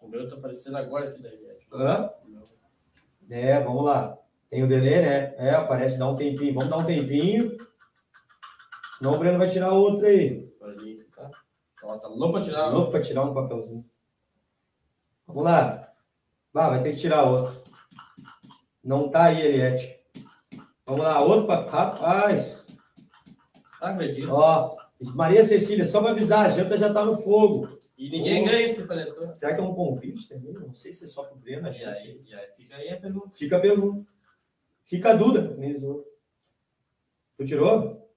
[0.02, 1.68] O meu tá aparecendo agora aqui da Eliette.
[1.72, 2.12] Hã?
[3.30, 4.18] É, vamos lá.
[4.50, 5.34] Tem o delay, né?
[5.38, 6.54] É, aparece, dá um tempinho.
[6.54, 7.56] Vamos dar um tempinho.
[8.98, 10.52] Senão o Breno vai tirar outro aí.
[11.82, 12.68] Ela tá louco pra tirar.
[12.68, 13.86] Louco pra tirar um papelzinho.
[15.26, 15.94] Vamos lá.
[16.54, 17.71] Ah, vai ter que tirar outro.
[18.84, 20.00] Não tá aí, Eliette.
[20.86, 21.48] Vamos lá, outro.
[21.48, 22.66] pa- Rapaz.
[23.80, 24.30] Tá acredito.
[24.32, 24.76] Ó,
[25.16, 27.80] Maria Cecília, só para avisar, a janta já tá no fogo.
[27.98, 28.46] E ninguém Oh.
[28.46, 29.34] ganha esse paletó.
[29.36, 30.54] Será que é um convite também?
[30.54, 31.68] Não sei se é só pro Breno.
[31.68, 33.30] E aí, e aí fica aí a pergunta.
[33.34, 34.12] Fica a pergunta.
[34.86, 35.42] Fica a.
[35.56, 36.04] Mesmo.
[37.38, 38.10] Tu tirou?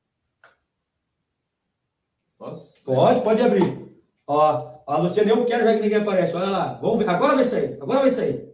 [2.38, 2.72] Posso?
[2.82, 3.94] Pode, pode abrir.
[4.26, 6.34] Ó, a Luciana, eu quero já que ninguém aparece.
[6.34, 6.74] Olha lá.
[6.74, 7.08] Vamos ver.
[7.08, 7.74] Agora vai sair.
[7.80, 8.53] Agora vai sair.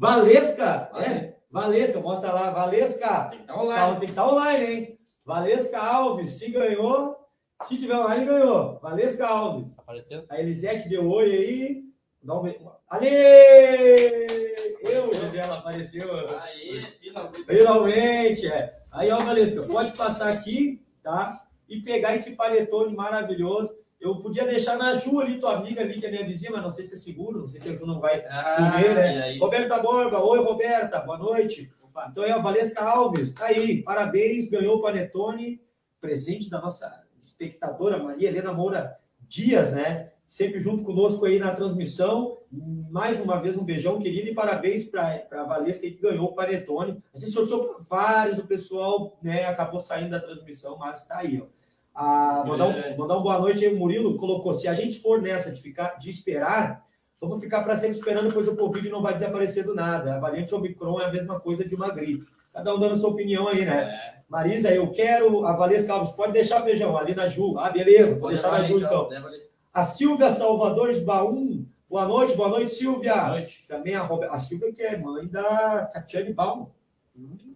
[0.00, 0.90] Valesca.
[0.94, 2.00] É, Valesca.
[2.00, 2.50] Mostra lá.
[2.50, 3.24] Valesca.
[3.28, 3.90] Tem que estar Tá, online.
[3.92, 4.98] tem que estar online, hein?
[5.26, 6.30] Valesca Alves.
[6.38, 7.16] Se ganhou.
[7.64, 8.78] Se tiver online, ganhou.
[8.80, 9.74] Valesca Alves.
[9.76, 10.24] Tá aparecendo?
[10.30, 11.82] A Elisete deu oi aí.
[12.22, 12.70] Dá um beijo.
[12.88, 13.08] Ale!
[14.82, 16.08] Eu, Gisela, apareceu.
[16.40, 17.44] Aí, finalmente.
[17.44, 18.78] Finalmente, é.
[18.90, 21.44] Aí, ó, Valesca, pode passar aqui, tá?
[21.68, 23.74] E pegar esse paletone maravilhoso.
[24.00, 26.72] Eu podia deixar na Ju ali, tua amiga ali, que é minha vizinha, mas não
[26.72, 29.22] sei se é seguro, não sei se a Ju não vai Ah, comer, né?
[29.24, 29.38] aí?
[29.38, 31.70] Roberta Borba, oi, Roberta, boa noite.
[31.82, 35.60] Opa, Então aí, ó, Valesca Alves, tá aí, parabéns, ganhou o panetone,
[36.00, 38.96] presente da nossa espectadora Maria Helena Moura
[39.28, 40.10] Dias, né?
[40.26, 42.38] Sempre junto conosco aí na transmissão.
[42.90, 47.02] Mais uma vez, um beijão, querido, e parabéns para a Valesca que ganhou o panetone.
[47.14, 51.40] A gente sorteou para vários, o pessoal né, acabou saindo da transmissão, mas tá aí,
[51.42, 51.46] ó.
[52.02, 55.20] Ah, mandar, um, mandar uma boa noite aí, o Murilo colocou, se a gente for
[55.20, 56.82] nessa de ficar, de esperar,
[57.20, 60.14] vamos ficar para sempre esperando, pois o Covid não vai desaparecer do nada.
[60.14, 62.26] A variante Omicron é a mesma coisa de uma gripe.
[62.54, 63.82] Cada um dando sua opinião aí, né?
[64.16, 64.20] é.
[64.28, 65.44] Marisa, eu quero.
[65.44, 67.58] A Valesca Alves, pode deixar feijão ali na Ju.
[67.58, 69.08] Ah, beleza, vou Pode deixar na Ju então.
[69.10, 69.42] Ali.
[69.74, 71.66] A Silvia Salvador de Baum.
[71.88, 73.14] Boa noite, boa noite, Silvia.
[73.14, 73.64] Boa noite.
[73.68, 76.68] Também a, Robe- a Silvia, que é mãe da Catiane Baum,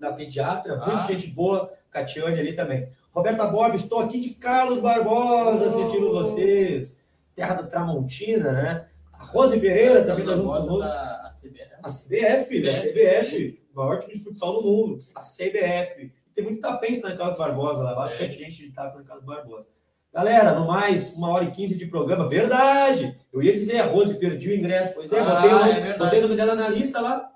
[0.01, 0.77] da pediatra.
[0.77, 1.07] Muito Ah.
[1.07, 2.89] gente boa, Catiane ali também.
[3.15, 6.13] Roberta Borba, estou aqui de Carlos Barbosa assistindo Oh.
[6.13, 6.97] vocês.
[7.35, 8.89] Terra da Tramontina, né?
[9.13, 10.79] A Rose Pereira também tá junto conosco.
[10.79, 11.75] da CBF.
[11.83, 12.71] A CBF, né?
[12.71, 13.61] A CBF.
[13.75, 14.99] O maior time de futsal do mundo.
[15.15, 16.13] A CBF.
[16.35, 17.95] Tem muito tapense na Carlos Barbosa lá.
[17.95, 19.67] Bastante gente de tapa na Carlos Barbosa.
[20.13, 22.29] Galera, no mais, uma hora e quinze de programa.
[22.29, 23.19] Verdade!
[23.33, 24.95] Eu ia dizer, a Rose perdi o ingresso.
[24.95, 27.31] Pois é, Ah, botei, o é botei o nome dela na lista lá.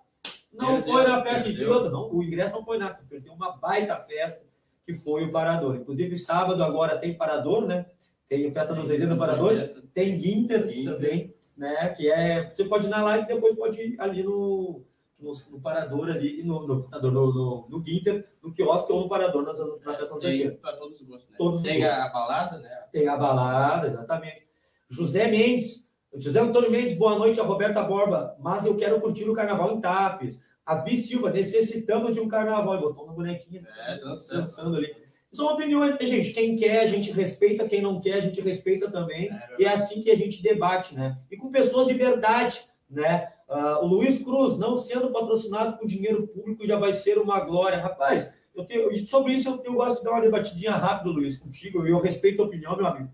[0.53, 1.75] Não Perdeu, foi na festa de perdeu.
[1.75, 2.13] outra, não.
[2.13, 2.99] O ingresso não foi nada.
[3.09, 4.45] Perdeu uma baita festa
[4.89, 5.77] que foi o Parador.
[5.77, 7.85] Inclusive, sábado agora tem Parador, né?
[8.27, 9.53] Tem festa nos Reis do Parador.
[9.93, 10.95] Tem Ginter, Ginter.
[10.95, 11.91] também, né?
[11.91, 12.49] Que é.
[12.49, 14.83] Você pode ir na live e depois pode ir ali no,
[15.21, 19.43] no, no parador ali, no, no, no, no, no Ginter, no quiosque ou no parador
[19.43, 20.57] nas, na festa dos Reis.
[20.57, 21.37] para todos os gostos, né?
[21.37, 21.99] Todos os Tem gostos.
[21.99, 22.85] a balada, né?
[22.91, 24.49] Tem a balada, exatamente.
[24.89, 25.87] José Mendes.
[26.15, 27.39] José Antônio Mendes, boa noite.
[27.39, 28.35] A Roberta Borba.
[28.41, 30.41] Mas eu quero curtir o carnaval em Tapes.
[30.69, 32.77] A Vi Silva, necessitamos de um carnaval.
[32.77, 34.41] E botou uma bonequinha É, dançando.
[34.43, 34.95] dançando ali.
[35.33, 36.33] São opiniões, né, gente?
[36.33, 37.67] Quem quer, a gente respeita.
[37.67, 39.31] Quem não quer, a gente respeita também.
[39.31, 41.19] É, E é assim que a gente debate, né?
[41.31, 43.29] E com pessoas de verdade, né?
[43.49, 47.79] Ah, o Luiz Cruz, não sendo patrocinado com dinheiro público, já vai ser uma glória.
[47.79, 51.87] Rapaz, eu tenho, sobre isso eu, eu gosto de dar uma debatidinha rápida, Luiz, contigo.
[51.87, 53.11] Eu respeito a opinião, meu amigo.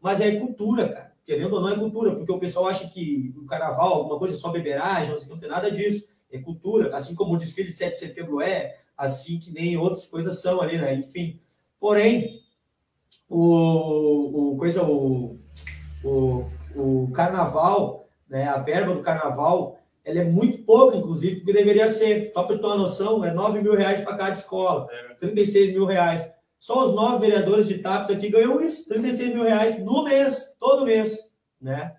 [0.00, 1.12] Mas é cultura, cara.
[1.26, 2.14] Querendo ou não, é cultura.
[2.16, 5.70] Porque o pessoal acha que o carnaval, alguma coisa é só beberagem, não tem nada
[5.70, 6.08] disso.
[6.34, 6.94] É cultura.
[6.96, 10.60] Assim como o desfile de 7 de setembro é, assim que nem outras coisas são
[10.60, 10.94] ali, né?
[10.94, 11.40] Enfim.
[11.78, 12.42] Porém,
[13.28, 15.38] o, o coisa, o,
[16.02, 16.44] o,
[16.74, 22.30] o carnaval, né, a verba do carnaval, ela é muito pouca, inclusive, porque deveria ser,
[22.34, 24.86] só para ter uma noção, é 9 mil reais para cada escola,
[25.18, 26.30] 36 mil reais.
[26.58, 30.86] Só os nove vereadores de TAPS aqui ganham isso, 36 mil reais no mês, todo
[30.86, 31.30] mês,
[31.60, 31.94] né?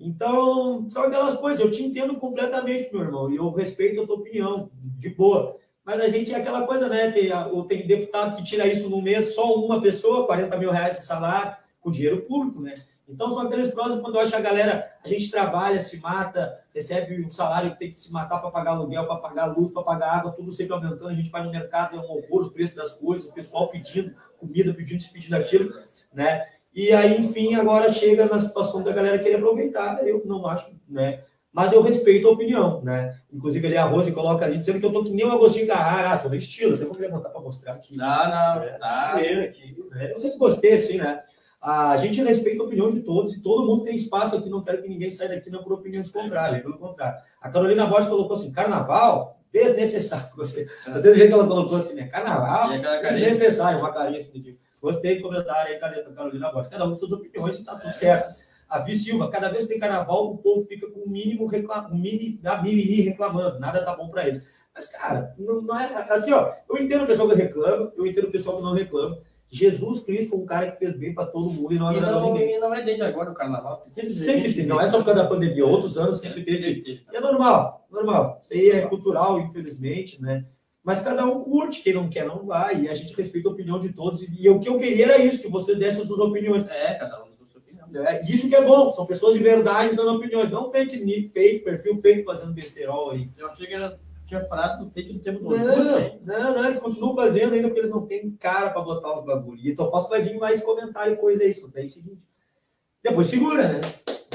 [0.00, 4.16] Então, são aquelas coisas, eu te entendo completamente, meu irmão, e eu respeito a tua
[4.16, 5.56] opinião, de boa.
[5.84, 7.10] Mas a gente é aquela coisa, né?
[7.10, 10.96] Tem, o- tem deputado que tira isso no mês, só uma pessoa, 40 mil reais
[10.98, 12.72] de salário, com dinheiro público, né?
[13.08, 17.24] Então são aqueles prós quando eu acho a galera, a gente trabalha, se mata, recebe
[17.24, 20.18] um salário que tem que se matar para pagar aluguel, para pagar luz, para pagar
[20.18, 21.08] água, tudo sempre aumentando.
[21.08, 24.14] A gente vai no mercado, é um horror os preços das coisas, o pessoal pedindo
[24.38, 25.74] comida, pedindo isso, pedindo aquilo,
[26.14, 26.46] né?
[26.74, 30.06] E aí, enfim, agora chega na situação da galera querer aproveitar.
[30.06, 31.22] Eu não acho, né?
[31.52, 33.18] Mas eu respeito a opinião, né?
[33.32, 36.10] Inclusive, ali a Rose coloca ali dizendo que eu tô que nem o Agostinho Carrara,
[36.14, 37.96] ah, tô no estilo, até vou me levantar para mostrar aqui.
[37.96, 38.62] Não, não.
[38.62, 39.14] É, Tá.
[39.16, 40.12] estileira aqui, né?
[40.12, 41.22] Eu sempre gostei, assim, né?
[41.60, 44.48] A gente respeita a opinião de todos e todo mundo tem espaço aqui.
[44.48, 47.20] Não quero que ninguém saia daqui não por opiniões contrárias, pelo contrário.
[47.42, 50.28] A Carolina Borges colocou assim: carnaval desnecessário.
[50.36, 50.66] Gostei.
[50.86, 52.04] Gostei do jeito que ela colocou assim, né?
[52.06, 52.68] Carnaval
[53.18, 54.69] desnecessário, uma carinha assim, tipo.
[54.80, 56.70] Gostei do comentário aí, Carolina Borges.
[56.70, 58.34] Cada um com suas opiniões e tá tudo certo.
[58.68, 61.94] A Vi Silva, cada vez que tem carnaval, o povo fica com o mínimo reclamando,
[61.96, 64.46] mini, a mimimi reclamando, nada tá bom para eles.
[64.72, 66.52] Mas, cara, não, não é assim, ó.
[66.68, 69.18] Eu entendo o pessoal que reclama, eu entendo o pessoal que não reclama.
[69.50, 72.32] Jesus Cristo foi um cara que fez bem para todo mundo e não agradou não,
[72.32, 72.54] ninguém.
[72.54, 73.82] e não é desde agora o carnaval.
[73.88, 77.02] Sempre, Sempre teve, não é só por causa da pandemia, outros anos sempre teve.
[77.12, 78.38] E é normal, normal.
[78.40, 80.44] Isso aí é cultural, infelizmente, né?
[80.82, 83.78] Mas cada um curte, quem não quer não vai, e a gente respeita a opinião
[83.78, 84.22] de todos.
[84.22, 86.66] E o que eu queria era isso, que você desse as suas opiniões.
[86.68, 87.86] É, cada um a sua opinião.
[88.06, 92.00] É, isso que é bom, são pessoas de verdade dando opiniões, não fake, fake, perfil
[92.00, 93.28] fake fazendo besterol aí.
[93.36, 96.78] Eu achei que era, tinha parado no fake no tempo do Não, não, não, eles
[96.78, 99.60] continuam fazendo ainda porque eles não têm cara para botar os bagulho.
[99.62, 102.22] E então posso vai vir mais comentário e coisa aí, isso daí é o seguinte.
[103.02, 103.80] Depois segura, né?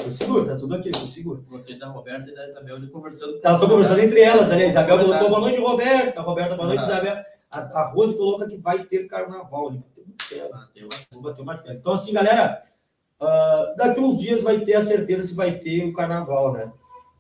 [0.06, 1.42] Depois segura, tá tudo aqui, depois segura.
[1.50, 3.40] Gostei da Roberta e da Isabel ali conversando.
[3.44, 4.64] Elas estão conversando entre elas, ali.
[4.64, 6.20] A Isabel colocou boa noite, Roberta.
[6.20, 7.08] A Roberta, boa noite, Verdade.
[7.08, 7.26] Isabel.
[7.50, 9.70] A, a Rose coloca que vai ter carnaval.
[9.70, 9.84] ali.
[10.54, 10.68] Ah,
[11.12, 11.78] Vou bater o martelo.
[11.78, 12.62] Então, assim, galera,
[13.20, 16.72] ah, daqui uns dias vai ter a certeza se vai ter o carnaval, né?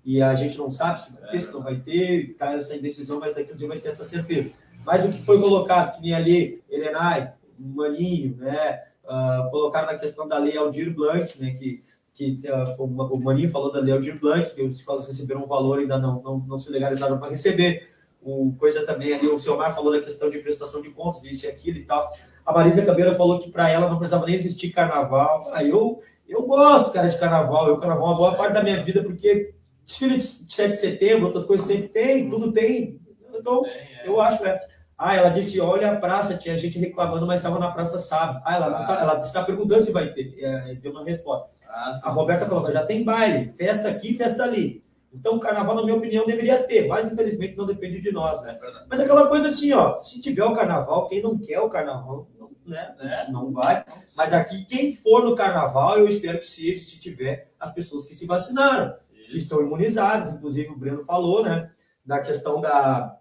[0.03, 3.19] E a gente não sabe se vai ter, se não vai ter, tá essa indecisão,
[3.19, 4.51] mas daqui um dia vai ter essa certeza.
[4.85, 8.83] Mas o que foi colocado, que nem ali, Helenai, Maninho, né?
[9.07, 11.51] ah, colocaram na questão da lei Aldir Blanc, né?
[11.51, 11.83] Que,
[12.15, 15.47] que ah, uma- o Maninho falou da lei Aldir Blanc, que os escolas receberam um
[15.47, 17.89] valor ainda não, não, não se legalizaram para receber.
[18.21, 21.49] O coisa também ali, o Selmar falou da questão de prestação de contas, isso e
[21.49, 22.11] aquilo e tal.
[22.43, 25.47] A Marisa Cabeira falou que para ela não precisava nem existir carnaval.
[25.53, 27.67] Ah, eu, eu gosto, cara, de carnaval.
[27.67, 29.53] Eu, carnaval é uma boa parte da minha vida, porque
[29.85, 32.99] desfile de 7 de setembro, outras coisas sempre tem, tudo tem.
[33.33, 34.07] Então, é.
[34.07, 34.59] eu acho, é.
[34.97, 38.41] Ah, ela disse: olha a praça, tinha gente reclamando, mas estava na praça sábado.
[38.45, 40.33] Ah, ela, não tá- ela está perguntando se vai ter.
[40.39, 41.49] É, deu uma resposta.
[41.75, 41.99] Ah.
[42.03, 44.83] A Roberta colocou: já tem baile, festa aqui, festa ali.
[45.13, 48.57] Então, o carnaval, na minha opinião, deveria ter, mas infelizmente não depende de nós, né?
[48.61, 48.85] É.
[48.89, 52.27] Mas é aquela coisa assim, ó, se tiver o carnaval, quem não quer o carnaval,
[52.37, 53.31] não, né, É.
[53.31, 53.85] não vai.
[54.17, 58.13] Mas aqui, quem for no carnaval, eu espero que seja, se tiver, as pessoas que
[58.13, 58.93] se vacinaram,
[59.29, 61.71] que estão imunizadas, inclusive o Breno falou, né,
[62.05, 63.17] da questão da,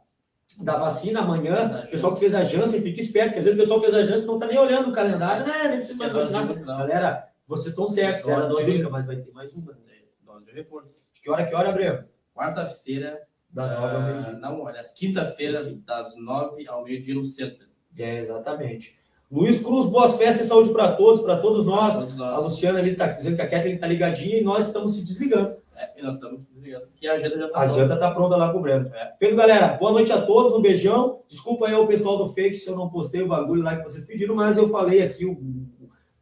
[0.62, 3.62] da vacina amanhã, o pessoal que fez a Janssen, fica esperto, porque às vezes o
[3.62, 6.47] pessoal que fez a Janssen não tá nem olhando o calendário, né, nem precisa vacinar.
[6.64, 9.77] Galera, vocês estão certos, era dose única, mas vai ter mais uma.
[10.25, 11.07] Dose de reforço.
[11.23, 12.05] Que hora, que hora, Breno?
[12.35, 14.33] Quarta-feira, Das nove ao ah, meio-dia.
[14.33, 17.66] não, aliás, quinta-feira, das nove ao meio-dia no centro.
[17.97, 18.99] É, exatamente.
[19.31, 21.95] Luiz Cruz, boas festas e saúde para todos, para todos nós.
[21.95, 22.45] Todos A nós.
[22.45, 25.57] Luciana ali está dizendo que a Kathleen está ligadinha e nós estamos se desligando.
[25.77, 28.53] É, e nós estamos desligando, que a agenda já está A janta está pronta lá
[28.53, 28.89] com o Breno.
[28.95, 29.15] É.
[29.19, 29.77] Feito, galera.
[29.77, 31.23] Boa noite a todos, um beijão.
[31.29, 34.05] Desculpa aí ao pessoal do Fake se eu não postei o bagulho lá que vocês
[34.05, 35.33] pediram, mas eu falei aqui o,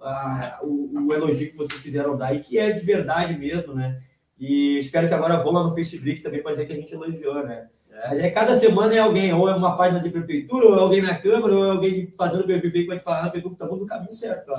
[0.02, 4.00] a- o, o elogio que vocês quiseram dar e que é de verdade mesmo, né?
[4.38, 7.46] E espero que agora vão lá no Facebook também para dizer que a gente elogiou,
[7.46, 7.68] né?
[7.90, 8.08] É.
[8.08, 11.02] Mas é cada semana é alguém, ou é uma página de prefeitura, ou é alguém
[11.02, 14.48] na Câmara, ou é alguém fazendo perfil que vai te falar, estamos no caminho certo,
[14.50, 14.58] ó.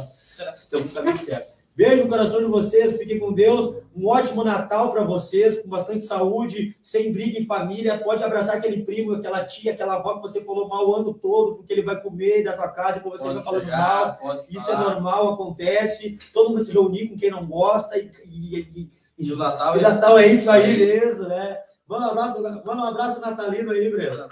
[0.53, 1.52] Estamos no caminho certo.
[1.75, 3.75] Beijo no coração de vocês, fiquem com Deus.
[3.95, 7.97] Um ótimo Natal para vocês, com bastante saúde, sem briga em família.
[7.97, 11.55] Pode abraçar aquele primo, aquela tia, aquela avó que você falou mal o ano todo,
[11.55, 13.71] porque ele vai comer da tua casa e você vai Pode falando mal.
[13.71, 14.89] chegar, pode Isso é falar.
[14.93, 16.17] normal, acontece.
[16.31, 19.77] Todo mundo vai se reunir com quem não gosta e, e, e, E o Natal,
[19.77, 21.57] e Natal é isso aí mesmo, né?
[21.87, 24.27] Manda um abraço, manda um abraço natalino aí, Breno.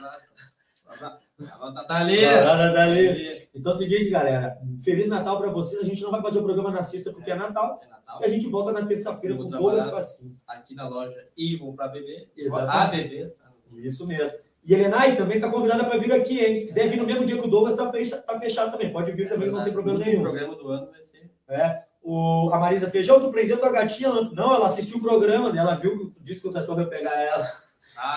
[1.59, 2.25] Ela tá ali.
[2.25, 3.41] Abraço natalino.
[3.53, 4.57] Então é o seguinte, galera.
[4.83, 5.81] Feliz Natal para vocês.
[5.81, 7.79] A gente não vai fazer o programa na sexta porque é Natal.
[7.83, 8.19] É Natal.
[8.21, 9.83] E a gente volta na terça-feira com todas trabalhar.
[9.85, 10.33] as vacinas.
[10.47, 12.29] Aqui na loja e vou para beber.
[12.35, 12.75] Exatamente.
[12.75, 13.29] A beber.
[13.31, 13.51] tá?
[13.77, 14.37] Isso mesmo.
[14.63, 16.55] E Helenai também está convidada para vir aqui, hein?
[16.57, 18.93] Se quiser vir no mesmo dia que o Douglas, está fechado, tá fechado também.
[18.93, 20.21] Pode vir também, não tem problema O nenhum.
[20.21, 21.31] programa do ano vai ser.
[21.49, 21.83] É.
[22.03, 24.09] O, a Marisa Feijão, tu prendendo a gatinha?
[24.09, 27.13] Não, ela assistiu o programa dela, viu que tu disse que o cachorro ia pegar
[27.19, 27.47] ela.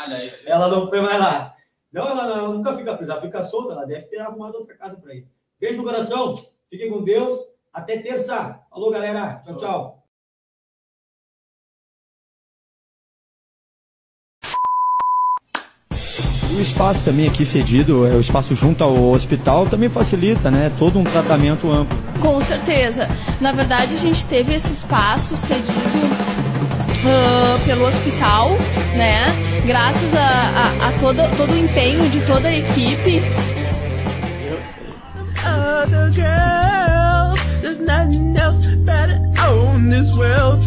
[0.05, 0.33] Olha aí.
[0.45, 1.55] Ela não foi mais lá.
[1.95, 4.97] Não, ela, ela nunca fica presa, ela fica solta, ela deve ter arrumado outra casa
[4.97, 5.29] para ir.
[5.61, 6.35] Beijo no coração,
[6.69, 7.39] fiquem com Deus.
[7.73, 8.61] Até terça.
[8.69, 9.41] Falou, galera.
[9.45, 10.05] Tchau, tchau.
[16.57, 20.73] O espaço também aqui cedido, é o espaço junto ao hospital, também facilita, né?
[20.77, 21.97] Todo um tratamento amplo.
[22.21, 23.09] Com certeza.
[23.41, 26.34] Na verdade, a gente teve esse espaço cedido
[27.07, 28.51] ah, pelo hospital,
[28.97, 29.27] né?
[29.67, 33.23] Graças a, a, a toda, todo o empenho de toda a equipe.
[35.45, 37.35] other.
[37.61, 40.63] There's nothing else better on this world.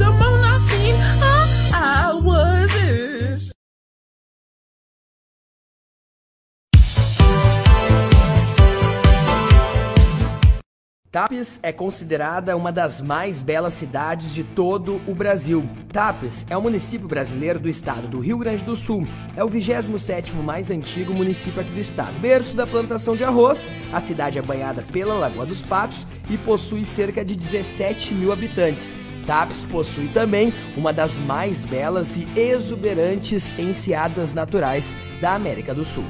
[11.17, 15.67] Tapes é considerada uma das mais belas cidades de todo o Brasil.
[15.91, 19.01] Tapes é o município brasileiro do estado do Rio Grande do Sul.
[19.35, 22.13] É o 27º mais antigo município aqui do estado.
[22.19, 26.85] Berço da plantação de arroz, a cidade é banhada pela Lagoa dos Patos e possui
[26.85, 28.93] cerca de 17 mil habitantes.
[29.25, 36.05] Tapes possui também uma das mais belas e exuberantes enseadas naturais da América do Sul.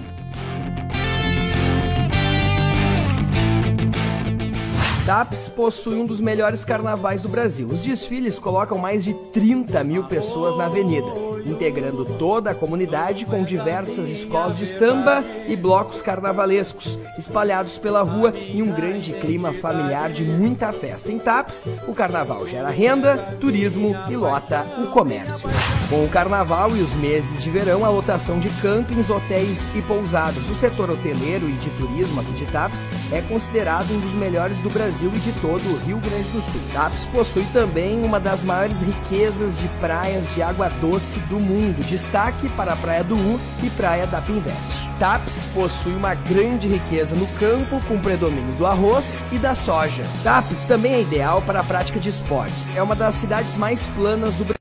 [5.07, 7.65] Tapes possui um dos melhores carnavais do Brasil.
[7.69, 11.07] Os desfiles colocam mais de 30 mil pessoas na avenida,
[11.45, 18.33] integrando toda a comunidade com diversas escolas de samba e blocos carnavalescos, espalhados pela rua
[18.35, 21.11] em um grande clima familiar de muita festa.
[21.11, 25.49] Em Tapes, o carnaval gera renda, turismo e lota o comércio.
[25.89, 30.49] Com o carnaval e os meses de verão, a lotação de campings, hotéis e pousadas.
[30.49, 32.81] O setor hoteleiro e de turismo aqui de Tapes
[33.11, 36.61] é considerado um dos melhores do Brasil e de todo o Rio Grande do Sul.
[36.73, 41.83] Tapes possui também uma das maiores riquezas de praias de água doce do mundo.
[41.85, 44.87] Destaque para a Praia do U e Praia da Pinvest.
[44.99, 50.03] Tapes possui uma grande riqueza no campo, com predomínio do arroz e da soja.
[50.23, 52.75] Tapes também é ideal para a prática de esportes.
[52.75, 54.56] É uma das cidades mais planas do Brasil